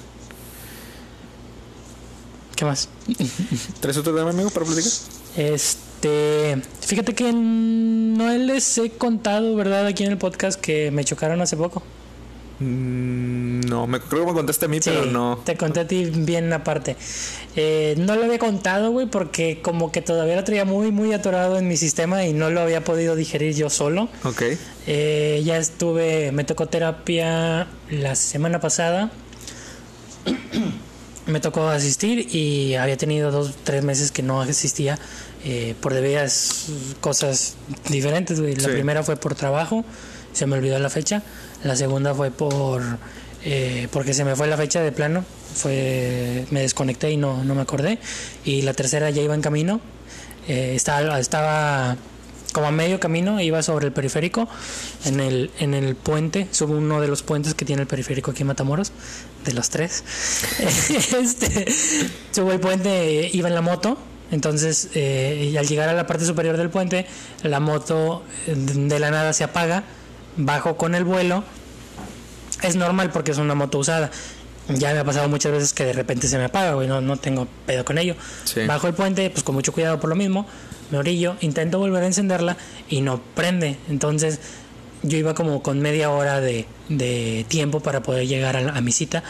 ¿Qué 2.56 2.64
más? 2.64 2.88
¿Tres 3.80 3.96
otro 3.96 4.14
tema, 4.14 4.30
amigo, 4.30 4.50
para 4.50 4.64
platicar? 4.64 4.92
Este, 5.36 6.62
fíjate 6.80 7.14
que 7.14 7.32
no 7.32 8.28
les 8.38 8.78
he 8.78 8.90
contado, 8.90 9.56
¿verdad? 9.56 9.86
Aquí 9.86 10.04
en 10.04 10.12
el 10.12 10.18
podcast 10.18 10.60
que 10.60 10.90
me 10.92 11.04
chocaron 11.04 11.42
hace 11.42 11.56
poco. 11.56 11.82
Mm, 12.60 13.53
no, 13.66 13.86
me 13.86 14.00
creo 14.00 14.22
que 14.22 14.28
me 14.28 14.34
contaste 14.34 14.66
a 14.66 14.68
mí, 14.68 14.80
pero 14.84 15.06
no. 15.06 15.40
Te 15.44 15.56
conté 15.56 15.80
a 15.80 15.86
ti 15.86 16.04
bien 16.04 16.52
aparte. 16.52 16.96
Eh, 17.56 17.94
no 17.98 18.16
lo 18.16 18.24
había 18.24 18.38
contado, 18.38 18.90
güey, 18.90 19.06
porque 19.06 19.60
como 19.62 19.92
que 19.92 20.02
todavía 20.02 20.36
lo 20.36 20.44
traía 20.44 20.64
muy, 20.64 20.90
muy 20.92 21.12
atorado 21.12 21.56
en 21.58 21.68
mi 21.68 21.76
sistema 21.76 22.24
y 22.24 22.32
no 22.32 22.50
lo 22.50 22.60
había 22.60 22.82
podido 22.84 23.16
digerir 23.16 23.54
yo 23.54 23.70
solo. 23.70 24.08
Ok. 24.24 24.42
Eh, 24.86 25.42
ya 25.44 25.56
estuve, 25.58 26.32
me 26.32 26.44
tocó 26.44 26.66
terapia 26.66 27.66
la 27.90 28.14
semana 28.14 28.60
pasada. 28.60 29.10
me 31.26 31.40
tocó 31.40 31.68
asistir 31.68 32.34
y 32.34 32.74
había 32.74 32.96
tenido 32.96 33.30
dos, 33.30 33.54
tres 33.64 33.82
meses 33.82 34.10
que 34.12 34.22
no 34.22 34.40
asistía 34.42 34.98
eh, 35.44 35.74
por 35.80 35.94
debidas 35.94 36.66
cosas 37.00 37.56
diferentes. 37.88 38.40
güey. 38.40 38.54
La 38.56 38.64
Sí. 38.68 38.74
primera 38.74 39.02
fue 39.02 39.16
por 39.16 39.34
trabajo, 39.34 39.84
se 40.32 40.46
me 40.46 40.56
olvidó 40.56 40.78
la 40.78 40.90
fecha. 40.90 41.22
La 41.62 41.76
segunda 41.76 42.14
fue 42.14 42.30
por 42.30 42.82
eh, 43.44 43.88
porque 43.92 44.14
se 44.14 44.24
me 44.24 44.34
fue 44.36 44.46
la 44.46 44.56
fecha 44.56 44.80
de 44.80 44.92
plano. 44.92 45.24
Fue 45.54 46.46
me 46.50 46.60
desconecté 46.60 47.10
y 47.10 47.16
no, 47.16 47.44
no 47.44 47.54
me 47.54 47.62
acordé. 47.62 47.98
Y 48.44 48.62
la 48.62 48.72
tercera 48.72 49.10
ya 49.10 49.22
iba 49.22 49.34
en 49.34 49.42
camino. 49.42 49.80
Eh, 50.48 50.72
estaba, 50.74 51.18
estaba 51.18 51.96
como 52.54 52.68
a 52.68 52.70
medio 52.70 53.00
camino, 53.00 53.40
iba 53.40 53.62
sobre 53.62 53.86
el 53.86 53.92
periférico, 53.92 54.48
en 55.04 55.20
el, 55.20 55.50
en 55.58 55.74
el 55.74 55.96
puente, 55.96 56.46
sobre 56.52 56.76
uno 56.76 57.00
de 57.00 57.08
los 57.08 57.22
puentes 57.22 57.54
que 57.54 57.64
tiene 57.64 57.82
el 57.82 57.88
periférico 57.88 58.30
aquí 58.30 58.42
en 58.42 58.46
Matamoros, 58.46 58.92
de 59.44 59.52
los 59.52 59.70
tres. 59.70 60.04
este, 61.20 61.66
subo 62.30 62.52
el 62.52 62.60
puente, 62.60 63.28
iba 63.32 63.48
en 63.48 63.54
la 63.56 63.60
moto, 63.60 63.98
entonces 64.30 64.88
eh, 64.94 65.50
y 65.52 65.56
al 65.56 65.66
llegar 65.66 65.88
a 65.88 65.94
la 65.94 66.06
parte 66.06 66.24
superior 66.24 66.56
del 66.56 66.70
puente, 66.70 67.06
la 67.42 67.58
moto 67.58 68.22
eh, 68.46 68.54
de 68.54 68.98
la 69.00 69.10
nada 69.10 69.32
se 69.32 69.42
apaga, 69.42 69.82
bajo 70.36 70.76
con 70.76 70.94
el 70.94 71.04
vuelo, 71.04 71.42
es 72.66 72.76
normal 72.76 73.10
porque 73.10 73.30
es 73.32 73.38
una 73.38 73.54
moto 73.54 73.78
usada. 73.78 74.10
ya 74.68 74.92
me 74.94 75.00
ha 75.00 75.04
pasado 75.04 75.28
muchas 75.28 75.52
veces 75.52 75.72
que 75.74 75.84
de 75.84 75.92
repente 75.92 76.26
se 76.26 76.38
me 76.38 76.44
apaga, 76.44 76.72
güey, 76.74 76.88
no, 76.88 77.00
no 77.00 77.16
tengo 77.18 77.46
pedo 77.66 77.84
con 77.84 77.98
ello. 77.98 78.16
Sí. 78.44 78.60
Bajo 78.66 78.86
el 78.88 78.94
puente, 78.94 79.28
pues 79.30 79.42
con 79.44 79.54
mucho 79.54 79.72
cuidado 79.72 80.00
por 80.00 80.08
lo 80.10 80.16
mismo, 80.16 80.46
me 80.90 80.98
orillo, 80.98 81.36
intento 81.40 81.78
volver 81.78 82.02
a 82.02 82.06
encenderla 82.06 82.56
y 82.88 83.00
no 83.02 83.20
prende. 83.34 83.76
Entonces 83.88 84.40
yo 85.02 85.18
iba 85.18 85.34
como 85.34 85.62
con 85.62 85.80
media 85.80 86.10
hora 86.10 86.40
de, 86.40 86.66
de 86.88 87.44
tiempo 87.48 87.80
para 87.80 88.02
poder 88.02 88.26
llegar 88.26 88.56
a, 88.56 88.62
la- 88.62 88.72
a 88.72 88.80
mi 88.80 88.90
cita, 88.92 89.22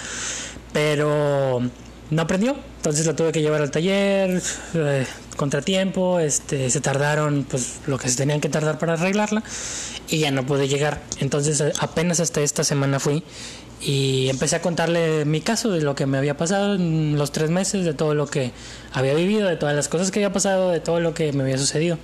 pero 0.72 1.62
no 2.11 2.26
prendió. 2.26 2.57
Entonces 2.76 3.07
la 3.07 3.16
tuve 3.16 3.32
que 3.32 3.41
llevar 3.41 3.62
al 3.62 3.70
taller, 3.70 4.43
eh, 4.74 5.07
contratiempo, 5.37 6.20
este, 6.20 6.70
se 6.70 6.80
tardaron 6.80 7.47
pues 7.49 7.80
lo 7.87 7.99
que 7.99 8.09
se 8.09 8.16
tenían 8.16 8.41
que 8.41 8.49
tardar 8.49 8.78
para 8.78 8.95
arreglarla 8.95 9.43
y 10.09 10.18
ya 10.18 10.30
no 10.30 10.45
pude 10.47 10.68
llegar. 10.68 11.03
Entonces 11.20 11.62
apenas 11.80 12.20
hasta 12.20 12.41
esta 12.41 12.64
semana 12.64 13.01
fui 13.01 13.22
y 13.80 14.28
empecé 14.30 14.57
a 14.57 14.62
contarle 14.62 15.24
mi 15.24 15.41
caso 15.41 15.70
de 15.70 15.82
lo 15.82 15.95
que 15.95 16.07
me 16.07 16.16
había 16.16 16.37
pasado 16.37 16.74
en 16.74 17.16
los 17.18 17.32
tres 17.32 17.51
meses, 17.51 17.85
de 17.85 17.93
todo 17.93 18.14
lo 18.14 18.26
que 18.26 18.53
había 18.93 19.14
vivido, 19.14 19.49
de 19.49 19.57
todas 19.57 19.74
las 19.74 19.89
cosas 19.89 20.11
que 20.11 20.20
había 20.20 20.32
pasado, 20.32 20.70
de 20.70 20.80
todo 20.80 21.01
lo 21.01 21.12
que 21.12 21.32
me 21.32 21.43
había 21.43 21.59
sucedido. 21.59 21.99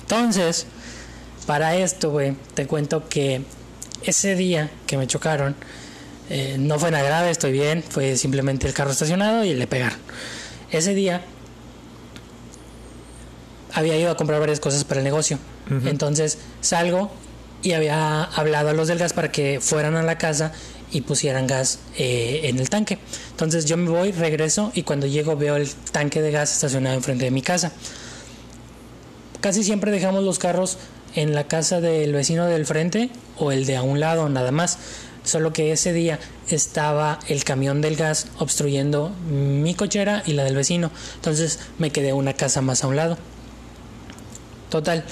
Entonces, 0.00 0.66
para 1.46 1.76
esto, 1.76 2.10
güey, 2.10 2.36
te 2.54 2.66
cuento 2.66 3.08
que 3.08 3.42
ese 4.02 4.36
día 4.36 4.70
que 4.86 4.96
me 4.96 5.06
chocaron, 5.06 5.56
eh, 6.30 6.56
no 6.58 6.78
fue 6.78 6.90
nada 6.90 7.04
grave, 7.04 7.30
estoy 7.30 7.52
bien, 7.52 7.82
fue 7.82 8.16
simplemente 8.16 8.66
el 8.66 8.74
carro 8.74 8.92
estacionado 8.92 9.44
y 9.44 9.54
le 9.54 9.66
pegaron. 9.66 9.98
Ese 10.70 10.94
día 10.94 11.22
había 13.72 13.96
ido 13.96 14.10
a 14.10 14.16
comprar 14.16 14.40
varias 14.40 14.60
cosas 14.60 14.84
para 14.84 15.00
el 15.00 15.04
negocio. 15.04 15.38
Entonces 15.84 16.38
salgo 16.60 17.10
y 17.62 17.72
había 17.72 18.24
hablado 18.24 18.70
a 18.70 18.72
los 18.72 18.88
del 18.88 18.98
gas 18.98 19.12
para 19.12 19.30
que 19.30 19.60
fueran 19.60 19.96
a 19.96 20.02
la 20.02 20.16
casa 20.16 20.52
y 20.90 21.02
pusieran 21.02 21.46
gas 21.46 21.80
eh, 21.96 22.42
en 22.44 22.58
el 22.58 22.70
tanque. 22.70 22.98
Entonces 23.30 23.66
yo 23.66 23.76
me 23.76 23.90
voy, 23.90 24.12
regreso 24.12 24.72
y 24.74 24.82
cuando 24.82 25.06
llego 25.06 25.36
veo 25.36 25.56
el 25.56 25.68
tanque 25.92 26.22
de 26.22 26.30
gas 26.30 26.52
estacionado 26.52 26.96
enfrente 26.96 27.24
de 27.24 27.30
mi 27.30 27.42
casa. 27.42 27.72
Casi 29.40 29.62
siempre 29.62 29.90
dejamos 29.92 30.24
los 30.24 30.38
carros 30.38 30.78
en 31.14 31.34
la 31.34 31.44
casa 31.44 31.80
del 31.80 32.12
vecino 32.12 32.46
del 32.46 32.66
frente 32.66 33.10
o 33.36 33.52
el 33.52 33.66
de 33.66 33.76
a 33.76 33.82
un 33.82 34.00
lado 34.00 34.28
nada 34.28 34.50
más. 34.50 34.78
Solo 35.24 35.52
que 35.52 35.72
ese 35.72 35.92
día 35.92 36.18
estaba 36.48 37.18
el 37.28 37.44
camión 37.44 37.82
del 37.82 37.96
gas 37.96 38.28
obstruyendo 38.38 39.10
mi 39.30 39.74
cochera 39.74 40.22
y 40.24 40.32
la 40.32 40.44
del 40.44 40.56
vecino. 40.56 40.90
Entonces 41.16 41.58
me 41.78 41.90
quedé 41.90 42.14
una 42.14 42.32
casa 42.32 42.62
más 42.62 42.82
a 42.82 42.86
un 42.86 42.96
lado. 42.96 43.18
Total. 44.70 45.04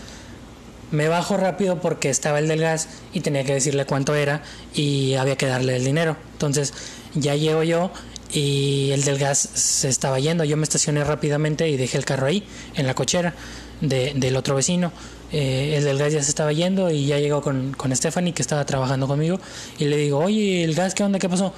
Me 0.93 1.09
bajo 1.09 1.37
rápido 1.37 1.81
porque 1.81 2.11
estaba 2.11 2.39
el 2.39 2.47
del 2.49 2.61
gas 2.61 2.89
y 3.13 3.21
tenía 3.21 3.43
que 3.45 3.55
decirle 3.55 3.87
cuánto 3.87 4.15
era 4.15 4.43
y 4.75 5.15
había 5.15 5.37
que 5.37 5.47
darle 5.47 5.77
el 5.77 5.85
dinero. 5.85 6.17
Entonces 6.33 6.73
ya 7.15 7.35
llego 7.35 7.63
yo 7.65 7.91
y 8.33 8.91
el 8.93 9.03
del 9.05 9.19
gas 9.19 9.39
se 9.55 9.89
estaba 9.89 10.21
yendo. 10.21 10.45
Yo 10.45 10.57
me 10.57 10.63
estacioné 10.63 11.03
rápidamente 11.03 11.69
y 11.69 11.77
dejé 11.77 11.99
el 11.99 12.05
carro 12.05 12.27
ahí, 12.29 12.45
en 12.77 12.87
la 12.87 12.95
cochera 12.95 13.35
de- 13.81 14.13
del 14.15 14.37
otro 14.37 14.55
vecino. 14.55 14.93
Eh, 15.33 15.75
el 15.77 15.83
del 15.85 15.99
gas 15.99 16.13
ya 16.13 16.23
se 16.23 16.31
estaba 16.31 16.53
yendo 16.53 16.89
y 16.91 17.07
ya 17.07 17.19
llegó 17.19 17.43
con, 17.43 17.73
con 17.73 17.95
Stephanie 17.97 18.33
que 18.33 18.43
estaba 18.43 18.65
trabajando 18.65 19.09
conmigo 19.09 19.41
y 19.79 19.87
le 19.87 19.97
digo, 19.97 20.19
oye, 20.21 20.63
el 20.63 20.75
gas, 20.77 20.95
¿qué 20.95 21.03
onda? 21.03 21.19
¿Qué 21.19 21.29
pasó? 21.29 21.53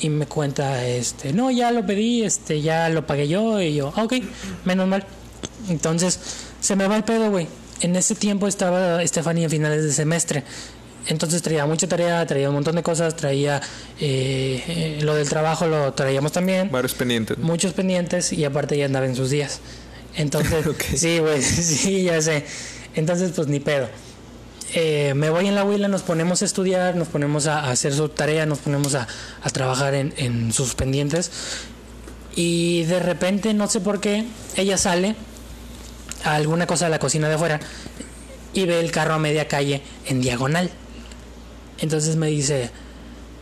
Y 0.00 0.08
me 0.10 0.26
cuenta, 0.26 0.84
este, 0.86 1.32
no, 1.32 1.52
ya 1.52 1.70
lo 1.70 1.86
pedí, 1.86 2.24
este, 2.24 2.60
ya 2.62 2.88
lo 2.88 3.06
pagué 3.06 3.28
yo 3.28 3.60
y 3.62 3.74
yo, 3.74 3.92
"Ah, 3.96 4.02
ok, 4.04 4.14
menos 4.64 4.88
mal. 4.88 5.06
Entonces, 5.68 6.18
se 6.66 6.74
me 6.74 6.88
va 6.88 6.96
el 6.96 7.04
pedo, 7.04 7.30
güey. 7.30 7.46
En 7.80 7.94
ese 7.94 8.14
tiempo 8.16 8.48
estaba 8.48 9.06
Stephanie 9.06 9.44
en 9.44 9.50
finales 9.50 9.84
de 9.84 9.92
semestre. 9.92 10.42
Entonces 11.06 11.40
traía 11.40 11.64
mucha 11.66 11.86
tarea, 11.86 12.26
traía 12.26 12.48
un 12.48 12.56
montón 12.56 12.74
de 12.74 12.82
cosas, 12.82 13.14
traía 13.14 13.62
eh, 14.00 14.64
eh, 14.66 14.98
lo 15.02 15.14
del 15.14 15.28
trabajo, 15.28 15.68
lo 15.68 15.92
traíamos 15.92 16.32
también, 16.32 16.68
Varios 16.72 16.94
pendientes. 16.94 17.38
¿no? 17.38 17.46
muchos 17.46 17.72
pendientes 17.74 18.32
y 18.32 18.44
aparte 18.44 18.76
ya 18.76 18.86
andaba 18.86 19.06
en 19.06 19.14
sus 19.14 19.30
días. 19.30 19.60
Entonces, 20.16 20.66
Ok. 20.72 20.82
sí, 20.96 21.20
güey, 21.20 21.40
sí, 21.42 22.02
ya 22.02 22.20
sé. 22.20 22.44
Entonces, 22.96 23.30
pues 23.36 23.46
ni 23.46 23.60
pedo. 23.60 23.88
Eh, 24.74 25.12
me 25.14 25.30
voy 25.30 25.46
en 25.46 25.54
la 25.54 25.62
huila, 25.64 25.86
nos 25.86 26.02
ponemos 26.02 26.42
a 26.42 26.44
estudiar, 26.44 26.96
nos 26.96 27.06
ponemos 27.06 27.46
a, 27.46 27.60
a 27.60 27.70
hacer 27.70 27.94
su 27.94 28.08
tarea, 28.08 28.44
nos 28.46 28.58
ponemos 28.58 28.96
a, 28.96 29.06
a 29.44 29.50
trabajar 29.50 29.94
en, 29.94 30.12
en 30.16 30.52
sus 30.52 30.74
pendientes. 30.74 31.30
Y 32.34 32.82
de 32.84 32.98
repente, 32.98 33.54
no 33.54 33.68
sé 33.68 33.80
por 33.80 34.00
qué, 34.00 34.24
ella 34.56 34.76
sale 34.76 35.14
a 36.26 36.34
alguna 36.34 36.66
cosa 36.66 36.84
de 36.86 36.90
la 36.90 36.98
cocina 36.98 37.28
de 37.28 37.34
afuera 37.34 37.60
y 38.52 38.64
ve 38.66 38.80
el 38.80 38.90
carro 38.90 39.14
a 39.14 39.18
media 39.18 39.48
calle 39.48 39.82
en 40.06 40.20
diagonal. 40.20 40.70
Entonces 41.78 42.16
me 42.16 42.28
dice, 42.28 42.70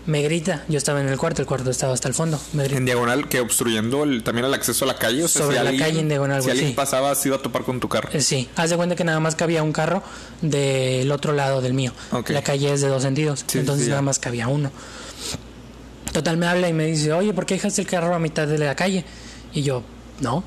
me 0.07 0.23
grita, 0.23 0.65
yo 0.69 0.77
estaba 0.77 1.01
en 1.01 1.09
el 1.09 1.17
cuarto, 1.17 1.41
el 1.41 1.47
cuarto 1.47 1.71
estaba 1.71 1.95
hasta 1.95 2.09
el 2.09 2.15
fondo, 2.15 2.39
me 2.53 2.65
grita. 2.65 2.77
En 2.79 2.85
diagonal, 2.85 3.29
que 3.29 3.41
obstruyendo 3.41 4.03
el- 4.05 4.23
también 4.23 4.45
el 4.47 4.53
acceso 4.55 4.85
a 4.85 4.89
la 4.89 4.97
calle. 4.97 5.25
O 5.25 5.29
sea, 5.29 5.43
Sobre 5.43 5.57
si 5.59 5.63
la 5.65 5.71
alguien- 5.71 5.87
calle 5.89 6.01
en 6.01 6.09
diagonal, 6.09 6.43
Si 6.43 6.51
alguien 6.51 6.69
sí. 6.69 6.75
pasaba, 6.75 7.15
se 7.15 7.29
iba 7.29 7.37
a 7.37 7.43
topar 7.43 7.63
con 7.63 7.81
tu 7.81 7.89
carro. 7.89 8.11
Eh, 8.13 8.21
Sí, 8.21 8.49
haz 8.57 8.71
de 8.71 8.77
cuenta 8.77 8.97
que 8.97 9.05
nada 9.05 9.21
más 9.21 9.35
cabía 9.37 9.63
un 9.63 9.73
carro 9.73 10.03
del 10.43 11.11
otro 11.13 11.33
lado 11.33 11.61
del 11.63 11.75
mío. 11.75 11.93
La 12.29 12.43
calle 12.43 12.73
es 12.73 12.81
de 12.81 12.89
dos 12.89 13.03
sentidos, 13.03 13.45
Sí, 13.47 13.59
entonces 13.59 13.85
sí, 13.85 13.91
nada 13.91 14.03
más 14.03 14.19
cabía 14.19 14.49
uno. 14.49 14.71
Total, 16.13 16.37
me 16.37 16.47
habla 16.47 16.69
y 16.69 16.73
me 16.73 16.87
dice, 16.87 17.13
oye, 17.13 17.33
¿por 17.33 17.47
qué 17.47 17.55
dejaste 17.55 17.81
el 17.83 17.87
carro 17.89 18.15
a 18.15 18.19
mitad 18.19 18.47
de 18.47 18.59
la 18.59 18.75
calle? 18.77 19.05
Y 19.53 19.63
yo, 19.63 19.83
no. 20.21 20.45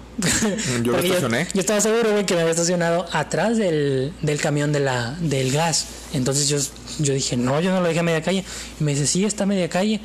Yo 0.84 0.92
lo 0.94 1.00
estacioné. 1.00 1.48
Yo, 1.54 1.60
estaba 1.60 1.82
seguro, 1.82 2.12
güey, 2.12 2.26
que 2.26 2.36
me 2.36 2.42
había 2.42 2.52
estacionado 2.52 3.06
atrás 3.12 3.58
del, 3.58 4.14
del 4.22 4.40
camión 4.40 4.72
de 4.72 4.80
la, 4.80 5.16
del 5.20 5.52
gas. 5.52 5.88
Entonces 6.14 6.48
yo, 6.48 6.58
yo 7.00 7.14
dije, 7.14 7.38
no, 7.38 7.60
yo 7.60 7.72
no 7.72 7.82
lo 7.82 7.88
dejé 7.88 8.00
a 8.00 8.04
media 8.04 8.22
calle. 8.22 8.44
Y 8.80 8.84
me 8.84 8.94
dice, 8.94 9.08
sí, 9.08 9.26
está 9.26 9.44
a 9.44 9.48
media 9.48 9.70
calle. 9.70 10.00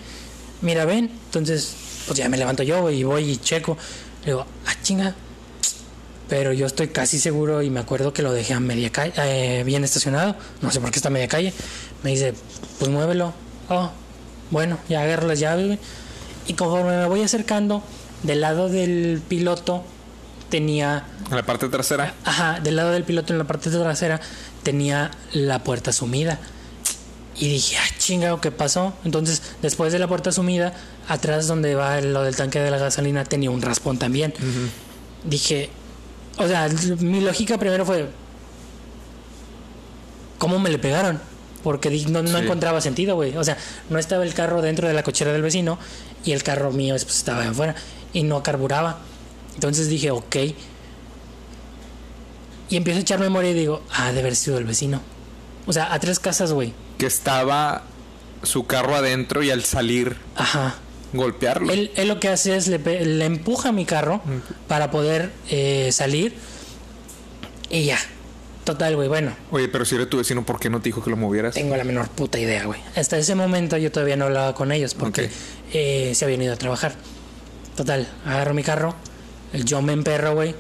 Mira, 0.61 0.85
ven. 0.85 1.11
Entonces, 1.27 1.75
pues 2.07 2.19
ya 2.19 2.29
me 2.29 2.37
levanto 2.37 2.63
yo, 2.63 2.83
güey, 2.83 3.01
y 3.01 3.05
voy 3.05 3.31
y 3.31 3.37
checo. 3.37 3.77
Le 4.25 4.33
digo, 4.33 4.47
ah, 4.67 4.75
chinga, 4.83 5.15
pero 6.29 6.53
yo 6.53 6.67
estoy 6.67 6.89
casi 6.89 7.19
seguro 7.19 7.63
y 7.63 7.71
me 7.71 7.81
acuerdo 7.81 8.13
que 8.13 8.23
lo 8.23 8.33
dejé 8.33 8.55
a 8.55 8.61
media 8.61 8.91
calle, 8.91 9.13
eh, 9.19 9.65
bien 9.65 9.85
estacionado. 9.85 10.35
No 10.61 10.71
sé 10.71 10.81
por 10.81 10.91
qué 10.91 10.99
está 10.99 11.09
a 11.09 11.13
media 11.13 11.29
calle. 11.29 11.53
Me 12.03 12.11
dice, 12.11 12.35
pues 12.79 12.91
muévelo. 12.91 13.33
Oh, 13.69 13.91
bueno, 14.51 14.79
ya 14.89 15.03
agarro 15.03 15.29
las 15.29 15.39
llaves, 15.39 15.67
güey. 15.67 15.79
Y 16.47 16.55
conforme 16.55 16.97
me 16.97 17.07
voy 17.07 17.23
acercando, 17.23 17.83
del 18.23 18.41
lado 18.41 18.69
del 18.69 19.21
piloto 19.29 19.85
tenía, 20.51 21.05
En 21.31 21.37
la 21.37 21.43
parte 21.45 21.69
trasera. 21.69 22.15
ajá, 22.25 22.61
del 22.61 22.77
lado 22.77 22.91
del 22.93 23.05
piloto 23.05 23.33
en 23.33 23.39
la 23.39 23.45
parte 23.45 23.71
trasera 23.71 24.21
tenía 24.63 25.11
la 25.33 25.61
puerta 25.65 25.93
sumida. 25.93 26.39
Y 27.35 27.49
dije, 27.49 27.77
ah, 27.79 27.95
chingado, 27.99 28.41
¿qué 28.41 28.51
pasó? 28.51 28.93
Entonces, 29.05 29.43
después 29.63 29.93
de 29.93 29.99
la 29.99 30.07
puerta 30.07 30.31
sumida, 30.33 30.75
atrás 31.09 31.47
donde 31.47 31.75
va 31.75 32.01
lo 32.03 32.23
del 32.23 32.37
tanque 32.37 32.61
de 32.61 32.71
la 32.71 32.77
gasolina 32.79 33.25
tenía 33.25 33.51
un 33.51 33.63
raspón 33.63 33.99
también. 33.99 34.35
Dije, 35.25 35.71
o 36.37 36.47
sea, 36.47 36.69
mi 37.01 37.21
lógica 37.23 37.57
primero 37.59 37.87
fue, 37.87 38.09
¿cómo 40.39 40.59
me 40.59 40.71
le 40.71 40.79
pegaron? 40.79 41.21
Porque 41.63 41.91
no, 42.09 42.23
no 42.23 42.39
Sí. 42.39 42.45
encontraba 42.45 42.81
sentido, 42.81 43.15
güey. 43.15 43.37
O 43.37 43.45
sea, 43.45 43.57
no 43.89 43.99
estaba 43.99 44.25
el 44.25 44.35
carro 44.35 44.61
dentro 44.63 44.89
de 44.89 44.95
la 44.95 45.03
cochera 45.03 45.33
del 45.33 45.43
vecino 45.43 45.79
y 46.25 46.33
el 46.33 46.43
carro 46.43 46.73
mío 46.73 46.95
pues, 46.95 47.17
estaba 47.17 47.49
afuera 47.49 47.75
y 48.13 48.23
no 48.23 48.43
carburaba. 48.43 48.99
Entonces 49.55 49.89
dije, 49.89 50.11
ok. 50.11 50.37
Y 52.71 52.77
empiezo 52.77 52.99
a 52.99 53.03
echar 53.03 53.21
memoria 53.21 53.51
y 53.51 53.55
digo, 53.55 53.83
ah, 53.93 54.13
de 54.13 54.21
haber 54.21 54.35
sido 54.37 54.59
el 54.59 54.65
vecino. 54.65 55.01
O 55.67 55.73
sea, 55.73 55.93
a 55.93 55.99
tres 56.01 56.19
casas, 56.19 56.53
güey. 56.53 56.73
Que 56.99 57.07
estaba 57.07 57.83
su 58.43 58.67
carro 58.67 58.97
adentro 58.97 59.43
y 59.43 59.51
al 59.51 59.63
salir 59.65 60.17
Ajá. 60.37 60.77
golpearlo. 61.13 61.73
Él, 61.73 61.91
él 61.97 62.09
lo 62.09 62.19
que 62.19 62.29
hace 62.29 62.57
es 62.57 62.69
le, 62.69 63.25
empuja 63.25 63.69
a 63.69 63.73
mi 63.73 63.85
carro 63.85 64.21
para 64.69 64.91
poder 64.91 65.31
eh, 65.51 65.91
salir 65.93 66.35
y 67.71 67.85
ya. 67.85 67.99
Total, 68.65 68.95
güey. 68.95 69.09
Bueno, 69.09 69.33
Oye, 69.51 69.69
pero 69.69 69.85
si 69.85 69.97
era 69.97 70.07
tu 70.07 70.19
vecino, 70.19 70.47
¿por 70.47 70.61
qué 70.61 70.71
no 70.71 70.81
te 70.81 70.85
dijo 70.85 71.03
que 71.03 71.11
lo 71.11 71.17
movieras? 71.17 71.55
tengo 71.55 71.77
la 71.77 71.85
menor 71.85 72.09
puta 72.09 72.39
idea, 72.39 72.65
güey. 72.65 72.81
Hasta 72.95 73.19
ese 73.19 73.35
momento 73.35 73.77
yo 73.77 73.91
todavía 73.91 74.17
no 74.17 74.27
hablaba 74.27 74.55
con 74.55 74.71
ellos 74.71 74.95
porque 74.95 75.31
eh, 75.73 76.13
se 76.15 76.25
habían 76.25 76.43
ido 76.43 76.53
a 76.53 76.57
trabajar. 76.57 76.95
Total, 77.77 78.07
agarro 78.27 78.55
mi 78.55 78.63
carro, 78.63 78.95
yo 79.65 79.81
me 79.83 79.93
emperro, 79.93 80.35
güey, 80.35 80.55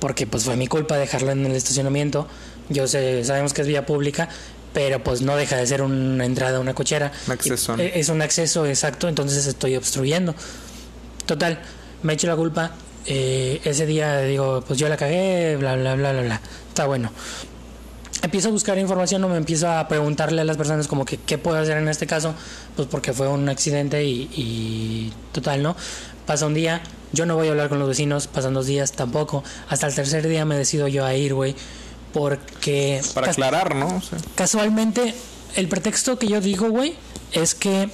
porque 0.00 0.26
pues 0.26 0.44
fue 0.44 0.56
mi 0.56 0.66
culpa 0.66 0.96
dejarlo 0.96 1.30
en 1.32 1.46
el 1.46 1.52
estacionamiento. 1.52 2.26
Yo 2.68 2.88
sé, 2.88 3.24
sabemos 3.24 3.52
que 3.54 3.62
es 3.62 3.68
vía 3.68 3.86
pública, 3.86 4.28
pero 4.72 5.02
pues 5.02 5.22
no 5.22 5.36
deja 5.36 5.56
de 5.56 5.66
ser 5.66 5.82
una 5.82 6.24
entrada 6.24 6.58
a 6.58 6.60
una 6.60 6.74
cochera. 6.74 7.12
Un 7.26 7.32
acceso, 7.32 7.76
¿no? 7.76 7.82
Eh, 7.82 7.92
Es 7.94 8.08
un 8.08 8.20
acceso 8.22 8.66
exacto, 8.66 9.08
entonces 9.08 9.46
estoy 9.46 9.76
obstruyendo. 9.76 10.34
Total, 11.26 11.60
me 12.02 12.12
echo 12.14 12.26
la 12.26 12.36
culpa. 12.36 12.72
eh, 13.06 13.60
ese 13.64 13.86
día 13.86 14.18
digo, 14.22 14.64
pues 14.66 14.78
yo 14.80 14.88
la 14.88 14.96
cagué, 14.96 15.56
bla, 15.56 15.76
bla, 15.76 15.94
bla, 15.94 16.12
bla, 16.12 16.22
bla. 16.22 16.40
Está 16.68 16.86
bueno. 16.86 17.12
Empiezo 18.22 18.48
a 18.48 18.50
buscar 18.50 18.76
información 18.78 19.22
o 19.22 19.28
me 19.28 19.36
empiezo 19.36 19.68
a 19.70 19.86
preguntarle 19.86 20.40
a 20.40 20.44
las 20.44 20.56
personas 20.56 20.88
como 20.88 21.04
que 21.04 21.18
qué 21.18 21.38
puedo 21.38 21.56
hacer 21.58 21.76
en 21.76 21.86
este 21.88 22.06
caso, 22.08 22.34
pues 22.74 22.88
porque 22.88 23.12
fue 23.12 23.28
un 23.28 23.48
accidente 23.48 24.02
y, 24.04 24.28
y 24.34 25.12
total, 25.32 25.62
¿no? 25.62 25.76
Pasa 26.26 26.46
un 26.46 26.54
día, 26.54 26.82
yo 27.12 27.24
no 27.26 27.36
voy 27.36 27.48
a 27.48 27.50
hablar 27.52 27.68
con 27.68 27.78
los 27.78 27.88
vecinos, 27.88 28.26
pasan 28.26 28.54
dos 28.54 28.66
días 28.66 28.92
tampoco. 28.92 29.44
Hasta 29.68 29.86
el 29.86 29.94
tercer 29.94 30.26
día 30.26 30.44
me 30.44 30.56
decido 30.56 30.88
yo 30.88 31.04
a 31.04 31.14
ir, 31.14 31.34
güey, 31.34 31.54
porque... 32.12 33.00
Para 33.14 33.30
aclarar, 33.30 33.74
¿no? 33.74 33.86
O 33.96 34.00
sea, 34.00 34.18
Casualmente, 34.34 35.14
el 35.54 35.68
pretexto 35.68 36.18
que 36.18 36.26
yo 36.26 36.40
digo, 36.40 36.68
güey, 36.70 36.94
es 37.32 37.54
que 37.54 37.88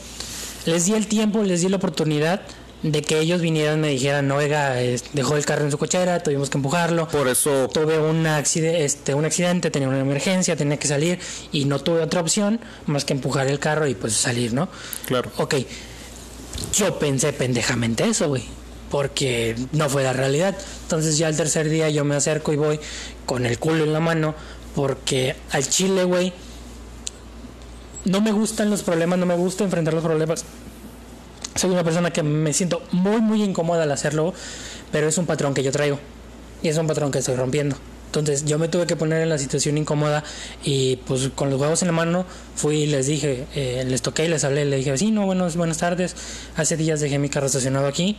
les 0.65 0.87
di 0.87 0.95
el 0.95 1.07
tiempo, 1.09 1.43
les 1.43 1.61
di 1.61 1.69
la 1.69 1.77
oportunidad 1.77 2.41
de 2.83 3.01
que 3.03 3.21
ellos 3.21 3.41
vinieran 3.41 3.79
y 3.79 3.81
me 3.83 3.89
dijeran, 3.91 4.29
oiga, 4.33 4.81
es- 4.81 5.05
dejó 5.13 5.37
el 5.37 5.45
carro 5.45 5.65
en 5.65 5.71
su 5.71 5.79
cochera, 5.79 6.21
tuvimos 6.23 6.51
que 6.51 6.59
empujarlo. 6.59 7.07
Por 7.09 7.29
eso, 7.29 7.69
Tuve 7.73 7.99
un 8.01 8.27
accidente, 8.27 8.85
este, 8.85 9.15
un 9.15 9.25
accidente, 9.25 9.71
tenía 9.71 9.89
una 9.89 10.01
emergencia, 10.01 10.57
tenía 10.57 10.79
que 10.79 10.89
salir 10.89 11.21
y 11.53 11.65
no 11.67 11.79
tuve 11.81 12.01
otra 12.01 12.21
opción 12.21 12.59
más 12.87 13.05
que 13.05 13.13
empujar 13.13 13.47
el 13.47 13.59
carro 13.61 13.87
y 13.87 13.95
pues 13.95 14.15
salir, 14.15 14.53
¿no? 14.53 14.69
claro. 15.07 15.31
Ok, 15.37 15.55
yo 16.73 16.99
pensé 16.99 17.33
pendejamente 17.33 18.05
eso, 18.05 18.29
güey, 18.29 18.45
porque 18.91 19.57
no 19.73 19.89
fue 19.89 20.03
la 20.03 20.13
realidad. 20.13 20.57
Entonces 20.83 21.19
ya 21.19 21.29
el 21.29 21.37
tercer 21.37 21.69
día 21.69 21.89
yo 21.91 22.05
me 22.05 22.15
acerco 22.15 22.53
y 22.53 22.57
voy 22.57 22.81
con 23.27 23.47
el 23.47 23.59
culo 23.59 23.85
en 23.85 23.93
la 23.93 24.01
mano, 24.01 24.35
porque 24.75 25.37
al 25.51 25.69
chile, 25.69 26.05
güey, 26.05 26.33
no 28.05 28.21
me 28.21 28.33
gustan 28.33 28.71
los 28.71 28.83
problemas, 28.83 29.19
no 29.19 29.27
me 29.27 29.37
gusta 29.37 29.65
enfrentar 29.65 29.95
los 29.95 30.03
problemas. 30.03 30.45
Soy 31.55 31.71
una 31.71 31.85
persona 31.85 32.11
que 32.11 32.23
me 32.23 32.53
siento 32.53 32.83
muy, 32.93 33.21
muy 33.21 33.43
incómoda 33.43 33.83
al 33.83 33.93
hacerlo, 33.93 34.33
pero 34.91 35.09
es 35.09 35.19
un 35.19 35.27
patrón 35.27 35.55
que 35.55 35.63
yo 35.63 35.71
traigo 35.71 35.99
y 36.63 36.69
es 36.69 36.79
un 36.79 36.87
patrón 36.87 37.11
que 37.11 37.19
estoy 37.19 37.37
rompiendo. 37.37 37.77
Entonces 38.13 38.45
yo 38.45 38.59
me 38.59 38.69
tuve 38.69 38.87
que 38.87 38.95
poner 38.95 39.23
en 39.23 39.31
la 39.31 39.39
situación 39.39 39.79
incómoda 39.79 40.23
y 40.63 40.97
pues 40.97 41.31
con 41.35 41.49
los 41.49 41.59
huevos 41.59 41.81
en 41.81 41.89
la 41.89 41.93
mano 41.93 42.27
fui 42.55 42.83
y 42.83 42.87
les 42.87 43.07
dije, 43.07 43.47
eh, 43.55 43.85
les 43.89 44.03
toqué 44.03 44.27
y 44.27 44.29
les 44.29 44.45
hablé, 44.45 44.67
les 44.67 44.81
dije, 44.81 44.99
sí, 44.99 45.11
no, 45.11 45.25
buenos, 45.25 45.57
buenas 45.57 45.79
tardes, 45.79 46.15
hace 46.55 46.77
días 46.77 47.01
dejé 47.01 47.19
mi 47.19 47.31
carro 47.31 47.47
estacionado 47.47 47.87
aquí, 47.87 48.19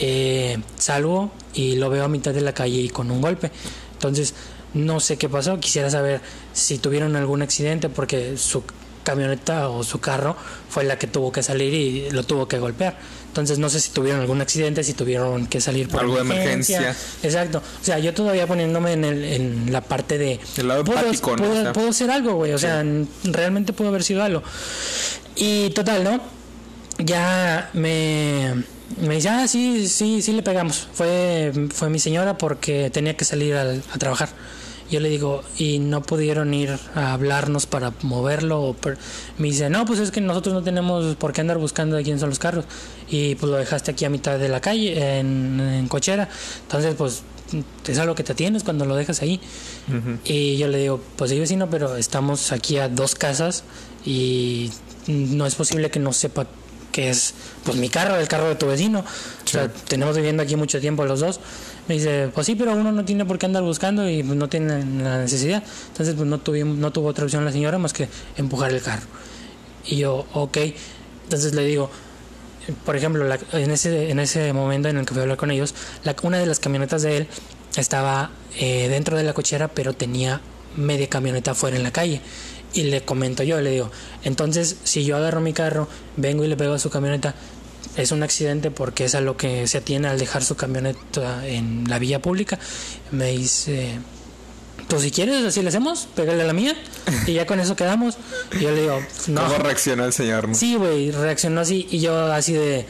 eh, 0.00 0.56
salgo 0.78 1.30
y 1.52 1.76
lo 1.76 1.90
veo 1.90 2.04
a 2.04 2.08
mitad 2.08 2.32
de 2.32 2.40
la 2.40 2.54
calle 2.54 2.80
y 2.80 2.88
con 2.88 3.10
un 3.10 3.20
golpe. 3.20 3.50
Entonces 3.92 4.32
no 4.72 4.98
sé 4.98 5.18
qué 5.18 5.28
pasó, 5.28 5.60
quisiera 5.60 5.90
saber 5.90 6.22
si 6.54 6.78
tuvieron 6.78 7.14
algún 7.14 7.42
accidente 7.42 7.90
porque 7.90 8.38
su 8.38 8.62
camioneta 9.04 9.68
o 9.68 9.82
su 9.82 10.00
carro 10.00 10.36
fue 10.70 10.84
la 10.84 10.98
que 10.98 11.06
tuvo 11.06 11.32
que 11.32 11.42
salir 11.42 11.74
y 11.74 12.10
lo 12.12 12.22
tuvo 12.22 12.48
que 12.48 12.58
golpear. 12.58 12.96
Entonces 13.32 13.58
no 13.58 13.70
sé 13.70 13.80
si 13.80 13.90
tuvieron 13.92 14.20
algún 14.20 14.42
accidente, 14.42 14.84
si 14.84 14.92
tuvieron 14.92 15.46
que 15.46 15.62
salir 15.62 15.88
por 15.88 16.00
Algo 16.00 16.16
de 16.16 16.20
emergencia. 16.20 16.94
Exacto. 17.22 17.62
O 17.80 17.84
sea, 17.84 17.98
yo 17.98 18.12
todavía 18.12 18.46
poniéndome 18.46 18.92
en, 18.92 19.04
el, 19.06 19.24
en 19.24 19.72
la 19.72 19.80
parte 19.80 20.18
de... 20.18 20.38
El 20.58 20.68
lado 20.68 20.84
puedo, 20.84 20.98
empático, 20.98 21.30
¿no? 21.30 21.36
puedo- 21.38 21.52
O 21.52 21.62
sea, 21.62 21.72
puedo 21.72 21.88
hacer 21.88 22.10
algo, 22.10 22.34
güey. 22.34 22.52
O 22.52 22.58
sea, 22.58 22.84
realmente 23.24 23.72
pudo 23.72 23.88
haber 23.88 24.04
sido 24.04 24.22
algo. 24.22 24.42
Y 25.34 25.70
total, 25.70 26.04
¿no? 26.04 26.20
Ya 26.98 27.70
me, 27.72 28.64
me 29.00 29.14
dice, 29.16 29.28
ah, 29.30 29.48
sí, 29.48 29.88
sí, 29.88 30.20
sí 30.20 30.32
le 30.32 30.42
pegamos. 30.42 30.88
Fue, 30.92 31.52
fue 31.72 31.88
mi 31.88 31.98
señora 31.98 32.36
porque 32.36 32.90
tenía 32.90 33.16
que 33.16 33.24
salir 33.24 33.54
al- 33.54 33.82
a 33.92 33.98
trabajar. 33.98 34.28
Yo 34.90 35.00
le 35.00 35.08
digo, 35.08 35.42
¿y 35.56 35.78
no 35.78 36.02
pudieron 36.02 36.52
ir 36.52 36.78
a 36.94 37.14
hablarnos 37.14 37.64
para 37.64 37.94
moverlo? 38.02 38.60
O 38.60 38.74
per-?" 38.74 38.98
Me 39.38 39.48
dice, 39.48 39.70
no, 39.70 39.86
pues 39.86 40.00
es 40.00 40.10
que 40.10 40.20
nosotros 40.20 40.54
no 40.54 40.62
tenemos 40.62 41.16
por 41.16 41.32
qué 41.32 41.40
andar 41.40 41.56
buscando 41.56 41.96
de 41.96 42.02
quién 42.02 42.20
son 42.20 42.28
los 42.28 42.38
carros. 42.38 42.66
Y 43.12 43.34
pues 43.34 43.50
lo 43.50 43.58
dejaste 43.58 43.90
aquí 43.90 44.06
a 44.06 44.10
mitad 44.10 44.38
de 44.38 44.48
la 44.48 44.60
calle, 44.60 45.18
en, 45.18 45.60
en 45.60 45.86
cochera. 45.86 46.30
Entonces, 46.62 46.94
pues 46.96 47.22
es 47.86 47.98
algo 47.98 48.14
que 48.14 48.24
te 48.24 48.34
tienes 48.34 48.64
cuando 48.64 48.86
lo 48.86 48.96
dejas 48.96 49.20
ahí. 49.20 49.38
ujú. 49.86 50.18
Y 50.24 50.56
yo 50.56 50.66
le 50.66 50.78
digo, 50.78 50.98
pues 51.16 51.30
sí, 51.30 51.38
vecino, 51.38 51.68
pero 51.68 51.96
estamos 51.96 52.52
aquí 52.52 52.78
a 52.78 52.88
dos 52.88 53.14
casas 53.14 53.64
y 54.06 54.70
no 55.06 55.44
es 55.46 55.54
posible 55.54 55.90
que 55.90 56.00
no 56.00 56.14
sepa 56.14 56.46
que 56.90 57.10
es 57.10 57.34
pues 57.64 57.76
mi 57.76 57.88
carro, 57.88 58.16
el 58.16 58.28
carro 58.28 58.48
de 58.48 58.54
tu 58.54 58.66
vecino. 58.66 59.00
O 59.00 59.48
sea, 59.48 59.68
tenemos 59.88 60.16
viviendo 60.16 60.42
aquí 60.42 60.56
mucho 60.56 60.80
tiempo 60.80 61.04
los 61.04 61.20
dos. 61.20 61.40
Me 61.88 61.96
dice, 61.96 62.30
pues 62.34 62.46
sí, 62.46 62.54
pero 62.54 62.72
uno 62.74 62.92
no 62.92 63.04
tiene 63.04 63.24
por 63.24 63.38
qué 63.38 63.46
andar 63.46 63.62
buscando 63.62 64.08
y 64.08 64.22
pues, 64.22 64.36
no 64.36 64.48
tiene 64.48 65.02
la 65.02 65.18
necesidad. 65.18 65.62
Entonces, 65.88 66.14
pues 66.14 66.26
no, 66.26 66.38
tuvimos, 66.38 66.78
no 66.78 66.92
tuvo 66.92 67.08
otra 67.08 67.24
opción 67.24 67.44
la 67.44 67.52
señora 67.52 67.78
más 67.78 67.92
que 67.92 68.08
empujar 68.36 68.72
el 68.72 68.80
carro. 68.82 69.06
Y 69.86 69.96
yo, 69.96 70.26
ok. 70.32 70.58
Entonces 71.24 71.54
le 71.54 71.64
digo, 71.64 71.90
por 72.84 72.96
ejemplo, 72.96 73.24
la- 73.24 73.38
en, 73.52 73.70
ese, 73.70 74.10
en 74.10 74.18
ese 74.18 74.52
momento 74.52 74.88
en 74.88 74.96
el 74.98 75.04
que 75.06 75.12
fui 75.14 75.20
a 75.20 75.22
hablar 75.22 75.36
con 75.38 75.50
ellos, 75.50 75.74
la- 76.04 76.14
una 76.22 76.38
de 76.38 76.46
las 76.46 76.58
camionetas 76.60 77.02
de 77.02 77.16
él 77.18 77.26
estaba 77.76 78.30
eh, 78.58 78.88
dentro 78.88 79.16
de 79.16 79.24
la 79.24 79.32
cochera, 79.32 79.68
pero 79.68 79.94
tenía 79.94 80.40
media 80.76 81.08
camioneta 81.08 81.52
afuera 81.52 81.76
en 81.76 81.82
la 81.82 81.92
calle. 81.92 82.20
Y 82.74 82.84
le 82.84 83.02
comento 83.02 83.42
yo, 83.42 83.60
le 83.60 83.70
digo, 83.70 83.90
entonces 84.24 84.76
si 84.84 85.04
yo 85.04 85.16
agarro 85.16 85.40
mi 85.40 85.52
carro, 85.52 85.88
vengo 86.16 86.44
y 86.44 86.48
le 86.48 86.56
pego 86.56 86.72
a 86.74 86.78
su 86.78 86.88
camioneta, 86.90 87.34
es 87.96 88.12
un 88.12 88.22
accidente 88.22 88.70
porque 88.70 89.04
es 89.04 89.14
a 89.14 89.20
lo 89.20 89.36
que 89.36 89.66
se 89.66 89.78
atiene 89.78 90.08
al 90.08 90.18
dejar 90.18 90.42
su 90.42 90.54
camioneta 90.56 91.46
en 91.46 91.84
la 91.88 91.98
vía 91.98 92.22
pública. 92.22 92.58
Me 93.10 93.26
dice, 93.32 93.98
pues 94.88 95.02
si 95.02 95.10
quieres, 95.10 95.44
así 95.44 95.62
le 95.62 95.68
hacemos, 95.68 96.06
pégale 96.14 96.42
a 96.42 96.44
la 96.46 96.52
mía 96.52 96.76
y 97.26 97.32
ya 97.32 97.46
con 97.46 97.60
eso 97.60 97.76
quedamos. 97.76 98.16
Y 98.52 98.60
yo 98.60 98.70
le 98.72 98.82
digo, 98.82 99.00
no. 99.28 99.42
¿Cómo 99.44 99.58
reaccionó 99.58 100.04
el 100.04 100.12
señor? 100.12 100.48
no? 100.48 100.54
Sí, 100.54 100.74
güey, 100.76 101.10
reaccionó 101.10 101.62
así 101.62 101.86
y 101.90 102.00
yo 102.00 102.30
así 102.32 102.52
de... 102.52 102.86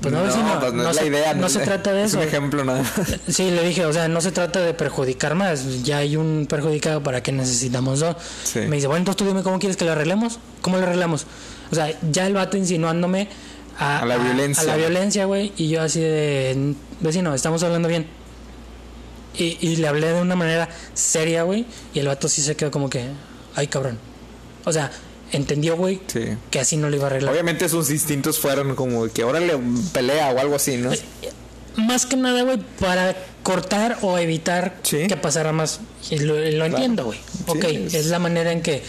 Pues 0.00 0.12
no, 0.12 0.22
vecino, 0.22 0.60
pues 0.60 0.74
no, 0.74 0.82
no 0.82 0.90
es 0.90 0.96
se, 0.96 1.02
la 1.02 1.08
idea. 1.08 1.32
no 1.32 1.48
se 1.48 1.60
trata 1.60 1.90
de 1.94 2.02
es 2.04 2.10
eso. 2.10 2.18
un 2.18 2.24
ejemplo 2.24 2.62
nada. 2.64 2.84
Sí, 3.28 3.50
le 3.50 3.66
dije, 3.66 3.86
o 3.86 3.92
sea, 3.94 4.08
no 4.08 4.20
se 4.20 4.30
trata 4.30 4.60
de 4.60 4.74
perjudicar 4.74 5.34
más, 5.34 5.82
ya 5.84 5.96
hay 5.98 6.16
un 6.16 6.46
perjudicado 6.46 7.02
para 7.02 7.22
que 7.22 7.32
necesitamos 7.32 8.00
dos. 8.00 8.16
Sí. 8.44 8.58
Me 8.60 8.76
dice, 8.76 8.88
bueno, 8.88 8.98
entonces 8.98 9.16
tú 9.16 9.24
dime 9.24 9.42
cómo 9.42 9.58
quieres 9.58 9.78
que 9.78 9.86
lo 9.86 9.92
arreglemos, 9.92 10.38
¿cómo 10.60 10.76
lo 10.76 10.82
arreglamos? 10.82 11.26
O 11.72 11.74
sea, 11.74 11.88
ya 12.10 12.26
el 12.26 12.34
vato 12.34 12.58
insinuándome 12.58 13.28
a, 13.78 14.00
A 14.00 14.04
la 14.04 14.18
violencia. 14.18 14.62
A 14.62 14.66
la 14.66 14.76
violencia, 14.76 15.24
güey, 15.24 15.54
y 15.56 15.68
yo 15.68 15.80
así 15.80 16.00
de, 16.00 16.74
vecino, 17.00 17.34
estamos 17.34 17.62
hablando 17.62 17.88
bien. 17.88 18.06
Y, 19.38 19.58
y 19.60 19.76
le 19.76 19.88
hablé 19.88 20.12
de 20.12 20.20
una 20.20 20.36
manera 20.36 20.68
seria, 20.94 21.42
güey, 21.42 21.66
y 21.94 21.98
el 21.98 22.06
vato 22.08 22.28
sí 22.28 22.40
se 22.42 22.56
quedó 22.56 22.70
como 22.70 22.88
que, 22.88 23.04
ay, 23.54 23.66
cabrón. 23.66 23.98
O 24.64 24.72
sea, 24.72 24.90
entendió, 25.32 25.76
güey, 25.76 26.00
Sí. 26.06 26.24
que 26.50 26.60
así 26.60 26.76
no 26.76 26.88
lo 26.88 26.96
iba 26.96 27.04
a 27.04 27.06
arreglar. 27.08 27.32
Obviamente 27.32 27.68
sus 27.68 27.90
instintos 27.90 28.38
fueron 28.38 28.74
como 28.74 29.08
que 29.08 29.22
ahora 29.22 29.40
le 29.40 29.58
pelea 29.92 30.30
o 30.30 30.38
algo 30.38 30.56
así, 30.56 30.76
¿no? 30.78 30.90
Más 31.76 32.06
que 32.06 32.16
nada, 32.16 32.42
güey, 32.42 32.58
para 32.80 33.14
cortar 33.42 33.98
o 34.00 34.16
evitar 34.18 34.76
Sí. 34.82 35.06
que 35.08 35.16
pasara 35.16 35.52
más. 35.52 35.80
Y 36.10 36.18
lo, 36.20 36.34
lo 36.38 36.64
entiendo, 36.64 37.04
güey. 37.04 37.18
Ok, 37.46 37.64
es- 37.64 37.94
es 37.94 38.06
la 38.06 38.18
manera 38.18 38.50
en 38.52 38.62
que 38.62 38.82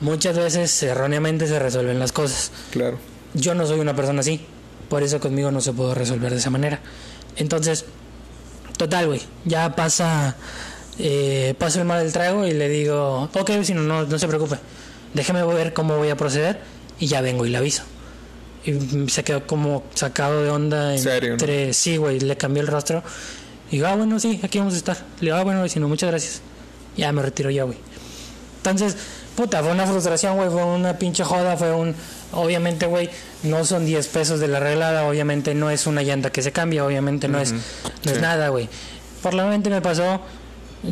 muchas 0.00 0.36
veces 0.36 0.82
erróneamente 0.82 1.46
se 1.46 1.58
resuelven 1.58 1.98
las 1.98 2.12
cosas. 2.12 2.50
Claro. 2.70 2.98
Yo 3.32 3.54
no 3.54 3.66
soy 3.66 3.80
una 3.80 3.96
persona 3.96 4.20
así. 4.20 4.44
Por 4.90 5.02
eso 5.02 5.18
conmigo 5.18 5.50
no 5.50 5.60
se 5.62 5.72
puede 5.72 5.94
resolver 5.94 6.30
de 6.32 6.38
esa 6.38 6.50
manera. 6.50 6.80
Entonces, 7.36 7.86
total, 8.76 9.06
güey. 9.06 9.20
Ya 9.44 9.74
pasa. 9.74 10.36
Eh, 10.98 11.54
paso 11.58 11.80
el 11.80 11.86
mal 11.86 12.02
del 12.02 12.12
trago 12.12 12.46
y 12.46 12.52
le 12.52 12.68
digo, 12.68 13.28
ok, 13.34 13.48
vecino, 13.48 13.82
no, 13.82 14.04
no 14.04 14.18
se 14.18 14.28
preocupe. 14.28 14.56
Déjeme 15.12 15.44
ver 15.44 15.72
cómo 15.72 15.96
voy 15.96 16.10
a 16.10 16.16
proceder 16.16 16.60
y 17.00 17.06
ya 17.06 17.20
vengo 17.20 17.46
y 17.46 17.50
le 17.50 17.58
aviso. 17.58 17.82
Y 18.64 19.08
se 19.10 19.24
quedó 19.24 19.46
como 19.46 19.84
sacado 19.94 20.42
de 20.42 20.50
onda 20.50 20.96
¿Serio, 20.96 21.30
no? 21.30 21.34
entre. 21.34 21.72
Sí, 21.72 21.96
güey, 21.96 22.20
le 22.20 22.36
cambié 22.36 22.62
el 22.62 22.68
rostro. 22.68 23.02
Y 23.70 23.76
digo, 23.76 23.86
ah, 23.88 23.96
bueno, 23.96 24.18
sí, 24.20 24.40
aquí 24.42 24.58
vamos 24.58 24.74
a 24.74 24.76
estar. 24.76 24.96
Le 25.20 25.26
digo, 25.26 25.36
ah, 25.36 25.44
bueno, 25.44 25.62
vecino, 25.62 25.88
muchas 25.88 26.10
gracias. 26.10 26.40
Ya 26.96 27.12
me 27.12 27.22
retiro 27.22 27.50
ya, 27.50 27.64
güey. 27.64 27.78
Entonces, 28.58 28.96
puta, 29.36 29.62
fue 29.62 29.72
una 29.72 29.86
frustración, 29.86 30.36
güey, 30.36 30.48
fue 30.48 30.64
una 30.64 30.96
pinche 30.98 31.24
joda, 31.24 31.56
fue 31.56 31.72
un... 31.74 31.94
Obviamente, 32.32 32.86
güey, 32.86 33.10
no 33.42 33.64
son 33.64 33.86
10 33.86 34.08
pesos 34.08 34.40
de 34.40 34.48
la 34.48 34.58
arreglada, 34.58 35.06
obviamente 35.06 35.54
no 35.54 35.70
es 35.70 35.86
una 35.86 36.02
llanta 36.02 36.30
que 36.30 36.42
se 36.42 36.52
cambia, 36.52 36.84
obviamente 36.84 37.28
no 37.28 37.38
es, 37.38 37.52
no 37.52 38.12
es 38.12 38.20
nada, 38.20 38.48
güey. 38.48 38.68
Por 39.22 39.34
la 39.34 39.46
mente 39.46 39.70
me 39.70 39.80
pasó 39.80 40.20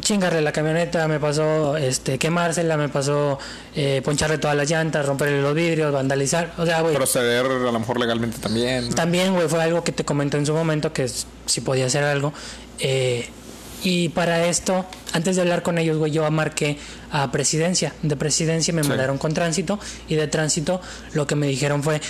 chingarle 0.01 0.41
la 0.41 0.53
camioneta, 0.53 1.07
me 1.09 1.21
pasó 1.21 1.77
este 1.77 2.19
quemársela, 2.19 2.77
me 2.77 2.89
pasó 2.89 3.39
eh, 3.75 4.01
poncharle 4.05 4.39
todas 4.39 4.57
las 4.57 4.71
llantas, 4.71 5.05
romperle 5.05 5.43
los 5.43 5.55
vidrios, 5.55 5.93
vandalizar, 5.93 6.53
o 6.59 6.65
sea, 6.65 6.81
güey, 6.81 6.95
Proceder 6.95 7.47
a 7.47 7.49
lo 7.49 7.79
mejor 7.79 8.01
legalmente 8.01 8.39
también. 8.39 8.89
¿no? 8.89 8.95
también, 8.95 9.35
güey, 9.35 9.49
fue 9.49 9.63
algo 9.63 9.85
que 9.85 9.93
te 9.93 10.05
comenté 10.05 10.39
en 10.39 10.47
su 10.47 10.55
momento, 10.55 10.93
que 10.93 11.11
si 11.47 11.61
podía 11.61 11.87
hacer 11.87 12.05
algo. 12.05 12.33
Eh, 12.79 13.29
y 13.85 14.09
para 14.11 14.47
esto, 14.47 14.85
antes 15.13 15.37
de 15.37 15.43
hablar 15.43 15.63
con 15.63 15.79
ellos, 15.79 15.99
güey, 15.99 16.13
yo 16.13 16.29
marqué 16.31 16.79
a 17.11 17.31
presidencia. 17.33 17.93
De 18.03 18.17
presidencia 18.17 18.73
me 18.73 18.83
Sí. 18.83 18.89
mandaron 18.89 19.19
con 19.19 19.35
tránsito 19.35 19.79
y 20.09 20.15
de 20.15 20.27
tránsito 20.29 20.81
lo 21.15 21.27
que 21.27 21.35
me 21.35 21.47
dijeron 21.47 21.83
fue, 21.83 22.01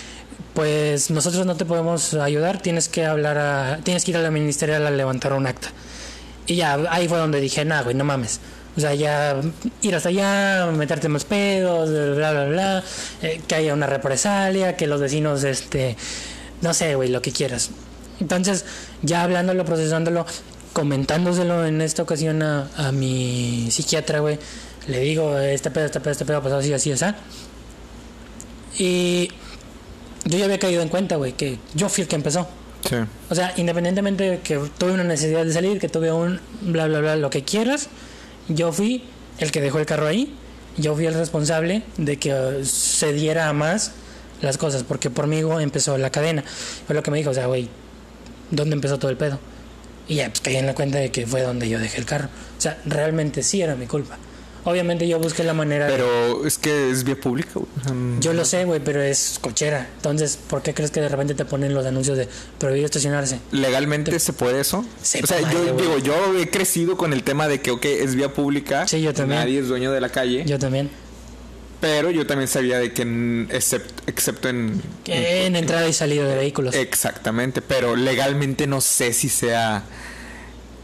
pues 0.54 1.10
nosotros 1.10 1.46
no 1.46 1.56
te 1.56 1.64
podemos 1.64 2.14
ayudar, 2.14 2.60
tienes 2.60 2.88
que 2.88 3.06
hablar 3.06 3.38
a, 3.38 3.78
tienes 3.84 4.04
que 4.04 4.10
ir 4.10 4.16
a 4.16 4.20
la 4.20 4.30
ministerial 4.30 4.86
a 4.86 4.90
levantar 4.90 5.32
un 5.32 5.46
acta. 5.46 5.68
Y 6.46 6.56
ya, 6.56 6.74
ahí 6.90 7.08
fue 7.08 7.18
donde 7.18 7.40
dije, 7.40 7.64
nah, 7.64 7.82
güey, 7.82 7.94
no 7.94 8.04
mames. 8.04 8.40
O 8.76 8.80
sea, 8.80 8.94
ya 8.94 9.36
ir 9.82 9.94
hasta 9.94 10.08
allá, 10.08 10.66
meterte 10.72 11.08
más 11.08 11.24
pedos, 11.24 11.90
bla, 12.16 12.32
bla, 12.32 12.44
bla, 12.46 12.84
eh, 13.22 13.40
que 13.46 13.54
haya 13.54 13.74
una 13.74 13.86
represalia, 13.86 14.76
que 14.76 14.86
los 14.86 15.00
vecinos, 15.00 15.44
este, 15.44 15.96
no 16.62 16.72
sé, 16.74 16.94
güey, 16.94 17.10
lo 17.10 17.20
que 17.22 17.32
quieras. 17.32 17.70
Entonces, 18.20 18.64
ya 19.02 19.22
hablándolo, 19.24 19.64
procesándolo, 19.64 20.24
comentándoselo 20.72 21.66
en 21.66 21.80
esta 21.80 22.02
ocasión 22.02 22.42
a, 22.42 22.68
a 22.76 22.92
mi 22.92 23.68
psiquiatra, 23.70 24.20
güey, 24.20 24.38
le 24.86 25.00
digo, 25.00 25.38
este 25.38 25.70
pedo, 25.70 25.86
este 25.86 26.00
pedo, 26.00 26.12
este 26.12 26.24
pedo, 26.24 26.42
pasó 26.42 26.56
así, 26.56 26.72
así, 26.72 26.92
así. 26.92 27.04
Y 28.78 29.28
yo 30.24 30.38
ya 30.38 30.44
había 30.44 30.58
caído 30.58 30.82
en 30.82 30.88
cuenta, 30.88 31.16
güey, 31.16 31.32
que 31.32 31.58
yo 31.74 31.88
fui 31.88 32.02
el 32.02 32.08
que 32.08 32.16
empezó. 32.16 32.48
Sí. 32.88 32.96
O 33.30 33.34
sea, 33.34 33.52
independientemente 33.56 34.24
de 34.30 34.38
que 34.40 34.58
tuve 34.78 34.92
una 34.92 35.04
necesidad 35.04 35.44
de 35.44 35.52
salir, 35.52 35.78
que 35.78 35.88
tuve 35.88 36.12
un 36.12 36.40
bla, 36.62 36.86
bla, 36.86 37.00
bla, 37.00 37.16
lo 37.16 37.30
que 37.30 37.44
quieras, 37.44 37.88
yo 38.48 38.72
fui 38.72 39.04
el 39.38 39.52
que 39.52 39.60
dejó 39.60 39.78
el 39.78 39.86
carro 39.86 40.06
ahí. 40.06 40.34
Yo 40.78 40.94
fui 40.94 41.04
el 41.04 41.14
responsable 41.14 41.82
de 41.98 42.16
que 42.16 42.30
eh, 42.30 42.64
se 42.64 43.12
diera 43.12 43.48
a 43.48 43.52
más 43.52 43.92
las 44.40 44.56
cosas, 44.56 44.84
porque 44.84 45.10
por 45.10 45.26
mí 45.26 45.40
empezó 45.60 45.98
la 45.98 46.10
cadena. 46.10 46.42
Fue 46.86 46.94
lo 46.94 47.02
que 47.02 47.10
me 47.10 47.18
dijo, 47.18 47.30
o 47.30 47.34
sea, 47.34 47.46
güey, 47.46 47.68
¿dónde 48.50 48.74
empezó 48.74 48.98
todo 48.98 49.10
el 49.10 49.16
pedo? 49.18 49.38
Y 50.08 50.16
ya, 50.16 50.28
pues 50.28 50.40
caí 50.40 50.56
en 50.56 50.66
la 50.66 50.74
cuenta 50.74 50.98
de 50.98 51.10
que 51.10 51.26
fue 51.26 51.42
donde 51.42 51.68
yo 51.68 51.78
dejé 51.78 51.98
el 51.98 52.06
carro. 52.06 52.28
O 52.58 52.60
sea, 52.60 52.78
realmente 52.84 53.42
sí 53.42 53.62
era 53.62 53.76
mi 53.76 53.86
culpa. 53.86 54.18
Obviamente 54.64 55.08
yo 55.08 55.18
busqué 55.18 55.42
la 55.42 55.54
manera 55.54 55.88
Pero 55.88 56.46
es 56.46 56.56
que 56.56 56.90
es 56.90 57.02
vía 57.02 57.16
pública, 57.16 57.58
mm, 57.92 58.20
Yo 58.20 58.32
lo 58.32 58.44
sé, 58.44 58.64
güey, 58.64 58.78
pero 58.78 59.02
es 59.02 59.38
cochera. 59.40 59.88
Entonces, 59.96 60.36
¿por 60.36 60.62
qué 60.62 60.72
crees 60.72 60.92
que 60.92 61.00
de 61.00 61.08
repente 61.08 61.34
te 61.34 61.44
ponen 61.44 61.74
los 61.74 61.84
anuncios 61.84 62.16
de 62.16 62.28
prohibido 62.58 62.86
estacionarse? 62.86 63.40
¿Legalmente 63.50 64.16
se 64.20 64.32
puede 64.32 64.60
eso? 64.60 64.84
Se 65.02 65.22
o 65.22 65.26
sea, 65.26 65.38
puede, 65.38 65.66
yo 65.66 65.74
digo, 65.74 65.98
yo 65.98 66.38
he 66.38 66.48
crecido 66.48 66.96
con 66.96 67.12
el 67.12 67.24
tema 67.24 67.48
de 67.48 67.60
que, 67.60 67.72
ok, 67.72 67.84
es 67.84 68.14
vía 68.14 68.32
pública. 68.32 68.86
Sí, 68.86 69.02
yo 69.02 69.12
también. 69.12 69.40
Nadie 69.40 69.58
es 69.58 69.68
dueño 69.68 69.90
de 69.90 70.00
la 70.00 70.10
calle. 70.10 70.44
Yo 70.46 70.58
también. 70.58 70.90
Pero 71.82 72.10
yo 72.12 72.24
también 72.26 72.46
sabía 72.48 72.78
de 72.78 72.92
que, 72.94 73.02
en- 73.02 73.48
except- 73.50 73.90
excepto 74.06 74.48
en... 74.48 74.80
Que 75.04 75.46
En 75.46 75.56
entrada 75.56 75.86
y 75.88 75.92
salida 75.92 76.24
de 76.24 76.36
vehículos. 76.36 76.74
Exactamente, 76.76 77.60
pero 77.60 77.96
legalmente 77.96 78.66
no 78.66 78.80
sé 78.80 79.12
si 79.12 79.28
sea... 79.28 79.82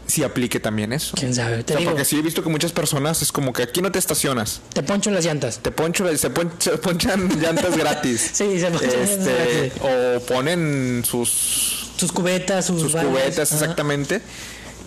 Si 0.07 0.23
aplique 0.23 0.59
también 0.59 0.91
eso. 0.91 1.15
¿Quién 1.17 1.33
sabe? 1.35 1.59
O 1.59 1.63
Te 1.63 1.73
sea, 1.73 1.79
digo, 1.79 1.91
porque 1.91 2.03
sí 2.03 2.17
he 2.17 2.21
visto 2.21 2.43
que 2.43 2.49
muchas 2.49 2.71
personas 2.73 3.21
es 3.21 3.31
como 3.31 3.53
que 3.53 3.63
aquí 3.63 3.81
no 3.81 3.91
te 3.91 3.99
estacionas. 3.99 4.59
te 4.73 4.81
poncho 4.83 5.09
las 5.11 5.23
llantas. 5.23 5.59
Te 5.59 5.71
poncho, 5.71 6.05
se, 6.17 6.29
pon- 6.31 6.51
se 6.59 6.71
ponchan 6.79 7.29
llantas 7.41 7.77
gratis. 7.77 8.31
Sí, 8.33 8.59
se 8.59 8.69
ponchan 8.71 8.89
Este, 9.01 9.71
gratis. 9.71 9.73
o 9.81 10.19
ponen 10.25 11.03
sus 11.05 11.91
Sus 11.95 12.11
cubetas, 12.11 12.65
sus, 12.65 12.81
sus 12.81 12.91
cubetas 12.95 13.53
Ajá. 13.53 13.61
exactamente 13.61 14.21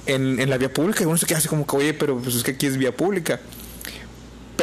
en, 0.07 0.41
en 0.41 0.51
la 0.51 0.59
vía 0.59 0.73
pública 0.75 1.05
y 1.05 1.07
uno 1.07 1.17
se 1.17 1.25
queda 1.27 1.39
así 1.39 1.47
como 1.49 1.67
que 1.67 1.77
oye 1.77 1.95
pero 1.95 2.19
pues 2.19 2.35
es 2.35 2.43
que 2.43 2.51
aquí 2.51 2.67
es 2.67 2.77
vía 2.77 2.91
pública 2.95 3.39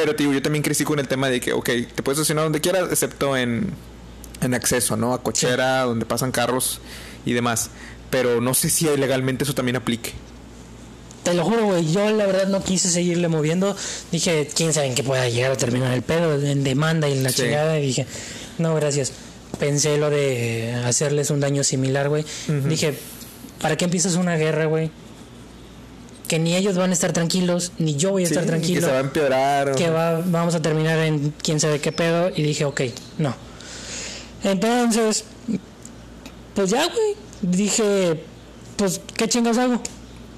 pero 0.00 0.16
te 0.16 0.22
digo 0.22 0.32
yo 0.32 0.42
también 0.42 0.62
crecí 0.62 0.84
con 0.84 0.98
el 0.98 1.06
tema 1.08 1.28
de 1.28 1.40
que 1.40 1.52
ok 1.52 1.68
te 1.94 2.02
puedes 2.02 2.18
estacionar 2.18 2.44
donde 2.44 2.60
quieras 2.60 2.88
excepto 2.90 3.36
en, 3.36 3.70
en 4.40 4.54
acceso 4.54 4.96
no 4.96 5.12
a 5.14 5.22
cochera 5.22 5.82
donde 5.82 6.06
pasan 6.06 6.32
carros 6.32 6.80
y 7.26 7.32
demás 7.32 7.70
pero 8.10 8.40
no 8.40 8.54
sé 8.54 8.70
si 8.70 8.86
legalmente 8.96 9.44
eso 9.44 9.54
también 9.54 9.76
aplique 9.76 10.12
Te 11.22 11.34
lo 11.34 11.44
juro, 11.44 11.66
güey. 11.66 11.92
Yo 11.92 12.10
la 12.10 12.24
verdad 12.26 12.48
no 12.48 12.64
quise 12.64 12.88
seguirle 12.90 13.28
moviendo. 13.28 13.76
Dije, 14.10 14.48
quién 14.56 14.72
sabe 14.72 14.86
en 14.86 14.94
qué 14.94 15.02
pueda 15.04 15.28
llegar 15.28 15.52
a 15.52 15.56
terminar 15.56 15.92
el 15.92 16.00
pedo 16.00 16.34
en 16.40 16.64
demanda 16.64 17.08
y 17.08 17.12
en 17.12 17.22
la 17.22 17.28
Sí. 17.30 17.42
chingada. 17.42 17.78
Y 17.78 17.82
dije, 17.88 18.06
no, 18.58 18.74
gracias. 18.74 19.12
Pensé 19.58 19.98
lo 19.98 20.08
de 20.08 20.74
hacerles 20.86 21.28
un 21.30 21.38
daño 21.40 21.62
similar, 21.62 22.08
güey. 22.08 22.24
Dije, 22.66 22.94
¿para 23.60 23.76
qué 23.76 23.84
empiezas 23.84 24.14
una 24.14 24.36
guerra, 24.36 24.64
güey? 24.64 24.90
Que 26.30 26.38
ni 26.38 26.54
ellos 26.54 26.76
van 26.76 26.90
a 26.90 26.92
estar 26.92 27.12
tranquilos, 27.12 27.72
ni 27.80 27.96
yo 27.96 28.12
voy 28.12 28.22
a 28.22 28.26
Sí, 28.28 28.34
estar 28.34 28.44
que 28.44 28.50
tranquilo. 28.50 28.82
se 28.86 28.92
va 28.92 28.98
a 28.98 29.00
empeorar 29.00 29.74
que 29.74 29.90
va- 29.90 30.22
vamos 30.24 30.54
a 30.54 30.62
terminar 30.62 30.96
en 31.00 31.34
quién 31.42 31.58
sabe 31.58 31.80
qué 31.80 31.90
pedo 31.90 32.30
y 32.30 32.42
dije, 32.42 32.64
ok, 32.64 32.82
no. 33.18 33.34
Entonces, 34.44 35.24
pues 36.54 36.70
ya, 36.70 36.84
güey, 36.86 37.16
dije, 37.42 38.22
pues, 38.76 39.00
¿qué 39.16 39.28
chingas 39.28 39.58
hago? 39.58 39.74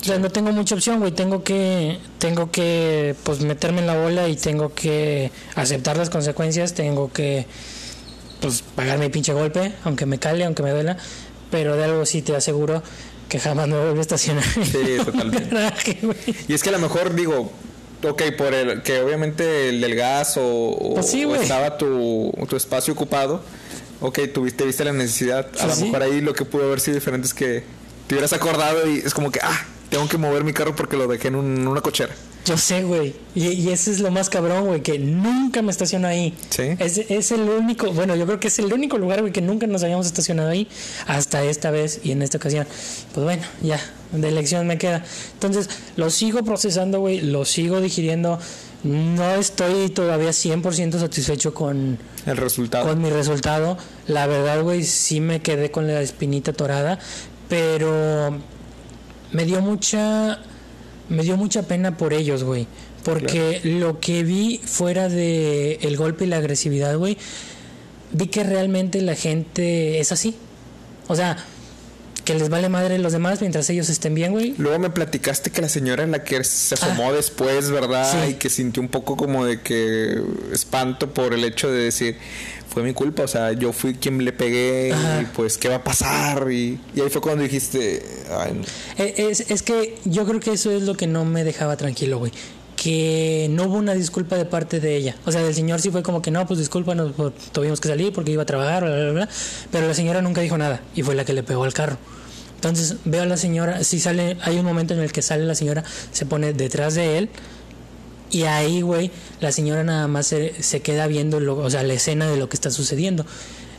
O 0.00 0.04
sea, 0.04 0.18
no 0.18 0.30
tengo 0.30 0.50
mucha 0.52 0.74
opción, 0.74 0.98
güey, 0.98 1.12
tengo 1.12 1.44
que, 1.44 1.98
tengo 2.18 2.50
que, 2.50 3.14
pues, 3.22 3.40
meterme 3.40 3.80
en 3.82 3.86
la 3.86 3.98
bola 4.00 4.28
y 4.28 4.36
tengo 4.36 4.72
que 4.74 5.30
aceptar 5.56 5.98
las 5.98 6.08
consecuencias, 6.08 6.72
tengo 6.72 7.12
que, 7.12 7.46
pues, 8.40 8.64
pagar 8.74 8.98
mi 8.98 9.10
pinche 9.10 9.34
golpe, 9.34 9.74
aunque 9.84 10.06
me 10.06 10.18
cale, 10.18 10.44
aunque 10.46 10.62
me 10.62 10.70
duela, 10.70 10.96
pero 11.50 11.76
de 11.76 11.84
algo 11.84 12.06
sí 12.06 12.22
te 12.22 12.34
aseguro 12.34 12.82
que 13.32 13.40
jamás 13.40 13.66
me 13.66 13.78
vuelvo 13.78 13.96
a 13.98 14.00
estacionar. 14.02 14.44
en 14.56 14.64
Sí, 14.66 14.78
totalmente. 15.04 15.72
Y 16.48 16.52
es 16.52 16.62
que 16.62 16.68
a 16.68 16.72
lo 16.72 16.78
mejor 16.78 17.14
digo, 17.14 17.50
ok, 18.06 18.22
por 18.36 18.52
el 18.52 18.82
que 18.82 19.00
obviamente 19.00 19.70
el 19.70 19.80
del 19.80 19.94
gas 19.94 20.34
o, 20.38 20.92
Pues 20.94 21.06
sí, 21.08 21.24
o 21.24 21.28
güey. 21.28 21.40
estaba 21.40 21.78
tu, 21.78 22.30
tu 22.46 22.56
espacio 22.56 22.92
ocupado, 22.92 23.42
ok, 24.02 24.18
tuviste, 24.34 24.64
viste 24.66 24.84
la 24.84 24.92
necesidad. 24.92 25.46
A 25.46 25.50
Pues 25.50 25.64
lo 25.64 25.74
sí. 25.74 25.84
mejor 25.84 26.02
ahí 26.02 26.20
lo 26.20 26.34
que 26.34 26.44
pudo 26.44 26.64
haber 26.64 26.80
sido 26.80 26.96
diferente 26.96 27.26
es 27.26 27.32
que 27.32 27.64
te 28.06 28.14
hubieras 28.14 28.34
acordado 28.34 28.86
y 28.86 28.98
es 28.98 29.14
como 29.14 29.30
que, 29.32 29.40
ah, 29.42 29.64
tengo 29.88 30.06
que 30.08 30.18
mover 30.18 30.44
mi 30.44 30.52
carro 30.52 30.76
porque 30.76 30.98
lo 30.98 31.06
dejé 31.08 31.28
en 31.28 31.36
un- 31.36 31.66
una 31.66 31.80
cochera. 31.80 32.14
Yo 32.44 32.56
sé, 32.56 32.82
güey. 32.82 33.14
Y, 33.34 33.48
y 33.48 33.68
ese 33.70 33.92
es 33.92 34.00
lo 34.00 34.10
más 34.10 34.28
cabrón, 34.28 34.66
güey, 34.66 34.82
que 34.82 34.98
nunca 34.98 35.62
me 35.62 35.70
estaciono 35.70 36.08
ahí. 36.08 36.34
Sí. 36.50 36.64
Es, 36.78 36.98
es 36.98 37.30
el 37.32 37.42
único, 37.42 37.92
bueno, 37.92 38.16
yo 38.16 38.26
creo 38.26 38.40
que 38.40 38.48
es 38.48 38.58
el 38.58 38.72
único 38.72 38.98
lugar, 38.98 39.20
güey, 39.20 39.32
que 39.32 39.40
nunca 39.40 39.66
nos 39.66 39.82
habíamos 39.84 40.06
estacionado 40.06 40.50
ahí 40.50 40.66
hasta 41.06 41.42
esta 41.44 41.70
vez 41.70 42.00
y 42.02 42.10
en 42.10 42.22
esta 42.22 42.38
ocasión. 42.38 42.66
Pues 43.14 43.24
bueno, 43.24 43.42
ya, 43.62 43.80
de 44.10 44.28
elección 44.28 44.66
me 44.66 44.76
queda. 44.76 45.04
Entonces, 45.34 45.68
lo 45.96 46.10
sigo 46.10 46.42
procesando, 46.42 47.00
güey, 47.00 47.20
lo 47.20 47.44
sigo 47.44 47.80
digiriendo. 47.80 48.38
No 48.82 49.34
estoy 49.36 49.90
todavía 49.90 50.30
100% 50.30 50.98
satisfecho 50.98 51.54
con, 51.54 51.98
El 52.26 52.36
resultado. 52.36 52.88
con 52.88 53.00
mi 53.00 53.10
resultado. 53.10 53.78
La 54.08 54.26
verdad, 54.26 54.62
güey, 54.62 54.82
sí 54.82 55.20
me 55.20 55.40
quedé 55.40 55.70
con 55.70 55.86
la 55.86 56.00
espinita 56.00 56.52
torada, 56.52 56.98
pero 57.48 58.36
me 59.30 59.44
dio 59.44 59.60
mucha 59.60 60.40
me 61.12 61.22
dio 61.22 61.36
mucha 61.36 61.62
pena 61.62 61.96
por 61.96 62.12
ellos, 62.12 62.42
güey, 62.42 62.66
porque 63.04 63.60
lo 63.64 64.00
que 64.00 64.24
vi 64.24 64.60
fuera 64.64 65.08
de 65.08 65.78
el 65.82 65.96
golpe 65.96 66.24
y 66.24 66.28
la 66.28 66.38
agresividad, 66.38 66.96
güey, 66.96 67.18
vi 68.12 68.26
que 68.26 68.42
realmente 68.44 69.00
la 69.02 69.14
gente 69.14 70.00
es 70.00 70.10
así. 70.12 70.34
O 71.08 71.16
sea, 71.16 71.36
que 72.24 72.34
les 72.34 72.48
vale 72.48 72.68
madre 72.68 72.98
los 72.98 73.12
demás 73.12 73.40
mientras 73.40 73.68
ellos 73.70 73.88
estén 73.88 74.14
bien, 74.14 74.32
güey. 74.32 74.54
Luego 74.56 74.78
me 74.78 74.90
platicaste 74.90 75.50
que 75.50 75.60
la 75.60 75.68
señora 75.68 76.02
en 76.04 76.12
la 76.12 76.24
que 76.24 76.42
se 76.44 76.74
asomó 76.74 77.12
después, 77.12 77.70
¿verdad? 77.70 78.10
Ah. 78.14 78.24
Sí. 78.24 78.32
Y 78.32 78.34
que 78.34 78.48
sintió 78.48 78.82
un 78.82 78.88
poco 78.88 79.16
como 79.16 79.44
de 79.44 79.60
que 79.60 80.22
espanto 80.52 81.12
por 81.12 81.34
el 81.34 81.44
hecho 81.44 81.70
de 81.70 81.82
decir, 81.84 82.16
fue 82.72 82.82
mi 82.82 82.94
culpa, 82.94 83.24
o 83.24 83.28
sea, 83.28 83.52
yo 83.52 83.72
fui 83.72 83.94
quien 83.94 84.24
le 84.24 84.32
pegué 84.32 84.92
Ajá. 84.92 85.22
y 85.22 85.24
pues, 85.26 85.58
¿qué 85.58 85.68
va 85.68 85.76
a 85.76 85.84
pasar? 85.84 86.50
Y, 86.50 86.80
y 86.94 87.00
ahí 87.02 87.10
fue 87.10 87.20
cuando 87.20 87.42
dijiste, 87.42 88.02
ay, 88.30 88.52
no. 88.54 88.62
Eh, 89.04 89.14
Es, 89.30 89.40
es 89.50 89.62
que 89.62 89.98
yo 90.04 90.24
creo 90.26 90.40
que 90.40 90.52
eso 90.52 90.70
es 90.70 90.82
lo 90.82 90.94
que 90.94 91.06
no 91.06 91.24
me 91.24 91.44
dejaba 91.44 91.76
tranquilo, 91.76 92.18
güey. 92.18 92.32
Que 92.76 93.46
no 93.50 93.64
hubo 93.64 93.76
una 93.76 93.94
disculpa 93.94 94.36
de 94.36 94.44
parte 94.44 94.80
de 94.80 94.96
ella. 94.96 95.16
O 95.26 95.30
sea, 95.32 95.42
del 95.42 95.54
señor 95.54 95.80
sí 95.80 95.90
fue 95.90 96.02
como 96.02 96.22
que 96.22 96.30
no, 96.30 96.46
pues 96.46 96.58
discúlpanos, 96.58 97.12
pues, 97.16 97.32
tuvimos 97.52 97.80
que 97.80 97.88
salir 97.88 98.12
porque 98.12 98.30
iba 98.32 98.42
a 98.42 98.46
trabajar, 98.46 98.84
bla, 98.84 98.96
bla, 98.96 99.12
bla. 99.12 99.28
Pero 99.70 99.86
la 99.86 99.94
señora 99.94 100.22
nunca 100.22 100.40
dijo 100.40 100.56
nada 100.58 100.80
y 100.94 101.02
fue 101.02 101.14
la 101.14 101.24
que 101.24 101.32
le 101.34 101.42
pegó 101.42 101.64
al 101.64 101.74
carro. 101.74 101.98
Entonces 102.56 102.96
veo 103.04 103.22
a 103.22 103.26
la 103.26 103.36
señora, 103.36 103.82
si 103.84 103.98
sale, 104.00 104.36
hay 104.42 104.58
un 104.58 104.64
momento 104.64 104.94
en 104.94 105.00
el 105.00 105.12
que 105.12 105.20
sale 105.20 105.44
la 105.44 105.54
señora, 105.56 105.82
se 106.12 106.26
pone 106.26 106.52
detrás 106.52 106.94
de 106.94 107.18
él 107.18 107.28
y 108.32 108.44
ahí, 108.44 108.80
güey, 108.80 109.10
la 109.40 109.52
señora 109.52 109.84
nada 109.84 110.08
más 110.08 110.26
se, 110.26 110.60
se 110.62 110.80
queda 110.80 111.06
viendo, 111.06 111.38
lo, 111.38 111.58
o 111.58 111.70
sea, 111.70 111.82
la 111.82 111.92
escena 111.92 112.26
de 112.26 112.38
lo 112.38 112.48
que 112.48 112.56
está 112.56 112.70
sucediendo. 112.70 113.26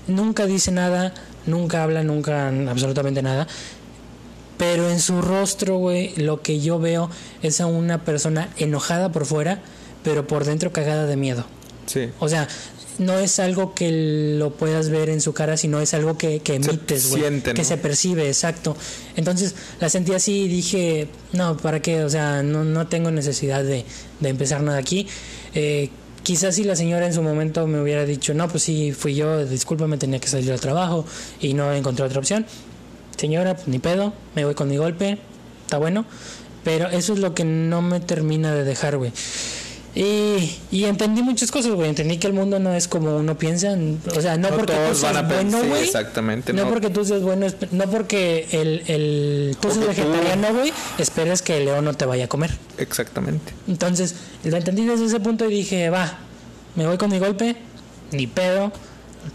Nunca 0.07 0.45
dice 0.45 0.71
nada, 0.71 1.13
nunca 1.47 1.83
habla, 1.83 2.03
nunca 2.03 2.49
absolutamente 2.69 3.23
nada. 3.23 3.47
Pero 4.57 4.89
en 4.89 4.99
su 4.99 5.21
rostro, 5.21 5.77
güey, 5.77 6.13
lo 6.15 6.41
que 6.41 6.59
yo 6.59 6.79
veo 6.79 7.09
es 7.41 7.59
a 7.61 7.65
una 7.65 8.05
persona 8.05 8.49
enojada 8.57 9.11
por 9.11 9.25
fuera, 9.25 9.59
pero 10.03 10.27
por 10.27 10.45
dentro 10.45 10.71
cagada 10.71 11.07
de 11.07 11.17
miedo. 11.17 11.45
Sí. 11.87 12.11
O 12.19 12.29
sea, 12.29 12.47
no 12.99 13.17
es 13.19 13.39
algo 13.39 13.73
que 13.73 14.35
lo 14.37 14.51
puedas 14.51 14.89
ver 14.89 15.09
en 15.09 15.21
su 15.21 15.33
cara, 15.33 15.57
sino 15.57 15.79
es 15.79 15.93
algo 15.93 16.17
que, 16.17 16.41
emites, 16.45 17.09
güey. 17.09 17.41
Que 17.41 17.63
se 17.63 17.77
percibe, 17.77 18.27
exacto. 18.27 18.75
Entonces 19.15 19.55
la 19.79 19.89
sentí 19.89 20.13
así 20.13 20.43
y 20.43 20.47
dije, 20.47 21.07
no, 21.31 21.57
¿para 21.57 21.81
qué? 21.81 22.03
O 22.03 22.09
sea, 22.09 22.43
no, 22.43 22.63
no 22.63 22.87
tengo 22.87 23.11
necesidad 23.11 23.63
de, 23.63 23.85
de 24.19 24.29
empezar 24.29 24.61
nada 24.61 24.77
aquí. 24.77 25.07
Eh, 25.53 25.89
quizás 26.23 26.55
si 26.55 26.63
la 26.63 26.75
señora 26.75 27.05
en 27.05 27.13
su 27.13 27.21
momento 27.21 27.67
me 27.67 27.81
hubiera 27.81 28.05
dicho, 28.05 28.33
no, 28.33 28.47
pues 28.47 28.63
sí, 28.63 28.91
fui 28.93 29.15
yo, 29.15 29.45
discúlpame, 29.45 29.97
tenía 29.97 30.19
que 30.19 30.27
salir 30.27 30.51
al 30.51 30.59
trabajo 30.59 31.05
y 31.39 31.53
no 31.53 31.71
encontré 31.73 32.05
otra 32.05 32.19
opción. 32.19 32.45
Señora, 33.17 33.55
pues 33.55 33.67
ni 33.67 33.79
pedo, 33.79 34.13
me 34.35 34.45
voy 34.45 34.55
con 34.55 34.69
mi 34.69 34.77
golpe, 34.77 35.19
está 35.65 35.77
bueno. 35.77 36.05
Pero 36.63 36.87
eso 36.89 37.13
es 37.13 37.19
lo 37.19 37.33
que 37.33 37.43
no 37.43 37.81
me 37.81 37.99
termina 37.99 38.53
de 38.53 38.63
dejar, 38.63 38.97
güey. 38.97 39.11
Y, 39.95 40.57
y 40.71 40.85
entendí 40.85 41.21
muchas 41.21 41.51
cosas, 41.51 41.71
güey. 41.73 41.87
Entendí 41.89 42.17
que 42.17 42.25
el 42.25 42.33
mundo 42.33 42.57
no 42.57 42.73
es 42.73 42.87
como 42.87 43.15
uno 43.17 43.37
piensa. 43.37 43.75
O 44.15 44.21
sea, 44.21 44.37
no, 44.37 44.49
No 44.49 44.55
porque 44.57 44.73
tú 44.73 44.79
todos 44.79 44.97
seas 44.97 45.13
van 45.13 45.25
a 45.25 45.27
bueno, 45.27 45.51
pensar- 45.51 45.67
güey. 45.69 45.83
exactamente, 45.83 46.51
No, 46.53 46.63
no. 46.63 46.69
porque 46.69 46.89
tú 46.89 47.05
seas 47.05 47.21
bueno, 47.21 47.45
no 47.71 47.89
porque 47.91 48.47
el, 48.51 48.83
el 48.87 49.57
tú 49.59 49.69
seas 49.69 49.81
tú- 49.81 49.87
vegetariano, 49.87 50.53
güey, 50.53 50.73
esperes 50.97 51.43
que 51.43 51.57
el 51.57 51.65
león 51.65 51.85
no 51.85 51.93
te 51.93 52.05
vaya 52.05 52.25
a 52.25 52.27
comer. 52.27 52.51
Exactamente. 52.79 53.53
Entonces, 53.67 54.15
lo 54.43 54.57
entendí 54.57 54.83
desde 54.83 55.05
ese 55.05 55.19
punto 55.19 55.45
y 55.47 55.53
dije, 55.53 55.89
va, 55.91 56.17
me 56.75 56.87
voy 56.87 56.97
con 56.97 57.11
mi 57.11 57.19
golpe, 57.19 57.55
ni 58.11 58.25
pedo, 58.25 58.71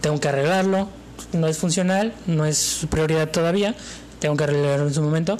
tengo 0.01 0.19
que 0.19 0.27
arreglarlo, 0.27 0.89
no 1.31 1.47
es 1.47 1.57
funcional, 1.57 2.13
no 2.27 2.45
es 2.45 2.57
su 2.57 2.87
prioridad 2.87 3.29
todavía, 3.29 3.75
tengo 4.19 4.35
que 4.35 4.43
arreglarlo 4.43 4.87
en 4.87 4.93
su 4.93 5.01
momento, 5.01 5.37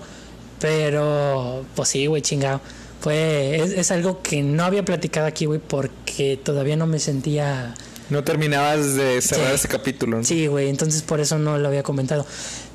pero 0.60 1.66
pues 1.76 1.90
sí, 1.90 2.06
güey, 2.08 2.22
chingado. 2.22 2.62
Fue, 3.02 3.56
es, 3.62 3.72
es 3.72 3.92
algo 3.92 4.22
que 4.22 4.44
no 4.44 4.64
había 4.64 4.84
platicado 4.84 5.26
aquí, 5.28 5.46
güey, 5.46 5.60
porque 5.60 6.38
todavía 6.44 6.76
no 6.76 6.86
me 6.88 7.00
sentía... 7.00 7.74
No 8.10 8.24
terminabas 8.24 8.96
de 8.96 9.22
cerrar 9.22 9.50
Sí. 9.50 9.56
ese 9.56 9.68
capítulo. 9.68 10.18
¿no? 10.18 10.24
Sí, 10.24 10.48
güey, 10.48 10.70
entonces 10.70 11.02
por 11.04 11.20
eso 11.20 11.38
no 11.38 11.58
lo 11.58 11.68
había 11.68 11.84
comentado. 11.84 12.26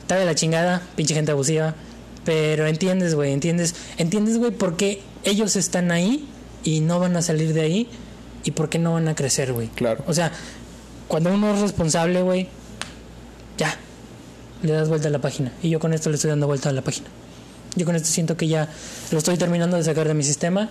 Está 0.00 0.16
de 0.16 0.24
la 0.24 0.34
chingada, 0.34 0.82
pinche 0.96 1.12
gente 1.14 1.32
abusiva. 1.32 1.74
Pero 2.24 2.66
entiendes, 2.66 3.14
güey, 3.14 3.32
entiendes. 3.32 3.74
Entiendes, 3.98 4.38
güey, 4.38 4.50
por 4.50 4.76
qué 4.76 5.02
ellos 5.24 5.56
están 5.56 5.90
ahí 5.90 6.26
y 6.62 6.80
no 6.80 6.98
van 7.00 7.16
a 7.16 7.22
salir 7.22 7.52
de 7.52 7.60
ahí 7.60 7.88
y 8.44 8.52
por 8.52 8.68
qué 8.70 8.78
no 8.78 8.94
van 8.94 9.08
a 9.08 9.14
crecer, 9.14 9.52
güey. 9.52 9.68
Claro. 9.68 10.04
O 10.06 10.14
sea, 10.14 10.32
cuando 11.08 11.34
uno 11.34 11.52
es 11.54 11.60
responsable, 11.60 12.22
güey, 12.22 12.48
ya, 13.58 13.76
le 14.62 14.72
das 14.72 14.88
vuelta 14.88 15.08
a 15.08 15.10
la 15.10 15.20
página. 15.20 15.52
Y 15.62 15.68
yo 15.68 15.80
con 15.80 15.92
esto 15.92 16.08
le 16.08 16.16
estoy 16.16 16.30
dando 16.30 16.46
vuelta 16.46 16.70
a 16.70 16.72
la 16.72 16.80
página. 16.82 17.08
Yo 17.76 17.86
con 17.86 17.96
esto 17.96 18.08
siento 18.08 18.36
que 18.36 18.48
ya 18.48 18.68
lo 19.10 19.18
estoy 19.18 19.36
terminando 19.36 19.76
de 19.76 19.84
sacar 19.84 20.06
de 20.06 20.14
mi 20.14 20.22
sistema, 20.22 20.70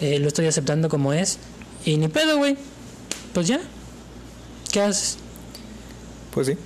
eh, 0.00 0.18
lo 0.18 0.28
estoy 0.28 0.46
aceptando 0.46 0.88
como 0.88 1.12
es, 1.12 1.38
y 1.84 1.96
ni 1.96 2.08
pedo, 2.08 2.38
güey. 2.38 2.56
Pues 3.32 3.48
ya, 3.48 3.60
¿qué 4.72 4.80
haces? 4.80 5.18
Pues 6.32 6.48
sí. 6.48 6.56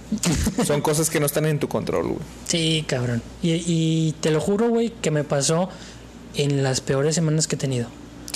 Son 0.64 0.80
cosas 0.80 1.10
que 1.10 1.20
no 1.20 1.26
están 1.26 1.44
en 1.46 1.58
tu 1.58 1.68
control, 1.68 2.08
güey. 2.08 2.20
Sí, 2.46 2.84
cabrón. 2.86 3.22
Y, 3.42 3.62
y 3.66 4.14
te 4.20 4.30
lo 4.30 4.40
juro, 4.40 4.68
güey, 4.68 4.92
que 5.02 5.10
me 5.10 5.24
pasó 5.24 5.68
en 6.34 6.62
las 6.62 6.80
peores 6.80 7.14
semanas 7.14 7.46
que 7.46 7.56
he 7.56 7.58
tenido. 7.58 7.88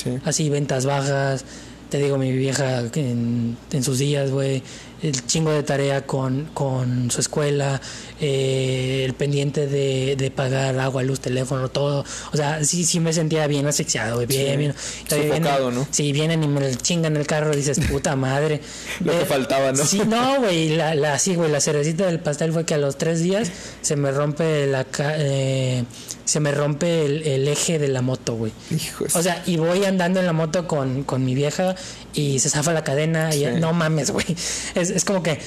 Sí. 0.03 0.19
Así, 0.25 0.51
ventas 0.51 0.85
bajas. 0.85 1.45
Te 1.89 1.99
digo, 1.99 2.17
mi 2.19 2.33
vieja 2.33 2.81
en, 2.95 3.57
en 3.71 3.83
sus 3.85 3.99
días, 3.99 4.31
güey. 4.31 4.63
El 5.03 5.27
chingo 5.27 5.51
de 5.51 5.63
tarea 5.65 6.07
con, 6.07 6.47
con 6.55 7.11
su 7.11 7.21
escuela. 7.21 7.81
eh, 8.21 9.03
el 9.05 9.15
pendiente 9.15 9.67
de, 9.67 10.15
de 10.17 10.31
pagar 10.31 10.79
agua, 10.79 11.03
luz, 11.03 11.19
teléfono, 11.21 11.69
todo. 11.69 12.05
O 12.33 12.37
sea, 12.37 12.63
sí, 12.65 12.85
sí 12.85 13.01
me 13.01 13.13
sentía 13.13 13.47
bien 13.49 13.67
asfixiado. 13.67 14.25
Bien, 14.27 14.51
Sí. 14.53 14.57
bien. 14.57 14.75
Sofocado, 15.09 15.71
¿no? 15.73 15.87
Sí, 15.91 16.13
vienen 16.13 16.43
y 16.45 16.47
me 16.49 16.75
chingan 16.77 17.17
el 17.17 17.27
carro 17.27 17.53
y 17.53 17.57
dices, 17.57 17.81
puta 17.91 18.15
madre. 18.15 18.61
Lo 19.05 19.13
que 19.13 19.23
Eh, 19.23 19.27
faltaba, 19.27 19.73
¿no? 19.73 19.85
Sí, 19.85 20.03
no, 20.07 20.39
güey. 20.41 20.71
La, 20.77 20.95
la, 20.95 21.19
sí, 21.19 21.35
güey. 21.35 21.51
La 21.51 21.61
cerecita 21.61 22.07
del 22.07 22.21
pastel 22.21 22.53
fue 22.53 22.65
que 22.65 22.75
a 22.75 22.79
los 22.79 22.97
tres 22.97 23.21
días 23.23 23.51
se 23.81 23.97
me 23.97 24.13
rompe 24.13 24.67
la. 24.69 24.87
eh, 25.19 25.85
se 26.25 26.39
me 26.39 26.53
rompe 26.53 27.05
el, 27.05 27.23
el 27.27 27.49
eje 27.49 27.81
de 27.81 27.89
la 27.89 28.01
moto, 28.01 28.35
güey. 28.37 28.53
Hijos. 28.71 29.17
O 29.17 29.23
sea, 29.23 29.43
y 29.47 29.57
voy 29.57 29.85
andando 29.85 30.21
en 30.21 30.27
la 30.27 30.33
moto 30.33 30.69
con, 30.69 31.03
con 31.03 31.25
mi 31.25 31.35
vieja 31.35 31.75
y 32.15 32.39
se 32.39 32.51
zafa 32.51 32.73
la 32.73 32.85
cadena 32.85 33.35
y 33.35 33.47
no 33.61 33.73
mames, 33.73 34.11
güey. 34.11 34.27
Es, 34.75 34.91
es 34.91 35.05
como 35.05 35.23
que, 35.23 35.39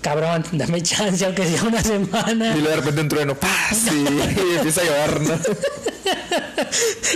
cabrón, 0.00 0.44
dame 0.52 0.82
chance 0.82 1.24
aunque 1.24 1.46
sea 1.46 1.62
una 1.64 1.82
semana. 1.82 2.56
y 2.56 2.60
luego 2.60 2.68
de 2.70 2.76
repente 2.76 3.00
un 3.00 3.08
trueno, 3.08 3.34
¡paz! 3.34 3.86
Y, 3.92 3.96
y 3.96 4.56
empieza 4.56 4.80
a 4.80 4.84
llover, 4.84 5.20
¿no? 5.20 5.34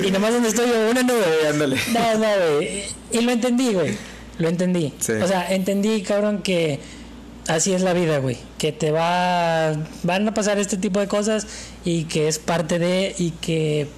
Y 0.07 0.11
nomás 0.11 0.32
donde 0.32 0.49
estoy 0.49 0.68
yo, 0.68 0.90
una 0.90 1.03
nube. 1.03 1.24
Sí, 1.40 1.46
ándale. 1.46 1.76
No, 1.92 2.14
no, 2.14 2.57
güey. 2.57 2.84
Y 3.12 3.20
lo 3.20 3.32
entendí, 3.32 3.74
güey. 3.74 3.96
Lo 4.38 4.49
entendí. 4.49 4.92
Sí. 4.99 5.12
O 5.12 5.26
sea, 5.26 5.53
entendí, 5.53 6.03
cabrón, 6.03 6.42
que 6.42 6.80
así 7.49 7.72
es 7.72 7.82
la 7.82 7.92
vida, 7.92 8.18
güey. 8.18 8.38
Que 8.59 8.72
te 8.72 8.90
va. 8.90 9.74
Van 10.05 10.28
a 10.28 10.34
pasar 10.34 10.59
este 10.59 10.76
tipo 10.76 11.01
de 11.01 11.09
cosas 11.09 11.46
y 11.84 12.05
que 12.05 12.28
es 12.28 12.38
parte 12.38 12.78
de. 12.78 13.14
Y 13.18 13.32
que 13.32 13.88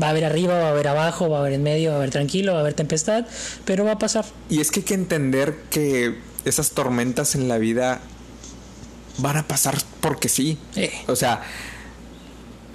va 0.00 0.08
a 0.08 0.10
haber 0.10 0.24
arriba, 0.24 0.58
va 0.58 0.68
a 0.68 0.70
haber 0.70 0.88
abajo, 0.88 1.28
va 1.28 1.38
a 1.38 1.40
haber 1.40 1.54
en 1.54 1.62
medio, 1.62 1.90
va 1.90 1.96
a 1.96 1.98
haber 1.98 2.10
tranquilo, 2.10 2.52
va 2.52 2.58
a 2.58 2.62
haber 2.62 2.74
tempestad. 2.74 3.26
Pero 3.64 3.84
va 3.84 3.92
a 3.92 3.98
pasar. 3.98 4.24
Y 4.48 4.60
es 4.60 4.70
que 4.70 4.80
hay 4.80 4.86
que 4.86 4.94
entender 4.94 5.56
que 5.70 6.18
esas 6.44 6.70
tormentas 6.70 7.34
en 7.34 7.48
la 7.48 7.58
vida 7.58 8.00
van 9.18 9.36
a 9.36 9.46
pasar 9.46 9.76
porque 10.00 10.28
sí. 10.28 10.58
Sí. 10.74 10.90
O 11.06 11.16
sea, 11.16 11.42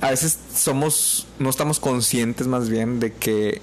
a 0.02 0.10
veces 0.10 0.38
somos, 0.56 1.28
no 1.40 1.50
estamos 1.50 1.80
conscientes 1.80 2.48
más 2.48 2.70
bien 2.70 3.00
de 3.00 3.14
que 3.14 3.62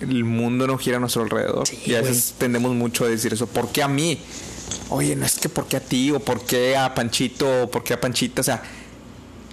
el 0.00 0.24
mundo 0.24 0.66
no 0.66 0.76
gira 0.78 0.96
a 0.96 1.00
nuestro 1.00 1.22
alrededor. 1.22 1.66
Sí, 1.68 1.78
y 1.86 1.94
a 1.94 2.02
veces 2.02 2.34
tendemos 2.38 2.74
mucho 2.74 3.04
a 3.04 3.08
decir 3.08 3.32
eso. 3.32 3.46
¿Por 3.46 3.70
qué 3.70 3.82
a 3.82 3.88
mí? 3.88 4.18
Oye, 4.90 5.14
no 5.16 5.24
es 5.24 5.38
que 5.38 5.48
por 5.48 5.66
qué 5.66 5.76
a 5.76 5.80
ti, 5.80 6.10
o 6.10 6.20
por 6.20 6.42
qué 6.42 6.76
a 6.76 6.94
Panchito, 6.94 7.64
o 7.64 7.70
por 7.70 7.84
qué 7.84 7.94
a 7.94 8.00
Panchita. 8.00 8.40
O 8.40 8.44
sea, 8.44 8.62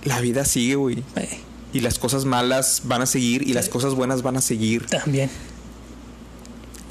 la 0.03 0.19
vida 0.21 0.45
sigue, 0.45 0.75
güey. 0.75 1.03
Eh, 1.15 1.39
Y 1.73 1.79
las 1.79 1.99
cosas 1.99 2.25
malas 2.25 2.81
van 2.85 3.01
a 3.01 3.05
seguir 3.05 3.47
y 3.47 3.53
las 3.53 3.69
cosas 3.69 3.93
buenas 3.93 4.21
van 4.21 4.37
a 4.37 4.41
seguir. 4.41 4.85
también. 4.87 5.29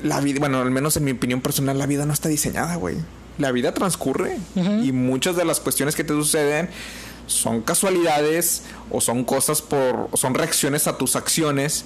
La 0.03 0.20
vida, 0.20 0.41
bueno, 0.41 0.61
al 0.61 0.70
menos 0.70 0.97
en 0.97 1.05
mi 1.05 1.11
opinión 1.11 1.43
personal, 1.43 1.76
la 1.78 1.87
vida 1.87 2.07
no 2.07 2.12
está 2.12 2.28
diseñada, 2.28 2.76
güey. 2.76 2.97
La 3.39 3.53
vida 3.53 3.72
transcurre 3.74 4.39
y 4.55 4.93
muchas 4.93 5.37
de 5.37 5.45
las 5.45 5.61
cuestiones 5.61 5.95
que 5.95 6.05
te 6.05 6.12
suceden 6.12 6.68
son 7.26 7.62
casualidades 7.62 8.62
o 8.91 9.01
son 9.01 9.24
cosas 9.24 9.62
por, 9.62 10.09
o 10.11 10.16
son 10.16 10.35
reacciones 10.35 10.87
a 10.87 10.99
tus 10.99 11.16
acciones. 11.16 11.85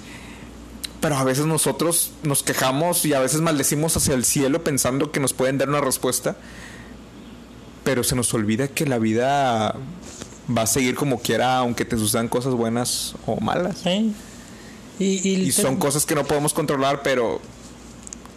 Pero 1.01 1.15
a 1.17 1.23
veces 1.23 1.45
nosotros 1.45 2.11
nos 2.23 2.41
quejamos 2.41 3.05
y 3.05 3.13
a 3.13 3.19
veces 3.19 3.41
maldecimos 3.41 3.95
hacia 3.95 4.15
el 4.15 4.25
cielo 4.25 4.63
pensando 4.63 5.11
que 5.11 5.19
nos 5.19 5.33
pueden 5.33 5.57
dar 5.57 5.69
una 5.69 5.81
respuesta. 5.81 6.35
Pero 7.83 8.03
se 8.03 8.15
nos 8.15 8.33
olvida 8.33 8.67
que 8.67 8.85
la 8.85 8.97
vida 8.97 9.75
va 10.49 10.63
a 10.63 10.67
seguir 10.67 10.95
como 10.95 11.19
quiera, 11.19 11.57
aunque 11.57 11.85
te 11.85 11.97
sucedan 11.97 12.27
cosas 12.27 12.53
buenas 12.53 13.15
o 13.25 13.39
malas. 13.39 13.85
¿eh? 13.85 14.09
Y, 14.99 15.27
y 15.27 15.35
Y 15.41 15.51
son 15.51 15.77
cosas 15.77 16.05
que 16.05 16.15
no 16.15 16.25
podemos 16.25 16.53
controlar, 16.53 17.01
pero 17.03 17.41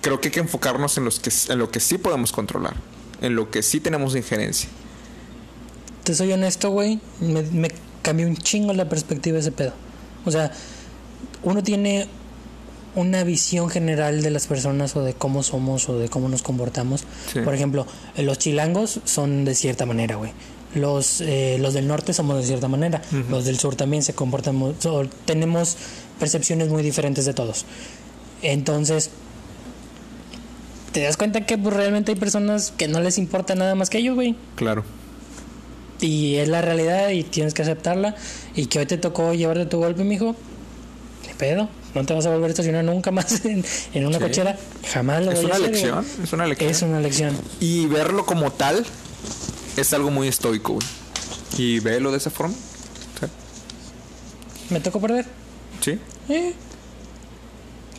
creo 0.00 0.20
que 0.20 0.28
hay 0.28 0.32
que 0.32 0.40
enfocarnos 0.40 0.96
en, 0.98 1.04
los 1.04 1.20
que, 1.20 1.30
en 1.52 1.58
lo 1.58 1.70
que 1.70 1.80
sí 1.80 1.98
podemos 1.98 2.32
controlar, 2.32 2.74
en 3.20 3.34
lo 3.34 3.50
que 3.50 3.62
sí 3.62 3.80
tenemos 3.80 4.14
injerencia. 4.16 4.68
te 6.04 6.14
soy 6.14 6.32
honesto, 6.32 6.70
güey, 6.70 7.00
me, 7.20 7.42
me 7.42 7.70
cambió 8.02 8.26
un 8.26 8.36
chingo 8.36 8.72
la 8.72 8.88
perspectiva 8.88 9.34
de 9.34 9.40
ese 9.40 9.52
pedo. 9.52 9.72
O 10.24 10.30
sea, 10.30 10.52
uno 11.42 11.62
tiene 11.62 12.08
una 12.94 13.22
visión 13.22 13.70
general 13.70 14.22
de 14.22 14.30
las 14.30 14.46
personas 14.46 14.96
o 14.96 15.02
de 15.02 15.14
cómo 15.14 15.42
somos 15.42 15.88
o 15.88 15.98
de 15.98 16.08
cómo 16.08 16.28
nos 16.28 16.42
comportamos. 16.42 17.04
Sí. 17.32 17.40
Por 17.40 17.54
ejemplo, 17.54 17.86
los 18.16 18.38
chilangos 18.38 19.00
son 19.04 19.44
de 19.44 19.54
cierta 19.54 19.86
manera, 19.86 20.16
güey. 20.16 20.32
Los, 20.74 21.20
eh, 21.22 21.56
los 21.60 21.72
del 21.74 21.88
norte 21.88 22.12
somos 22.12 22.36
de 22.38 22.44
cierta 22.46 22.68
manera. 22.68 23.00
Los 23.30 23.44
del 23.46 23.58
sur 23.58 23.74
también 23.74 24.02
se 24.02 24.12
comportan... 24.14 24.74
tenemos 25.24 25.76
percepciones 26.20 26.68
muy 26.68 26.82
diferentes 26.82 27.24
de 27.24 27.32
todos. 27.34 27.64
Entonces, 28.42 29.10
te 30.92 31.02
das 31.02 31.16
cuenta 31.16 31.44
que 31.46 31.58
pues, 31.58 31.74
realmente 31.74 32.12
hay 32.12 32.18
personas 32.18 32.72
que 32.76 32.88
no 32.88 33.00
les 33.00 33.18
importa 33.18 33.54
nada 33.54 33.74
más 33.74 33.90
que 33.90 33.98
ellos, 33.98 34.14
güey 34.14 34.36
Claro. 34.56 34.84
y 36.00 36.36
es 36.36 36.48
la 36.48 36.62
realidad 36.62 37.10
y 37.10 37.24
tienes 37.24 37.54
que 37.54 37.62
aceptarla 37.62 38.14
y 38.54 38.66
que 38.66 38.78
hoy 38.78 38.86
te 38.86 38.98
tocó 38.98 39.34
llevarte 39.34 39.66
tu 39.66 39.78
golpe, 39.78 40.04
mijo. 40.04 40.34
¿Qué 41.26 41.34
pedo? 41.34 41.68
No 41.94 42.04
te 42.04 42.14
vas 42.14 42.26
a 42.26 42.30
volver 42.30 42.46
a 42.46 42.50
estacionar 42.50 42.84
nunca 42.84 43.10
más 43.12 43.44
en, 43.44 43.64
en 43.94 44.06
una 44.06 44.18
Sí. 44.18 44.24
cochera. 44.24 44.56
Jamás 44.92 45.24
lo 45.24 45.32
Es 45.32 45.42
voy 45.42 45.44
a 45.44 45.46
una 45.46 45.54
hacer, 45.56 45.70
lección, 45.70 45.94
güey. 46.04 46.24
es 46.24 46.32
una 46.32 46.46
lección. 46.46 46.70
Es 46.70 46.82
una 46.82 47.00
lección. 47.00 47.36
Y 47.60 47.86
verlo 47.86 48.24
como 48.26 48.50
tal 48.52 48.84
es 49.80 49.92
algo 49.92 50.10
muy 50.10 50.28
estoico, 50.28 50.74
güey. 50.74 50.86
Y 51.56 51.80
velo 51.80 52.10
de 52.10 52.18
esa 52.18 52.30
forma. 52.30 52.54
¿Me 54.70 54.80
tocó 54.80 55.00
perder? 55.00 55.24
Sí. 55.80 55.98
Eh, 56.28 56.54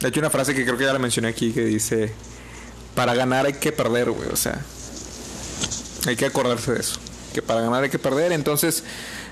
De 0.01 0.07
hecho, 0.07 0.19
una 0.19 0.29
frase 0.29 0.53
que 0.53 0.63
creo 0.63 0.77
que 0.77 0.85
ya 0.85 0.93
la 0.93 0.99
mencioné 0.99 1.27
aquí 1.29 1.51
que 1.51 1.65
dice: 1.65 2.13
Para 2.95 3.15
ganar 3.15 3.45
hay 3.47 3.53
que 3.53 3.71
perder, 3.71 4.11
güey. 4.11 4.29
O 4.29 4.35
sea, 4.35 4.63
hay 6.07 6.15
que 6.15 6.25
acordarse 6.25 6.73
de 6.73 6.79
eso. 6.79 6.99
Que 7.33 7.41
para 7.41 7.61
ganar 7.61 7.83
hay 7.83 7.89
que 7.89 7.97
perder. 7.99 8.31
Entonces, 8.31 8.83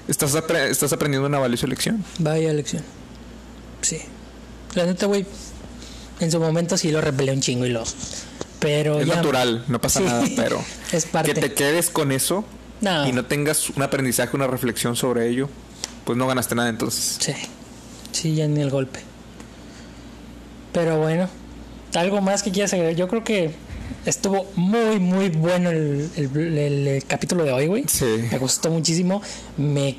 estás, 0.07 0.33
apre- 0.35 0.67
estás 0.69 0.91
aprendiendo 0.93 1.27
una 1.27 1.39
valiosa 1.39 1.67
lección. 1.67 2.03
vaya 2.19 2.51
lección. 2.53 2.83
Sí. 3.81 4.01
La 4.73 4.85
neta, 4.85 5.05
güey. 5.05 5.25
En 6.19 6.31
su 6.31 6.39
momento 6.39 6.75
sí 6.77 6.91
lo 6.91 6.99
repelé 7.01 7.31
un 7.33 7.41
chingo 7.41 7.65
y 7.67 7.69
lo. 7.69 7.83
Pero 8.59 8.99
Es 8.99 9.07
ya. 9.07 9.15
natural, 9.15 9.63
no 9.67 9.79
pasa 9.79 9.99
Sí. 9.99 10.05
nada, 10.05 10.25
pero 10.35 10.63
Es 10.91 11.05
parte. 11.05 11.33
que 11.33 11.39
te 11.41 11.53
quedes 11.53 11.89
con 11.89 12.11
eso 12.11 12.43
No. 12.81 13.07
y 13.07 13.11
no 13.11 13.25
tengas 13.25 13.69
un 13.69 13.81
aprendizaje, 13.83 14.35
una 14.35 14.47
reflexión 14.47 14.95
sobre 14.95 15.27
ello, 15.29 15.49
pues 16.05 16.17
no 16.17 16.25
ganaste 16.27 16.55
nada 16.55 16.69
entonces. 16.69 17.17
Sí. 17.19 17.33
Sí, 18.11 18.35
ya 18.35 18.47
ni 18.47 18.61
el 18.61 18.69
golpe. 18.71 18.99
Pero 20.73 20.97
bueno, 20.99 21.29
algo 21.95 22.21
más 22.21 22.43
que 22.43 22.51
quieras 22.51 22.73
agregar. 22.73 22.95
Yo 22.95 23.07
creo 23.07 23.23
que 23.23 23.51
estuvo 24.05 24.47
muy, 24.55 24.99
muy 24.99 25.29
bueno 25.29 25.69
el, 25.69 26.09
el- 26.15 26.57
el- 26.57 26.87
el 26.87 27.03
capítulo 27.05 27.43
de 27.43 27.51
hoy, 27.51 27.67
güey. 27.67 27.85
Sí. 27.87 28.05
Me 28.31 28.37
gustó 28.37 28.69
muchísimo. 28.69 29.21
Me 29.57 29.97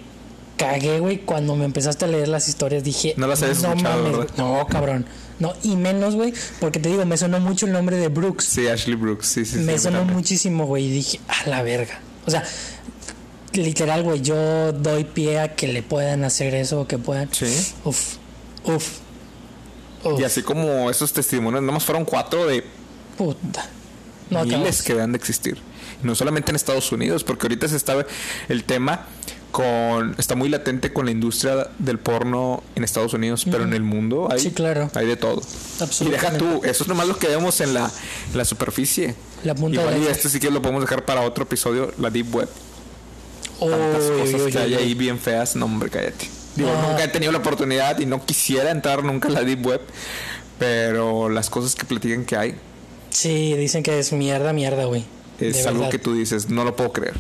cagué, 0.59 1.00
güey, 1.00 1.18
cuando 1.20 1.56
me 1.56 1.64
empezaste 1.64 2.04
a 2.04 2.09
leer 2.09 2.28
las 2.28 2.48
historias. 2.48 2.84
Dije, 2.84 3.14
No 3.16 3.26
las 3.26 3.42
habías 3.42 3.59
escuchado, 3.59 3.82
mames, 3.82 4.18
¿verdad? 4.18 4.28
güey". 4.36 4.48
No, 4.59 4.66
cabrón. 4.66 5.06
No, 5.38 5.54
y 5.62 5.76
menos, 5.76 6.14
güey, 6.16 6.34
porque 6.61 6.80
te 6.80 6.90
digo, 6.90 7.06
me 7.06 7.16
sonó 7.16 7.40
mucho 7.40 7.64
el 7.64 7.72
nombre 7.72 7.96
de 7.96 8.09
Brooks. 8.09 8.44
Sí, 8.44 8.66
Ashley 8.66 8.96
Brooks, 8.96 9.26
sí, 9.26 9.44
sí. 9.44 9.59
me 9.59 9.78
sonó 9.78 9.98
también. 9.98 10.16
muchísimo, 10.16 10.66
güey, 10.66 10.86
y 10.86 10.90
dije, 10.90 11.20
a 11.28 11.48
la 11.48 11.62
verga. 11.62 12.00
O 12.26 12.30
sea, 12.30 12.44
literal, 13.52 14.02
güey, 14.02 14.20
yo 14.20 14.72
doy 14.72 15.04
pie 15.04 15.38
a 15.40 15.54
que 15.54 15.68
le 15.68 15.82
puedan 15.82 16.24
hacer 16.24 16.54
eso, 16.54 16.86
que 16.86 16.98
puedan. 16.98 17.32
Sí. 17.32 17.46
Uf, 17.84 18.16
uf. 18.64 18.98
uf, 20.04 20.20
Y 20.20 20.24
así 20.24 20.42
como 20.42 20.90
esos 20.90 21.12
testimonios, 21.12 21.62
nomás 21.62 21.84
fueron 21.84 22.04
cuatro 22.04 22.46
de 22.46 22.64
Puta. 23.16 23.66
No 24.30 24.44
miles 24.44 24.82
que 24.82 24.94
deben 24.94 25.12
de 25.12 25.18
existir. 25.18 25.59
No 26.02 26.14
solamente 26.14 26.52
en 26.52 26.56
Estados 26.56 26.92
Unidos, 26.92 27.24
porque 27.24 27.46
ahorita 27.46 27.66
se 27.66 27.76
está 27.76 28.06
el 28.48 28.64
tema 28.64 29.06
con 29.59 30.14
está 30.18 30.36
muy 30.36 30.48
latente 30.48 30.92
con 30.92 31.06
la 31.06 31.11
industria 31.11 31.66
del 31.80 31.98
porno 31.98 32.62
en 32.76 32.84
Estados 32.84 33.12
Unidos, 33.12 33.44
pero 33.50 33.64
en 33.64 33.72
el 33.72 33.82
mundo 33.82 34.28
hay, 34.30 34.38
Sí, 34.38 34.52
claro. 34.52 34.88
hay 34.94 35.06
de 35.06 35.16
todo. 35.16 35.42
Y 36.00 36.04
deja 36.11 36.38
tú, 36.38 36.61
eso 36.62 36.84
es 36.84 36.88
nomás 36.88 37.09
lo 37.09 37.18
que 37.18 37.26
vemos 37.26 37.61
en 37.61 37.74
la, 37.74 37.90
en 38.30 38.38
la 38.38 38.44
superficie. 38.44 39.16
La 39.42 39.56
punta 39.56 39.80
Igual 39.80 39.94
de 39.94 40.00
y 40.00 40.06
este 40.06 40.28
sí 40.28 40.38
que 40.38 40.48
lo 40.52 40.62
podemos 40.62 40.82
dejar 40.82 41.04
para 41.04 41.22
otro 41.22 41.42
episodio, 41.42 41.92
la 41.98 42.09
Deep 42.11 42.32
Web. 42.32 42.48
Uy, 43.59 43.70
Tantas 43.70 44.04
cosas 44.12 44.52
que 44.52 44.59
hay 44.59 44.74
ahí 44.74 44.94
bien 44.94 45.18
feas, 45.18 45.56
no 45.56 45.64
hombre, 45.64 45.90
cállate. 45.90 46.28
Digo, 46.54 46.70
nunca 46.88 47.02
he 47.02 47.09
tenido 47.09 47.32
la 47.32 47.38
oportunidad 47.38 47.98
y 47.98 48.06
no 48.06 48.24
quisiera 48.24 48.70
entrar 48.70 49.02
nunca 49.02 49.26
a 49.26 49.32
la 49.32 49.40
Deep 49.42 49.66
Web, 49.66 49.80
pero 50.59 51.28
las 51.28 51.50
cosas 51.50 51.74
que 51.74 51.84
platican 51.84 52.24
que 52.24 52.36
hay, 52.36 52.54
Sí, 53.11 53.54
dicen 53.54 53.82
que 53.82 53.98
es 53.98 54.12
mierda, 54.12 54.52
mierda, 54.52 54.84
güey. 54.84 55.04
es 55.40 55.54
De 55.62 55.68
algo 55.68 55.80
verdad. 55.80 55.90
que 55.90 55.98
tú 55.98 56.14
dices, 56.14 56.48
no 56.48 56.62
lo 56.62 56.76
puedo 56.76 56.92
creer. 56.92 57.14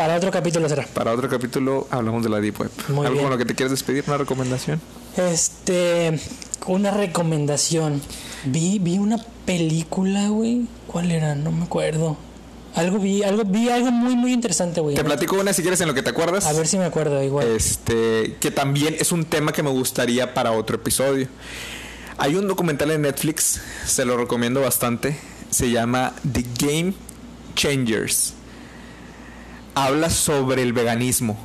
Para 0.00 0.16
otro 0.16 0.30
capítulo 0.30 0.66
será. 0.66 0.86
Para 0.86 1.12
otro 1.12 1.28
capítulo 1.28 1.86
hablamos 1.90 2.22
de 2.22 2.30
la 2.30 2.40
Deep 2.40 2.58
Web. 2.58 2.70
Muy 2.88 3.04
¿Algo 3.04 3.18
bien. 3.18 3.24
con 3.24 3.32
lo 3.32 3.36
que 3.36 3.44
te 3.44 3.54
quieres 3.54 3.70
despedir? 3.70 4.02
¿Una 4.06 4.16
recomendación? 4.16 4.80
Este, 5.14 6.18
una 6.66 6.90
recomendación. 6.90 8.00
Vi, 8.46 8.78
vi 8.78 8.96
una 8.96 9.18
película, 9.44 10.28
güey. 10.28 10.62
¿Cuál 10.86 11.10
era? 11.10 11.34
No 11.34 11.52
me 11.52 11.64
acuerdo. 11.64 12.16
Algo 12.74 12.98
vi, 12.98 13.22
algo 13.22 13.44
vi 13.44 13.68
algo 13.68 13.90
muy 13.90 14.16
muy 14.16 14.32
interesante, 14.32 14.80
güey. 14.80 14.96
Te 14.96 15.04
platico 15.04 15.38
una 15.38 15.52
si 15.52 15.60
quieres 15.60 15.82
en 15.82 15.88
lo 15.88 15.92
que 15.92 16.02
te 16.02 16.08
acuerdas. 16.08 16.46
A 16.46 16.54
ver 16.54 16.66
si 16.66 16.78
me 16.78 16.86
acuerdo 16.86 17.22
igual. 17.22 17.46
Este, 17.46 18.38
que 18.40 18.50
también 18.50 18.96
es 18.98 19.12
un 19.12 19.26
tema 19.26 19.52
que 19.52 19.62
me 19.62 19.68
gustaría 19.68 20.32
para 20.32 20.52
otro 20.52 20.76
episodio. 20.76 21.28
Hay 22.16 22.36
un 22.36 22.48
documental 22.48 22.90
en 22.92 23.02
Netflix, 23.02 23.60
se 23.84 24.06
lo 24.06 24.16
recomiendo 24.16 24.62
bastante. 24.62 25.18
Se 25.50 25.70
llama 25.70 26.14
The 26.32 26.46
Game 26.58 26.94
Changers. 27.54 28.39
Habla 29.86 30.10
sobre 30.10 30.62
el 30.62 30.72
veganismo. 30.72 31.38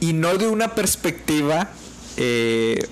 Y 0.00 0.12
no 0.12 0.36
de 0.36 0.46
una 0.46 0.74
perspectiva 0.74 1.70
eh, 2.16 2.88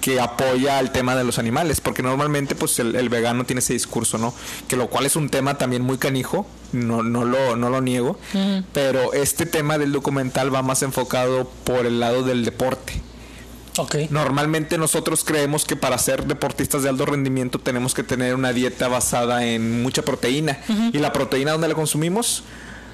que 0.00 0.20
apoya 0.20 0.78
al 0.78 0.92
tema 0.92 1.14
de 1.14 1.24
los 1.24 1.38
animales. 1.38 1.80
Porque 1.80 2.02
normalmente 2.02 2.54
pues 2.54 2.78
el, 2.78 2.96
el 2.96 3.08
vegano 3.08 3.44
tiene 3.44 3.60
ese 3.60 3.72
discurso, 3.72 4.18
¿no? 4.18 4.34
Que 4.68 4.76
lo 4.76 4.88
cual 4.88 5.06
es 5.06 5.16
un 5.16 5.28
tema 5.28 5.58
también 5.58 5.82
muy 5.82 5.98
canijo. 5.98 6.46
No, 6.72 7.02
no, 7.02 7.24
lo, 7.24 7.56
no 7.56 7.70
lo 7.70 7.80
niego. 7.80 8.18
Pero 8.72 9.12
este 9.12 9.46
tema 9.46 9.78
del 9.78 9.92
documental 9.92 10.54
va 10.54 10.62
más 10.62 10.82
enfocado 10.82 11.50
por 11.64 11.86
el 11.86 12.00
lado 12.00 12.22
del 12.22 12.44
deporte. 12.44 13.00
Normalmente 14.10 14.76
nosotros 14.76 15.24
creemos 15.24 15.64
que 15.64 15.76
para 15.76 15.96
ser 15.96 16.26
deportistas 16.26 16.82
de 16.82 16.90
alto 16.90 17.06
rendimiento 17.06 17.58
tenemos 17.58 17.94
que 17.94 18.02
tener 18.02 18.34
una 18.34 18.52
dieta 18.52 18.88
basada 18.88 19.46
en 19.46 19.82
mucha 19.82 20.02
proteína. 20.02 20.58
¿Y 20.92 20.98
la 20.98 21.12
proteína 21.12 21.52
dónde 21.52 21.68
la 21.68 21.74
consumimos? 21.74 22.42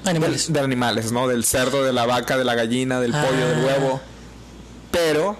Animales. 0.05 0.51
De 0.51 0.59
animales, 0.59 1.11
¿no? 1.11 1.27
Del 1.27 1.43
cerdo, 1.45 1.83
de 1.83 1.93
la 1.93 2.05
vaca, 2.05 2.37
de 2.37 2.45
la 2.45 2.55
gallina, 2.55 2.99
del 2.99 3.11
pollo, 3.11 3.47
del 3.47 3.59
Ah. 3.59 3.65
huevo. 3.65 4.01
Pero 4.91 5.37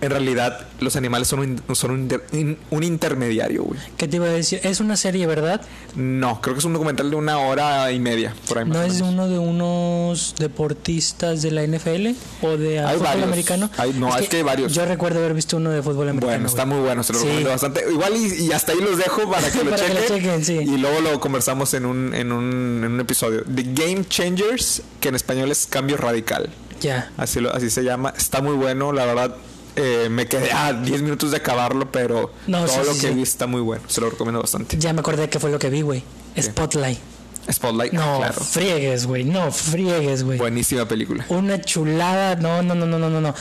en 0.00 0.10
realidad 0.10 0.66
los 0.80 0.96
animales 0.96 1.28
son 1.28 1.40
un, 1.40 1.76
son 1.76 1.90
un, 1.90 2.58
un 2.70 2.82
intermediario, 2.82 3.64
güey. 3.64 3.78
¿Qué 3.96 4.08
te 4.08 4.16
iba 4.16 4.26
a 4.26 4.30
decir? 4.30 4.60
Es 4.62 4.80
una 4.80 4.96
serie, 4.96 5.26
¿verdad? 5.26 5.60
No, 5.96 6.40
creo 6.40 6.54
que 6.54 6.58
es 6.60 6.64
un 6.64 6.72
documental 6.72 7.10
de 7.10 7.16
una 7.16 7.38
hora 7.38 7.90
y 7.92 8.00
media, 8.00 8.34
por 8.48 8.58
ahí 8.58 8.64
más 8.64 8.76
¿No 8.76 8.82
o 8.82 8.86
es 8.86 8.94
menos. 8.94 9.08
uno 9.12 9.28
de 9.28 9.38
unos 9.38 10.34
deportistas 10.38 11.42
de 11.42 11.50
la 11.50 11.62
NFL 11.66 12.14
o 12.42 12.56
de 12.56 12.78
Hay 12.80 12.94
fútbol 12.94 13.06
varios. 13.06 13.24
americano? 13.26 13.70
Hay- 13.76 13.92
no, 13.94 14.16
es 14.16 14.28
que 14.28 14.38
hay 14.38 14.42
varios. 14.42 14.72
Yo 14.72 14.84
recuerdo 14.86 15.18
haber 15.18 15.34
visto 15.34 15.56
uno 15.56 15.70
de 15.70 15.82
fútbol 15.82 16.08
americano. 16.08 16.32
Bueno, 16.32 16.46
está 16.46 16.64
güey. 16.64 16.76
muy 16.76 16.86
bueno, 16.86 17.02
se 17.02 17.12
lo 17.12 17.18
Sí. 17.18 17.24
recomiendo 17.24 17.50
bastante. 17.50 17.84
Igual 17.90 18.16
y, 18.16 18.44
y 18.46 18.52
hasta 18.52 18.72
ahí 18.72 18.80
los 18.80 18.96
dejo 18.98 19.30
para 19.30 19.50
que 19.50 19.58
lo 19.64 19.70
Para 19.70 19.82
que 19.86 19.92
chequen. 19.92 20.02
lo 20.02 20.16
chequen, 20.16 20.44
sí. 20.44 20.54
Y 20.54 20.78
luego 20.78 21.00
lo 21.00 21.20
conversamos 21.20 21.74
en 21.74 21.86
un, 21.86 22.14
en, 22.14 22.32
un, 22.32 22.82
en 22.84 22.92
un 22.92 23.00
episodio. 23.00 23.42
The 23.44 23.62
Game 23.74 24.04
Changers, 24.08 24.82
que 25.00 25.08
en 25.08 25.14
español 25.14 25.50
es 25.50 25.66
Cambio 25.66 25.96
Radical. 25.96 26.48
Ya. 26.80 27.10
Así, 27.18 27.40
lo, 27.40 27.54
así 27.54 27.68
se 27.68 27.82
llama. 27.84 28.14
Está 28.16 28.40
muy 28.40 28.54
bueno, 28.56 28.92
la 28.92 29.04
verdad. 29.04 29.36
Eh, 29.76 30.08
me 30.10 30.26
quedé 30.26 30.52
a 30.52 30.72
10 30.72 31.02
minutos 31.02 31.30
de 31.30 31.36
acabarlo, 31.38 31.90
pero 31.90 32.32
No, 32.46 32.64
todo 32.64 32.68
sí, 32.82 32.86
lo 32.86 32.94
sí, 32.94 33.00
que 33.00 33.08
sí. 33.08 33.14
vi 33.14 33.22
está 33.22 33.46
muy 33.46 33.60
bueno. 33.60 33.82
Se 33.88 34.00
lo 34.00 34.10
recomiendo 34.10 34.40
bastante. 34.40 34.76
Ya 34.78 34.92
me 34.92 35.00
acordé 35.00 35.28
que 35.28 35.38
fue 35.38 35.50
lo 35.50 35.58
que 35.58 35.70
vi, 35.70 35.82
güey. 35.82 36.02
Spotlight. 36.40 36.98
Spotlight, 37.50 37.92
No, 37.92 38.18
claro. 38.18 38.34
friegues, 38.40 39.06
güey. 39.06 39.24
No, 39.24 39.50
friegues, 39.50 40.22
güey. 40.24 40.38
Buenísima 40.38 40.86
película. 40.86 41.24
Una 41.30 41.60
chulada. 41.60 42.36
No, 42.36 42.62
no, 42.62 42.74
no, 42.74 42.86
no, 42.86 42.98
no, 42.98 43.10
no, 43.10 43.20
no. 43.20 43.34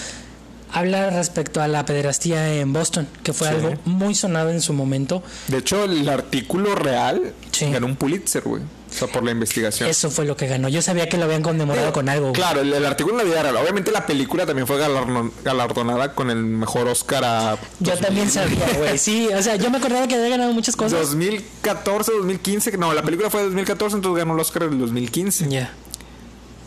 Habla 0.72 1.10
respecto 1.10 1.62
a 1.62 1.68
la 1.68 1.84
pederastía 1.86 2.54
en 2.56 2.72
Boston, 2.74 3.08
que 3.24 3.34
fue 3.34 3.48
algo 3.50 3.74
muy 3.86 4.14
sonado 4.14 4.52
en 4.52 4.62
su 4.62 4.72
momento. 4.74 5.24
De 5.48 5.58
hecho, 5.58 5.84
el 5.86 6.08
artículo 6.08 6.76
real 6.76 7.34
ganó 7.72 7.88
un 7.88 7.96
Pulitzer, 7.96 8.44
güey. 8.44 8.62
O 8.90 8.94
sea, 9.00 9.08
por 9.08 9.24
la 9.24 9.32
investigación. 9.32 9.88
Eso 9.90 10.10
fue 10.10 10.26
lo 10.26 10.36
que 10.36 10.48
ganó. 10.48 10.68
Yo 10.68 10.82
sabía 10.82 11.08
que 11.08 11.18
lo 11.18 11.26
habían 11.26 11.42
conmemorado 11.44 11.94
con 11.94 12.10
algo. 12.10 12.30
güey. 12.30 12.34
Claro, 12.34 12.62
el, 12.62 12.74
el 12.74 12.86
artículo 12.86 13.14
en 13.14 13.18
la 13.20 13.24
vida 13.32 13.44
real. 13.44 13.56
Obviamente 13.58 13.92
la 13.92 14.06
película 14.06 14.46
también 14.46 14.66
fue 14.68 14.78
galardo- 14.78 15.32
galardonada 15.44 16.14
con 16.16 16.30
el 16.32 16.38
mejor 16.44 16.88
Oscar 16.88 17.24
a 17.24 17.58
Yo 17.80 17.96
también 17.98 18.30
sabía, 18.30 18.68
güey. 18.78 18.98
Sí, 18.98 19.28
o 19.28 19.42
sea, 19.42 19.56
yo 19.58 19.70
me 19.70 19.78
acordaba 19.78 20.08
que 20.08 20.16
había 20.16 20.30
ganado 20.30 20.52
muchas 20.54 20.76
cosas. 20.76 21.00
2014, 21.00 22.12
2015. 22.14 22.78
No, 22.78 22.94
la 22.94 23.04
película 23.04 23.30
fue 23.30 23.42
de 23.42 23.46
2014, 23.48 23.96
entonces 23.98 24.18
ganó 24.20 24.34
el 24.34 24.40
Oscar 24.40 24.64
en 24.64 24.74
el 24.74 24.80
2015. 24.80 25.48
Ya. 25.50 25.72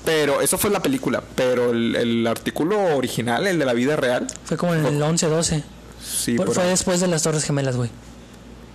Pero 0.05 0.41
eso 0.41 0.59
fue 0.59 0.70
la 0.70 0.81
película. 0.81 1.23
Pero 1.35 1.70
el, 1.70 1.95
el 1.97 2.27
artículo 2.27 2.97
original, 2.97 3.47
el 3.47 3.59
de 3.59 3.64
la 3.64 3.73
vida 3.73 3.97
real, 3.97 4.27
Fue 4.45 4.57
como 4.57 4.75
en 4.75 4.85
el 4.87 5.01
11-12. 5.01 5.62
sí, 6.05 6.37
Fue- 6.37 6.47
por 6.47 6.55
fue 6.55 6.64
ahí. 6.64 6.70
después 6.70 7.01
de 7.01 7.09
las 7.09 7.23
Torres 7.23 7.45
Gemelas, 7.45 7.77
güey. 7.77 7.91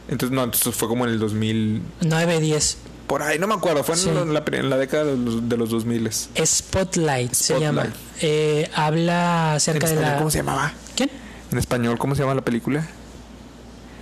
Entonces, 0.10 0.34
no, 0.34 0.44
entonces 0.46 0.74
fue 0.74 0.88
como 0.88 1.06
en 1.06 1.12
el 1.12 1.20
2000. 1.20 1.82
9-10. 2.02 2.76
Por 3.08 3.24
ahí, 3.24 3.40
no 3.40 3.48
me 3.48 3.54
acuerdo. 3.56 3.84
Fue 3.84 3.96
en, 3.96 4.34
la, 4.34 4.44
en 4.52 4.70
la 4.70 4.78
década 4.78 5.06
de 5.06 5.16
los, 5.18 5.48
de 5.48 5.58
los 5.58 5.70
2000. 5.70 6.12
Spotlight, 6.46 7.34
se 7.34 7.60
llama. 7.60 7.88
Eh, 8.22 8.70
habla 8.76 9.52
En 9.52 9.56
acerca 9.58 9.88
de 9.88 9.94
español, 9.94 10.12
la. 10.12 10.18
¿Cómo 10.18 10.30
se 10.30 10.38
llamaba? 10.40 10.74
¿Quién? 10.96 11.10
En 11.52 11.58
español, 11.58 11.98
¿cómo 11.98 12.16
se 12.16 12.22
llama 12.22 12.36
la 12.36 12.42
película? 12.44 12.86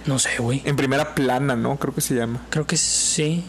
No 0.08 0.18
sé, 0.20 0.30
güey. 0.39 0.62
En 0.66 0.76
primera 0.76 1.14
plana, 1.16 1.56
¿no? 1.56 1.78
Creo 1.78 1.93
que 1.93 2.01
se 2.01 2.16
llama. 2.16 2.41
Creo 2.49 2.66
que 2.66 2.78
sí. 2.78 3.43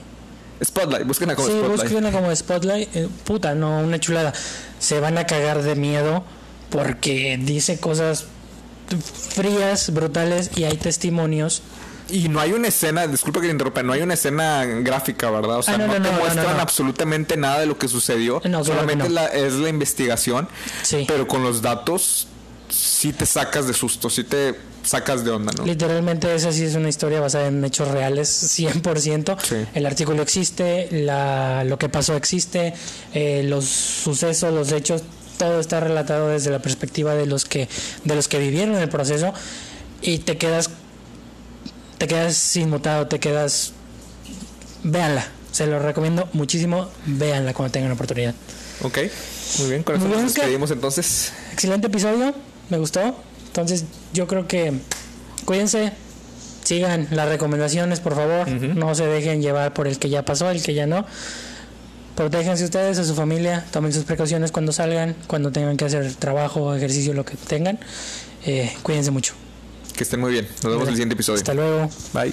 Spotlight, 0.64 1.06
busquen 1.06 1.34
como 1.34 1.48
Sí, 1.48 1.54
Spotlight. 1.54 1.80
búsquenla 1.82 2.12
como 2.12 2.34
Spotlight. 2.34 2.96
Eh, 2.96 3.08
puta, 3.24 3.54
no, 3.54 3.80
una 3.80 3.98
chulada. 3.98 4.32
Se 4.78 5.00
van 5.00 5.18
a 5.18 5.26
cagar 5.26 5.62
de 5.62 5.74
miedo 5.74 6.24
porque 6.70 7.38
dice 7.42 7.78
cosas 7.78 8.26
frías, 9.34 9.92
brutales 9.92 10.50
y 10.56 10.64
hay 10.64 10.76
testimonios. 10.76 11.62
Y 12.08 12.28
no 12.28 12.38
hay 12.40 12.52
una 12.52 12.68
escena, 12.68 13.06
disculpa 13.06 13.40
que 13.40 13.46
te 13.46 13.52
interrumpa, 13.52 13.82
no 13.82 13.92
hay 13.92 14.02
una 14.02 14.14
escena 14.14 14.64
gráfica, 14.64 15.30
¿verdad? 15.30 15.58
O 15.58 15.62
sea, 15.62 15.74
Ah, 15.74 15.78
no, 15.78 15.86
no, 15.88 15.98
no, 15.98 16.04
te 16.04 16.12
no, 16.12 16.18
muestran 16.18 16.60
absolutamente 16.60 17.36
nada 17.36 17.58
de 17.60 17.66
lo 17.66 17.76
que 17.78 17.88
sucedió. 17.88 18.40
Solamente 18.64 19.08
la- 19.08 19.26
es 19.26 19.54
la 19.54 19.68
investigación. 19.68 20.48
Sí. 20.82 21.04
Pero 21.08 21.26
con 21.26 21.42
los 21.42 21.62
datos 21.62 22.28
sí 22.68 23.12
te 23.12 23.26
sacas 23.26 23.66
de 23.66 23.74
susto, 23.74 24.08
sí 24.10 24.22
te 24.24 24.54
sacas 24.84 25.24
de 25.24 25.32
onda, 25.32 25.52
¿no? 25.56 25.64
Literalmente 25.66 26.32
esa 26.32 26.52
sí 26.52 26.62
es 26.64 26.76
una 26.76 26.88
historia 26.88 27.20
basada 27.20 27.48
en 27.48 27.64
hechos 27.64 27.88
reales, 27.88 28.28
100%. 28.56 29.36
Sí. 29.42 29.56
El 29.74 29.84
artículo 29.86 30.22
existe, 30.22 30.88
la, 30.92 31.64
lo 31.64 31.76
que 31.78 31.88
pasó 31.88 32.14
existe, 32.16 32.72
eh, 33.14 33.42
los 33.44 33.64
sucesos, 33.64 34.52
los 34.54 34.70
hechos, 34.70 35.02
todo 35.38 35.58
está 35.60 35.80
relatado 35.80 36.28
desde 36.28 36.50
la 36.50 36.60
perspectiva 36.60 37.14
de 37.14 37.26
los 37.26 37.44
que 37.44 37.68
de 38.04 38.14
los 38.14 38.26
que 38.28 38.38
vivieron 38.38 38.76
el 38.76 38.88
proceso 38.88 39.34
y 40.02 40.18
te 40.18 40.38
quedas 40.38 40.70
te 41.98 42.06
quedas 42.06 42.56
inmutado, 42.56 43.06
te 43.06 43.18
quedas 43.18 43.72
véanla, 44.82 45.26
se 45.52 45.66
lo 45.66 45.78
recomiendo 45.78 46.28
muchísimo, 46.32 46.88
véanla 47.06 47.54
cuando 47.54 47.72
tengan 47.72 47.92
oportunidad. 47.92 48.34
Ok, 48.82 48.98
muy 49.58 49.68
bien, 49.70 49.82
con 49.82 49.96
eso 49.96 50.08
nos 50.08 50.22
despedimos 50.22 50.70
entonces. 50.70 51.32
Excelente 51.52 51.86
episodio, 51.86 52.34
me 52.68 52.78
gustó. 52.78 53.16
Entonces, 53.46 53.84
yo 54.12 54.26
creo 54.26 54.46
que 54.46 54.74
cuídense, 55.46 55.92
sigan 56.62 57.08
las 57.10 57.28
recomendaciones, 57.28 58.00
por 58.00 58.14
favor. 58.14 58.48
No 58.48 58.94
se 58.94 59.06
dejen 59.06 59.40
llevar 59.40 59.72
por 59.72 59.88
el 59.88 59.98
que 59.98 60.10
ya 60.10 60.24
pasó, 60.24 60.50
el 60.50 60.62
que 60.62 60.74
ya 60.74 60.86
no. 60.86 61.06
Protéjanse 62.16 62.64
ustedes, 62.64 62.98
a 62.98 63.04
su 63.04 63.14
familia, 63.14 63.64
tomen 63.70 63.92
sus 63.92 64.04
precauciones 64.04 64.52
cuando 64.52 64.72
salgan, 64.72 65.16
cuando 65.26 65.52
tengan 65.52 65.76
que 65.76 65.84
hacer 65.84 66.14
trabajo, 66.14 66.74
ejercicio, 66.74 67.14
lo 67.14 67.24
que 67.24 67.36
tengan. 67.36 67.78
Eh, 68.44 68.72
cuídense 68.82 69.10
mucho. 69.10 69.34
Que 69.96 70.04
estén 70.04 70.20
muy 70.20 70.32
bien. 70.32 70.46
Nos 70.62 70.72
vemos 70.72 70.82
en 70.82 70.88
el 70.88 70.94
siguiente 70.94 71.14
episodio. 71.14 71.38
Hasta 71.38 71.54
luego. 71.54 71.88
Bye. 72.12 72.32